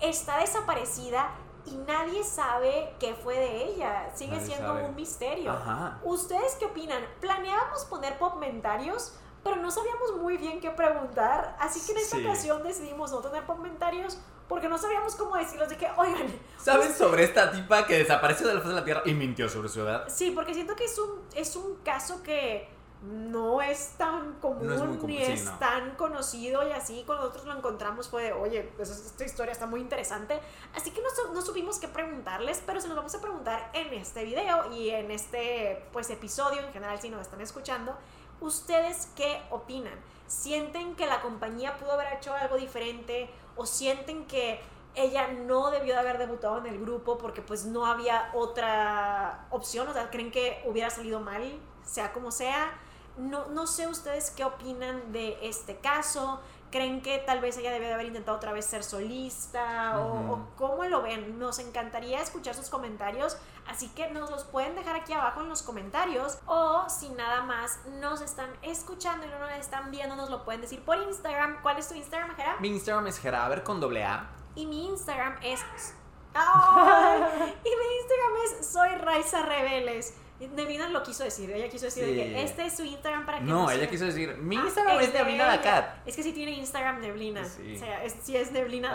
está 0.00 0.38
desaparecida 0.38 1.30
y 1.66 1.76
nadie 1.76 2.24
sabe 2.24 2.94
qué 2.98 3.14
fue 3.14 3.36
de 3.36 3.64
ella. 3.64 4.10
Sigue 4.14 4.32
Nadie 4.36 4.46
siendo 4.46 4.68
sabe. 4.68 4.84
un 4.86 4.94
misterio. 4.94 5.50
Ajá. 5.52 5.98
¿Ustedes 6.02 6.56
qué 6.56 6.66
opinan? 6.66 7.02
Planeábamos 7.20 7.84
poner 7.86 8.18
comentarios, 8.18 9.14
pero 9.44 9.56
no 9.56 9.70
sabíamos 9.70 10.16
muy 10.20 10.36
bien 10.36 10.60
qué 10.60 10.70
preguntar, 10.70 11.56
así 11.58 11.80
que 11.84 11.92
en 11.92 11.98
esta 11.98 12.16
Sí. 12.18 12.26
ocasión 12.26 12.62
decidimos 12.62 13.10
no 13.10 13.18
tener 13.20 13.44
comentarios 13.44 14.18
porque 14.48 14.68
no 14.68 14.76
sabíamos 14.78 15.14
cómo 15.14 15.36
decirlos 15.36 15.68
de 15.68 15.76
que, 15.76 15.88
oigan, 15.96 16.26
¿Saben 16.58 16.92
sobre 16.92 17.22
esta 17.24 17.52
tipa 17.52 17.86
que 17.86 17.98
desapareció 17.98 18.48
de 18.48 18.54
la 18.54 18.60
faz 18.60 18.70
de 18.70 18.74
la 18.74 18.84
tierra 18.84 19.02
y 19.04 19.14
mintió 19.14 19.48
sobre 19.48 19.68
su 19.68 19.80
edad? 19.80 20.04
Sí, 20.08 20.32
porque 20.32 20.52
siento 20.54 20.74
que 20.74 20.84
es 20.86 20.98
un, 20.98 21.20
es 21.34 21.54
un 21.56 21.76
caso 21.84 22.22
que 22.22 22.68
no 23.02 23.62
es 23.62 23.94
tan 23.96 24.34
común, 24.34 24.66
No 24.66 24.74
es 24.74 24.80
muy 24.82 24.98
común, 24.98 25.10
ni 25.10 25.24
sí, 25.24 25.32
es 25.32 25.44
no. 25.46 25.58
tan 25.58 25.94
conocido 25.96 26.68
y 26.68 26.72
así 26.72 27.02
cuando 27.06 27.24
nosotros 27.24 27.46
lo 27.46 27.58
encontramos 27.58 28.08
fue 28.08 28.24
de, 28.24 28.32
oye, 28.32 28.62
pues 28.76 28.90
esta 28.90 29.24
historia 29.24 29.52
está 29.52 29.66
muy 29.66 29.80
interesante. 29.80 30.38
Así 30.74 30.90
que 30.90 31.00
no, 31.00 31.32
no 31.32 31.40
supimos 31.40 31.78
qué 31.78 31.88
preguntarles, 31.88 32.62
pero 32.66 32.80
se 32.80 32.88
los 32.88 32.96
vamos 32.96 33.14
a 33.14 33.20
preguntar 33.20 33.70
en 33.72 33.94
este 33.94 34.24
video 34.24 34.70
y 34.72 34.90
en 34.90 35.10
este 35.10 35.86
pues 35.92 36.10
episodio 36.10 36.60
en 36.60 36.72
general 36.72 37.00
si 37.00 37.08
nos 37.08 37.22
están 37.22 37.40
escuchando. 37.40 37.96
¿Ustedes 38.40 39.08
qué 39.16 39.42
opinan? 39.50 39.98
¿Sienten 40.26 40.94
que 40.94 41.06
la 41.06 41.22
compañía 41.22 41.78
pudo 41.78 41.92
haber 41.92 42.12
hecho 42.14 42.34
algo 42.34 42.56
diferente 42.56 43.30
o 43.56 43.64
sienten 43.64 44.26
que 44.26 44.60
ella 44.94 45.28
no 45.28 45.70
debió 45.70 45.94
de 45.94 46.00
haber 46.00 46.18
debutado 46.18 46.58
en 46.58 46.66
el 46.66 46.80
grupo 46.80 47.16
porque 47.16 47.40
pues 47.40 47.64
no 47.64 47.86
había 47.86 48.30
otra 48.34 49.46
opción? 49.50 49.88
O 49.88 49.92
sea, 49.94 50.10
¿creen 50.10 50.30
que 50.30 50.62
hubiera 50.66 50.90
salido 50.90 51.20
mal, 51.20 51.58
sea 51.82 52.12
como 52.12 52.30
sea? 52.30 52.70
No, 53.16 53.46
no 53.48 53.66
sé 53.66 53.86
ustedes 53.88 54.30
qué 54.30 54.44
opinan 54.44 55.12
de 55.12 55.38
este 55.42 55.78
caso, 55.78 56.40
¿Creen 56.70 57.02
que 57.02 57.18
tal 57.18 57.40
vez 57.40 57.56
ella 57.58 57.72
debe 57.72 57.88
de 57.88 57.94
haber 57.94 58.06
intentado 58.06 58.36
otra 58.36 58.52
vez 58.52 58.64
ser 58.64 58.84
solista? 58.84 59.98
o- 59.98 60.46
cómo 60.56 60.84
lo 60.84 61.02
ven? 61.02 61.36
Nos 61.36 61.58
encantaría 61.58 62.20
escuchar 62.22 62.54
sus 62.54 62.70
comentarios, 62.70 63.36
así 63.66 63.88
que 63.88 64.08
nos 64.10 64.30
los 64.30 64.44
pueden 64.44 64.76
dejar 64.76 64.94
aquí 64.94 65.12
abajo 65.12 65.40
en 65.40 65.48
los 65.48 65.64
comentarios. 65.64 66.38
O 66.46 66.84
si 66.88 67.08
nada 67.08 67.42
más 67.42 67.80
nos 67.98 68.20
están 68.20 68.50
escuchando 68.62 69.26
y 69.26 69.30
no 69.30 69.40
nos 69.40 69.50
están 69.58 69.90
viendo, 69.90 70.14
nos 70.14 70.30
lo 70.30 70.44
pueden 70.44 70.60
decir 70.60 70.80
por 70.84 70.96
Instagram. 70.96 71.60
¿Cuál 71.60 71.76
es 71.78 71.88
tu 71.88 71.94
Instagram, 71.94 72.36
Jera? 72.36 72.56
Mi 72.60 72.68
Instagram 72.68 73.08
es 73.08 73.18
Geraber 73.18 73.64
con 73.64 73.80
doble 73.80 74.04
A. 74.04 74.30
Y 74.54 74.66
mi 74.66 74.86
Instagram 74.86 75.38
es. 75.42 75.60
Y 76.34 77.68
mi 77.68 77.86
Instagram 78.00 78.36
es 78.60 78.66
Soy 78.70 78.90
Raiza 78.90 79.42
Rebeles. 79.42 80.14
Nevina 80.48 80.88
lo 80.88 81.02
quiso 81.02 81.24
decir, 81.24 81.50
ella 81.50 81.68
quiso 81.68 81.84
decir 81.86 82.04
de 82.06 82.10
Sí. 82.12 82.16
que 82.16 82.42
este 82.42 82.66
es 82.66 82.76
su 82.76 82.84
Instagram 82.84 83.26
para 83.26 83.38
que 83.38 83.44
No, 83.44 83.70
ella 83.70 83.88
quiso 83.88 84.06
decir, 84.06 84.36
mi 84.38 84.56
Ah, 84.56 84.62
Instagram 84.64 85.00
es 85.00 85.12
de 85.12 85.18
Neblina. 85.18 85.44
Dacat. 85.46 86.06
Es 86.08 86.16
que 86.16 86.22
sí 86.22 86.32
tiene 86.32 86.52
Instagram 86.52 87.00
Neblina. 87.00 87.44
Sí. 87.44 87.74
O 87.76 87.78
sea, 87.78 88.02
es, 88.04 88.16
sí 88.22 88.36
es 88.36 88.50
Neblina. 88.52 88.90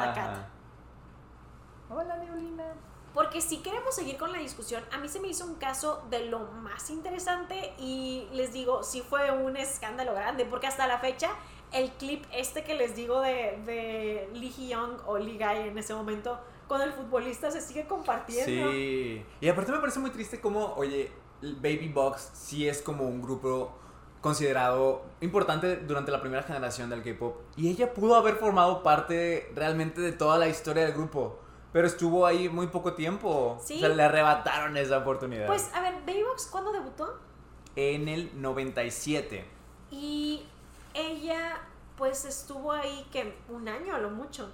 Hola, 1.90 2.18
Neblina. 2.18 2.74
Porque 3.14 3.40
si 3.40 3.60
queremos 3.60 3.96
seguir 3.96 4.18
con 4.18 4.32
la 4.34 4.40
discusión, 4.40 4.84
a 4.92 4.98
mí 4.98 5.08
se 5.08 5.22
me 5.22 5.30
hizo 5.30 5.46
un 5.46 5.56
caso 5.56 6.06
de 6.10 6.26
lo 6.26 6.40
más 6.40 6.90
interesante 6.90 7.74
y 7.78 8.28
les 8.34 8.52
digo, 8.52 8.84
sí 8.84 9.02
fue 9.08 9.32
un 9.32 9.56
escándalo 9.56 10.14
grande, 10.14 10.46
porque 10.46 10.68
hasta 10.68 10.86
la 10.88 10.98
fecha 11.00 11.30
el 11.72 11.92
clip 11.92 12.26
este 12.34 12.64
que 12.64 12.76
les 12.76 12.96
digo 12.96 13.22
de, 13.22 13.58
de 13.66 14.30
Lee 14.34 14.52
Hee-young 14.52 14.98
o 15.06 15.18
Lee 15.18 15.38
Guy 15.38 15.70
en 15.70 15.78
ese 15.78 15.94
momento 15.94 16.40
con 16.68 16.82
el 16.82 16.92
futbolista 16.92 17.52
se 17.52 17.62
sigue 17.62 17.86
compartiendo. 17.88 18.72
Sí. 18.72 19.24
Y 19.40 19.48
aparte 19.48 19.72
me 19.72 19.80
parece 19.80 20.00
muy 20.00 20.10
triste 20.10 20.42
como, 20.42 20.74
oye, 20.74 21.12
Baby 21.56 21.90
Box 21.94 22.32
sí 22.34 22.68
es 22.68 22.82
como 22.82 23.04
un 23.04 23.22
grupo 23.22 23.72
considerado 24.22 25.04
importante 25.22 25.78
durante 25.78 26.12
la 26.12 26.20
primera 26.20 26.44
generación 26.44 26.90
del 26.90 27.04
K-pop. 27.04 27.38
Y 27.56 27.70
ella 27.70 27.94
pudo 27.94 28.16
haber 28.16 28.36
formado 28.36 28.82
parte 28.82 29.52
realmente 29.56 30.02
de 30.02 30.12
toda 30.12 30.38
la 30.38 30.48
historia 30.48 30.84
del 30.84 30.94
grupo. 30.94 31.40
Pero 31.72 31.88
estuvo 31.88 32.26
ahí 32.26 32.50
muy 32.50 32.68
poco 32.68 32.94
tiempo. 32.94 33.62
Sí. 33.64 33.76
O 33.76 33.80
sea, 33.80 33.90
le 33.90 34.04
arrebataron 34.04 34.78
esa 34.78 34.98
oportunidad. 34.98 35.46
Pues 35.46 35.70
a 35.74 35.82
ver, 35.82 35.94
Babybox, 36.06 36.48
¿cuándo 36.48 36.72
debutó? 36.72 37.20
en 37.76 38.08
el 38.08 38.42
97. 38.42 39.46
Y 39.92 40.44
ella 40.94 41.62
pues 41.98 42.26
estuvo 42.26 42.72
ahí 42.72 43.06
que 43.12 43.38
un 43.50 43.68
año 43.68 43.96
a 43.96 44.00
lo 44.00 44.10
mucho, 44.10 44.52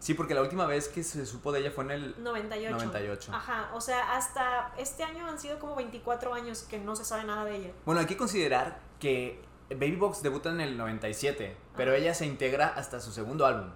Sí, 0.00 0.14
porque 0.14 0.34
la 0.34 0.40
última 0.40 0.66
vez 0.66 0.88
que 0.88 1.04
se 1.04 1.24
supo 1.26 1.52
de 1.52 1.60
ella 1.60 1.70
fue 1.70 1.84
en 1.84 1.90
el 1.92 2.14
98. 2.22 2.74
98. 2.74 3.32
Ajá, 3.34 3.70
o 3.74 3.80
sea, 3.80 4.16
hasta 4.16 4.72
este 4.78 5.04
año 5.04 5.26
han 5.26 5.38
sido 5.38 5.58
como 5.58 5.76
24 5.76 6.34
años 6.34 6.62
que 6.62 6.78
no 6.78 6.96
se 6.96 7.04
sabe 7.04 7.24
nada 7.24 7.44
de 7.44 7.56
ella. 7.56 7.70
Bueno, 7.84 8.00
hay 8.00 8.06
que 8.06 8.16
considerar 8.16 8.80
que 8.98 9.42
Baby 9.68 9.96
Box 9.96 10.22
debuta 10.22 10.48
en 10.50 10.60
el 10.62 10.76
97, 10.76 11.56
pero 11.76 11.92
Ajá. 11.92 12.00
ella 12.00 12.14
se 12.14 12.26
integra 12.26 12.68
hasta 12.68 12.98
su 12.98 13.12
segundo 13.12 13.44
álbum. 13.46 13.70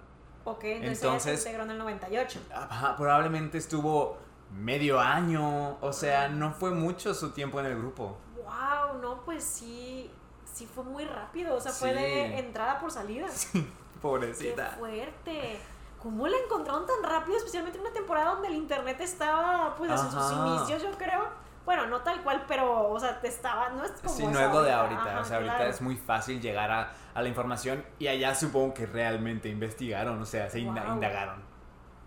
Ok, 0.45 0.63
entonces, 0.63 0.81
ella 0.81 0.91
Entonces- 1.13 1.41
se 1.43 1.49
integró 1.49 1.63
en 1.63 1.71
el 1.71 1.77
98. 1.77 2.39
Ajá, 2.53 2.95
probablemente 2.97 3.57
estuvo 3.57 4.17
medio 4.51 4.99
año, 4.99 5.77
o 5.79 5.93
sea, 5.93 6.27
no 6.27 6.51
fue 6.51 6.71
mucho 6.71 7.13
su 7.13 7.31
tiempo 7.31 7.59
en 7.59 7.67
el 7.67 7.77
grupo. 7.77 8.17
Wow, 8.35 8.99
no, 9.01 9.21
pues 9.25 9.43
sí, 9.43 10.09
sí 10.51 10.65
fue 10.73 10.83
muy 10.83 11.05
rápido, 11.05 11.55
o 11.55 11.59
sea, 11.61 11.71
fue 11.71 11.93
de 11.93 12.39
entrada 12.39 12.79
por 12.79 12.91
salida. 12.91 13.27
Qué 13.53 13.63
Pobrecita. 14.01 14.71
fuerte. 14.77 15.59
¿Cómo 16.05 16.27
la 16.27 16.37
encontraron 16.37 16.85
tan 16.85 17.01
rápido? 17.01 17.35
Especialmente 17.35 17.79
en 17.79 17.83
una 17.83 17.91
temporada 17.91 18.33
donde 18.33 18.49
el 18.49 18.53
internet 18.53 19.01
estaba, 19.01 19.73
pues, 19.75 19.89
en 19.89 19.97
sus 20.11 20.31
inicios, 20.33 20.83
yo 20.83 20.91
creo. 20.99 21.27
Bueno, 21.65 21.87
no 21.87 22.01
tal 22.01 22.21
cual, 22.21 22.45
pero, 22.47 22.89
o 22.91 22.99
sea, 22.99 23.19
te 23.19 23.27
estaba, 23.27 23.69
no 23.69 23.83
es 23.83 23.89
como 23.93 24.13
Sí, 24.13 24.27
no 24.27 24.39
es 24.39 24.51
lo 24.53 24.61
de 24.61 24.71
ahorita, 24.71 25.01
Ajá, 25.01 25.19
o 25.21 25.25
sea, 25.25 25.37
ahorita 25.37 25.55
claro. 25.55 25.71
es 25.71 25.81
muy 25.81 25.97
fácil 25.97 26.39
llegar 26.39 26.69
a, 26.69 26.93
a 27.15 27.21
la 27.23 27.27
información 27.27 27.83
y 27.97 28.05
allá 28.05 28.35
supongo 28.35 28.75
que 28.75 28.85
realmente 28.85 29.49
investigaron, 29.49 30.21
o 30.21 30.25
sea, 30.27 30.47
se 30.47 30.63
Wow. 30.63 30.75
indagaron. 30.93 31.41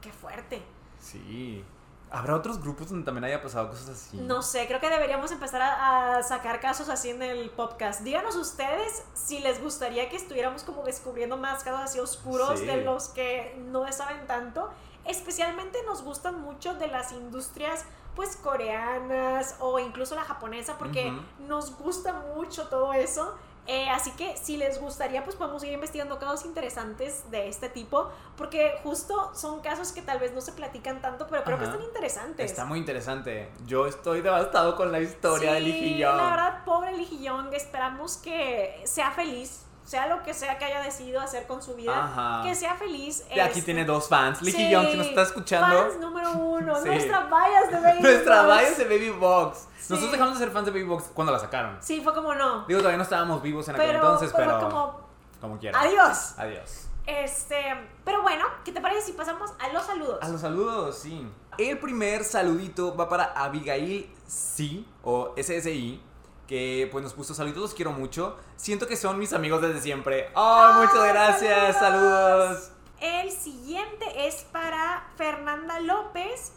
Qué 0.00 0.12
fuerte. 0.12 0.62
Sí. 1.00 1.64
¿Habrá 2.10 2.36
otros 2.36 2.60
grupos 2.62 2.88
donde 2.88 3.04
también 3.04 3.24
haya 3.24 3.42
pasado 3.42 3.68
cosas 3.68 3.88
así? 3.90 4.16
No 4.16 4.42
sé, 4.42 4.66
creo 4.66 4.80
que 4.80 4.88
deberíamos 4.88 5.30
empezar 5.30 5.60
a, 5.62 6.16
a 6.18 6.22
sacar 6.22 6.58
casos 6.60 6.88
así 6.88 7.10
en 7.10 7.22
el 7.22 7.50
podcast. 7.50 8.00
Díganos 8.00 8.34
ustedes 8.36 9.04
si 9.14 9.40
les 9.40 9.62
gustaría 9.62 10.08
que 10.08 10.16
estuviéramos 10.16 10.62
como 10.62 10.82
descubriendo 10.84 11.36
más 11.36 11.62
casos 11.64 11.80
así 11.82 11.98
oscuros 12.00 12.60
Sí. 12.60 12.66
de 12.66 12.78
los 12.84 13.08
que 13.10 13.54
no 13.66 13.90
saben 13.92 14.26
tanto. 14.26 14.70
Especialmente 15.04 15.78
nos 15.86 16.02
gustan 16.02 16.40
mucho 16.40 16.74
de 16.74 16.88
las 16.88 17.12
industrias 17.12 17.84
pues 18.14 18.36
coreanas 18.36 19.56
o 19.60 19.78
incluso 19.78 20.14
la 20.14 20.24
japonesa 20.24 20.76
porque 20.78 21.10
Ujú. 21.12 21.46
nos 21.46 21.76
gusta 21.78 22.12
mucho 22.34 22.68
todo 22.68 22.92
eso. 22.92 23.36
Eh, 23.70 23.86
así 23.90 24.12
que 24.12 24.34
si 24.38 24.56
les 24.56 24.80
gustaría, 24.80 25.22
pues 25.24 25.36
podemos 25.36 25.62
ir 25.62 25.72
investigando 25.72 26.18
casos 26.18 26.46
interesantes 26.46 27.30
de 27.30 27.48
este 27.48 27.68
tipo, 27.68 28.10
porque 28.34 28.78
justo 28.82 29.30
son 29.34 29.60
casos 29.60 29.92
que 29.92 30.00
tal 30.00 30.18
vez 30.18 30.32
no 30.32 30.40
se 30.40 30.52
platican 30.52 31.02
tanto, 31.02 31.26
pero 31.28 31.44
creo 31.44 31.58
que 31.58 31.64
están 31.64 31.82
interesantes. 31.82 32.50
Está 32.50 32.64
muy 32.64 32.78
interesante. 32.78 33.50
Yo 33.66 33.86
estoy 33.86 34.22
devastado 34.22 34.74
con 34.74 34.90
la 34.90 35.00
historia 35.00 35.58
Sí, 35.58 35.70
Hee-young. 35.70 36.16
La 36.16 36.30
verdad, 36.30 36.64
pobre 36.64 36.92
Hee-young, 36.96 37.52
esperamos 37.52 38.16
que 38.16 38.80
sea 38.84 39.10
feliz, 39.10 39.66
sea 39.88 40.06
lo 40.06 40.22
que 40.22 40.34
sea 40.34 40.58
que 40.58 40.66
haya 40.66 40.82
decidido 40.82 41.18
hacer 41.18 41.46
con 41.46 41.62
su 41.62 41.74
vida, 41.74 41.96
Ajá. 42.04 42.42
que 42.44 42.54
sea 42.54 42.74
feliz. 42.74 43.24
Y 43.34 43.40
aquí 43.40 43.60
este, 43.60 43.62
tiene 43.72 43.86
dos 43.86 44.06
fans. 44.06 44.42
Lee 44.42 44.52
sí, 44.52 44.58
Hee-young, 44.66 44.90
si 44.90 44.96
nos 44.98 45.06
está 45.06 45.22
escuchando. 45.22 45.78
Fans 45.82 45.98
número 45.98 46.32
uno, 46.32 46.74
Sí. 46.82 46.88
nuestra 46.88 47.20
bias 47.24 47.70
de 47.70 47.80
Baby 47.80 48.02
Nuestra 48.02 48.42
Box. 48.42 48.58
bias 48.60 48.78
de 48.78 48.84
Baby 48.84 49.10
Box. 49.10 49.58
Sí. 49.80 49.86
Nosotros 49.94 50.12
dejamos 50.12 50.38
de 50.38 50.44
ser 50.44 50.52
fans 50.52 50.66
de 50.66 50.72
Baby 50.72 50.84
Box 50.84 51.04
cuando 51.14 51.32
la 51.32 51.38
sacaron. 51.38 51.78
Sí, 51.80 52.02
fue 52.02 52.12
como 52.12 52.34
no. 52.34 52.66
Digo, 52.66 52.80
todavía 52.80 52.98
no 52.98 53.02
estábamos 53.04 53.40
vivos 53.40 53.66
en 53.68 53.76
aquel 53.76 53.86
Pero, 53.86 53.98
entonces, 54.00 54.30
pero 54.36 54.58
pero. 54.58 54.68
como, 54.68 55.00
Como 55.40 55.58
quieras. 55.58 55.82
adiós. 55.82 56.34
Adiós. 56.36 56.84
Este, 57.06 57.56
pero 58.04 58.20
bueno, 58.20 58.44
¿qué 58.66 58.72
te 58.72 58.82
parece 58.82 59.06
si 59.06 59.12
pasamos 59.12 59.50
a 59.58 59.72
los 59.72 59.82
saludos? 59.86 60.18
A 60.20 60.28
los 60.28 60.42
saludos, 60.42 60.98
sí. 60.98 61.26
El 61.56 61.78
primer 61.78 62.22
saludito 62.24 62.94
va 62.94 63.08
para 63.08 63.32
Abigail 63.34 64.12
C 64.26 64.84
o 65.02 65.32
SSI, 65.38 66.02
que 66.48 66.88
pues 66.90 67.04
nos 67.04 67.12
puso 67.12 67.34
saludos, 67.34 67.58
los 67.58 67.74
quiero 67.74 67.92
mucho. 67.92 68.36
Siento 68.56 68.88
que 68.88 68.96
son 68.96 69.18
mis 69.18 69.32
amigos 69.32 69.60
desde 69.62 69.80
siempre. 69.80 70.30
¡Oh, 70.34 70.70
muchas 70.78 70.96
¡Ah, 70.98 71.06
gracias! 71.08 71.76
¡Saludos! 71.78 72.70
El 73.00 73.30
siguiente 73.30 74.26
es 74.26 74.42
para 74.50 75.06
Fernanda 75.16 75.78
López. 75.78 76.52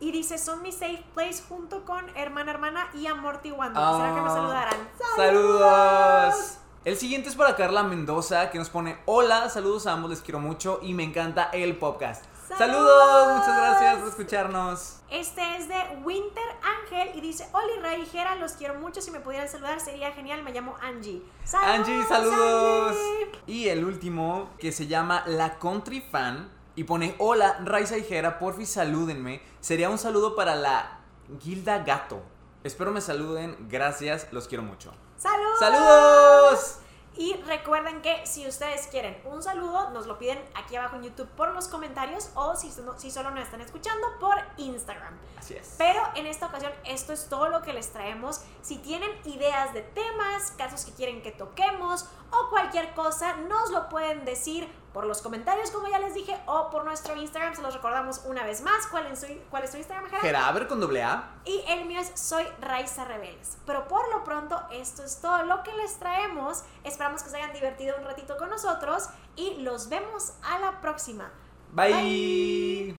Y 0.00 0.10
dice, 0.10 0.38
son 0.38 0.60
mi 0.62 0.72
safe 0.72 1.04
place 1.14 1.42
junto 1.48 1.84
con 1.84 2.04
hermana, 2.16 2.50
hermana 2.50 2.88
y 2.94 3.06
amortiguando. 3.06 3.78
Quisiera 3.80 4.14
que 4.14 4.20
me 4.20 4.28
Ah, 4.28 4.34
saludaran. 4.34 4.88
¡Saludos! 5.16 6.58
El 6.84 6.96
siguiente 6.98 7.28
es 7.28 7.36
para 7.36 7.56
Carla 7.56 7.82
Mendoza, 7.84 8.50
que 8.50 8.58
nos 8.58 8.68
pone 8.68 8.98
Hola, 9.06 9.48
saludos 9.48 9.86
a 9.86 9.92
ambos, 9.92 10.10
les 10.10 10.20
quiero 10.20 10.40
mucho 10.40 10.80
y 10.82 10.92
me 10.94 11.04
encanta 11.04 11.44
el 11.52 11.76
podcast. 11.78 12.24
¡Saludos! 12.48 12.58
¡Saludos! 12.58 13.38
Muchas 13.38 13.56
gracias 13.56 13.96
por 13.96 14.08
escucharnos. 14.08 14.96
Este 15.10 15.56
es 15.56 15.68
de 15.68 15.98
Winter 16.02 16.42
Ángel 16.62 17.10
y 17.14 17.20
dice, 17.20 17.48
Oli 17.52 17.80
Ray 17.80 18.02
y 18.02 18.06
Jera, 18.06 18.34
los 18.36 18.52
quiero 18.52 18.74
mucho. 18.74 19.00
Si 19.00 19.10
me 19.10 19.20
pudieran 19.20 19.48
saludar 19.48 19.80
sería 19.80 20.12
genial. 20.12 20.42
Me 20.42 20.52
llamo 20.52 20.76
Angie. 20.82 21.22
¡Saludos, 21.44 21.74
Angie, 21.74 22.04
saludos. 22.04 22.90
Angie! 22.90 23.42
Y 23.46 23.68
el 23.68 23.84
último, 23.84 24.50
que 24.58 24.72
se 24.72 24.86
llama 24.86 25.22
La 25.26 25.58
Country 25.58 26.00
Fan, 26.00 26.50
y 26.76 26.84
pone, 26.84 27.14
hola, 27.18 27.60
Raiza 27.64 27.96
y 27.96 28.04
Jera, 28.04 28.38
porfi 28.38 28.66
salúdenme. 28.66 29.40
Sería 29.60 29.88
un 29.90 29.98
saludo 29.98 30.34
para 30.34 30.54
la 30.54 30.98
Gilda 31.40 31.78
Gato. 31.78 32.22
Espero 32.64 32.90
me 32.90 33.00
saluden, 33.00 33.56
gracias, 33.68 34.26
los 34.32 34.48
quiero 34.48 34.64
mucho. 34.64 34.92
¡Saludos! 35.16 35.58
¡Saludos! 35.58 36.78
Y 37.16 37.34
recuerden 37.46 38.02
que 38.02 38.26
si 38.26 38.46
ustedes 38.48 38.88
quieren 38.88 39.16
un 39.24 39.40
saludo, 39.42 39.90
nos 39.90 40.06
lo 40.06 40.18
piden 40.18 40.42
aquí 40.56 40.74
abajo 40.74 40.96
en 40.96 41.04
YouTube 41.04 41.28
por 41.36 41.54
los 41.54 41.68
comentarios 41.68 42.30
o 42.34 42.56
si, 42.56 42.68
no- 42.82 42.98
si 42.98 43.10
solo 43.10 43.30
nos 43.30 43.44
están 43.44 43.60
escuchando 43.60 44.06
por 44.18 44.34
Instagram. 44.56 45.16
Así 45.38 45.54
es. 45.54 45.74
Pero 45.78 46.00
en 46.16 46.26
esta 46.26 46.46
ocasión 46.46 46.72
esto 46.84 47.12
es 47.12 47.28
todo 47.28 47.48
lo 47.48 47.62
que 47.62 47.72
les 47.72 47.92
traemos. 47.92 48.40
Si 48.62 48.78
tienen 48.78 49.10
ideas 49.26 49.72
de 49.74 49.82
temas, 49.82 50.52
casos 50.58 50.84
que 50.84 50.92
quieren 50.92 51.22
que 51.22 51.30
toquemos 51.30 52.04
o 52.32 52.50
cualquier 52.50 52.92
cosa, 52.94 53.36
nos 53.36 53.70
lo 53.70 53.88
pueden 53.88 54.24
decir 54.24 54.68
por 54.94 55.04
los 55.06 55.20
comentarios, 55.20 55.72
como 55.72 55.88
ya 55.88 55.98
les 55.98 56.14
dije, 56.14 56.38
o 56.46 56.70
por 56.70 56.84
nuestro 56.84 57.16
Instagram. 57.16 57.54
Se 57.54 57.60
los 57.60 57.74
recordamos 57.74 58.22
una 58.26 58.44
vez 58.44 58.62
más. 58.62 58.86
¿Cuál 58.86 59.08
es 59.08 59.20
su, 59.20 59.26
cuál 59.50 59.64
es 59.64 59.72
su 59.72 59.76
Instagram, 59.76 60.06
Jera? 60.06 60.20
Geraber 60.22 60.68
con 60.68 60.80
doble 60.80 61.02
A. 61.02 61.32
Y 61.44 61.62
el 61.68 61.84
mío 61.84 62.00
es 62.00 62.12
Soy 62.14 62.44
Raiza 62.60 63.04
Rebeles. 63.04 63.58
Pero 63.66 63.88
por 63.88 64.08
lo 64.14 64.22
pronto, 64.22 64.62
esto 64.70 65.04
es 65.04 65.20
todo 65.20 65.42
lo 65.42 65.64
que 65.64 65.72
les 65.74 65.98
traemos. 65.98 66.62
Esperamos 66.84 67.24
que 67.24 67.30
se 67.30 67.36
hayan 67.36 67.52
divertido 67.52 67.96
un 67.98 68.04
ratito 68.04 68.36
con 68.38 68.48
nosotros 68.48 69.08
y 69.34 69.56
los 69.56 69.88
vemos 69.88 70.34
a 70.42 70.60
la 70.60 70.80
próxima. 70.80 71.30
Bye. 71.72 72.92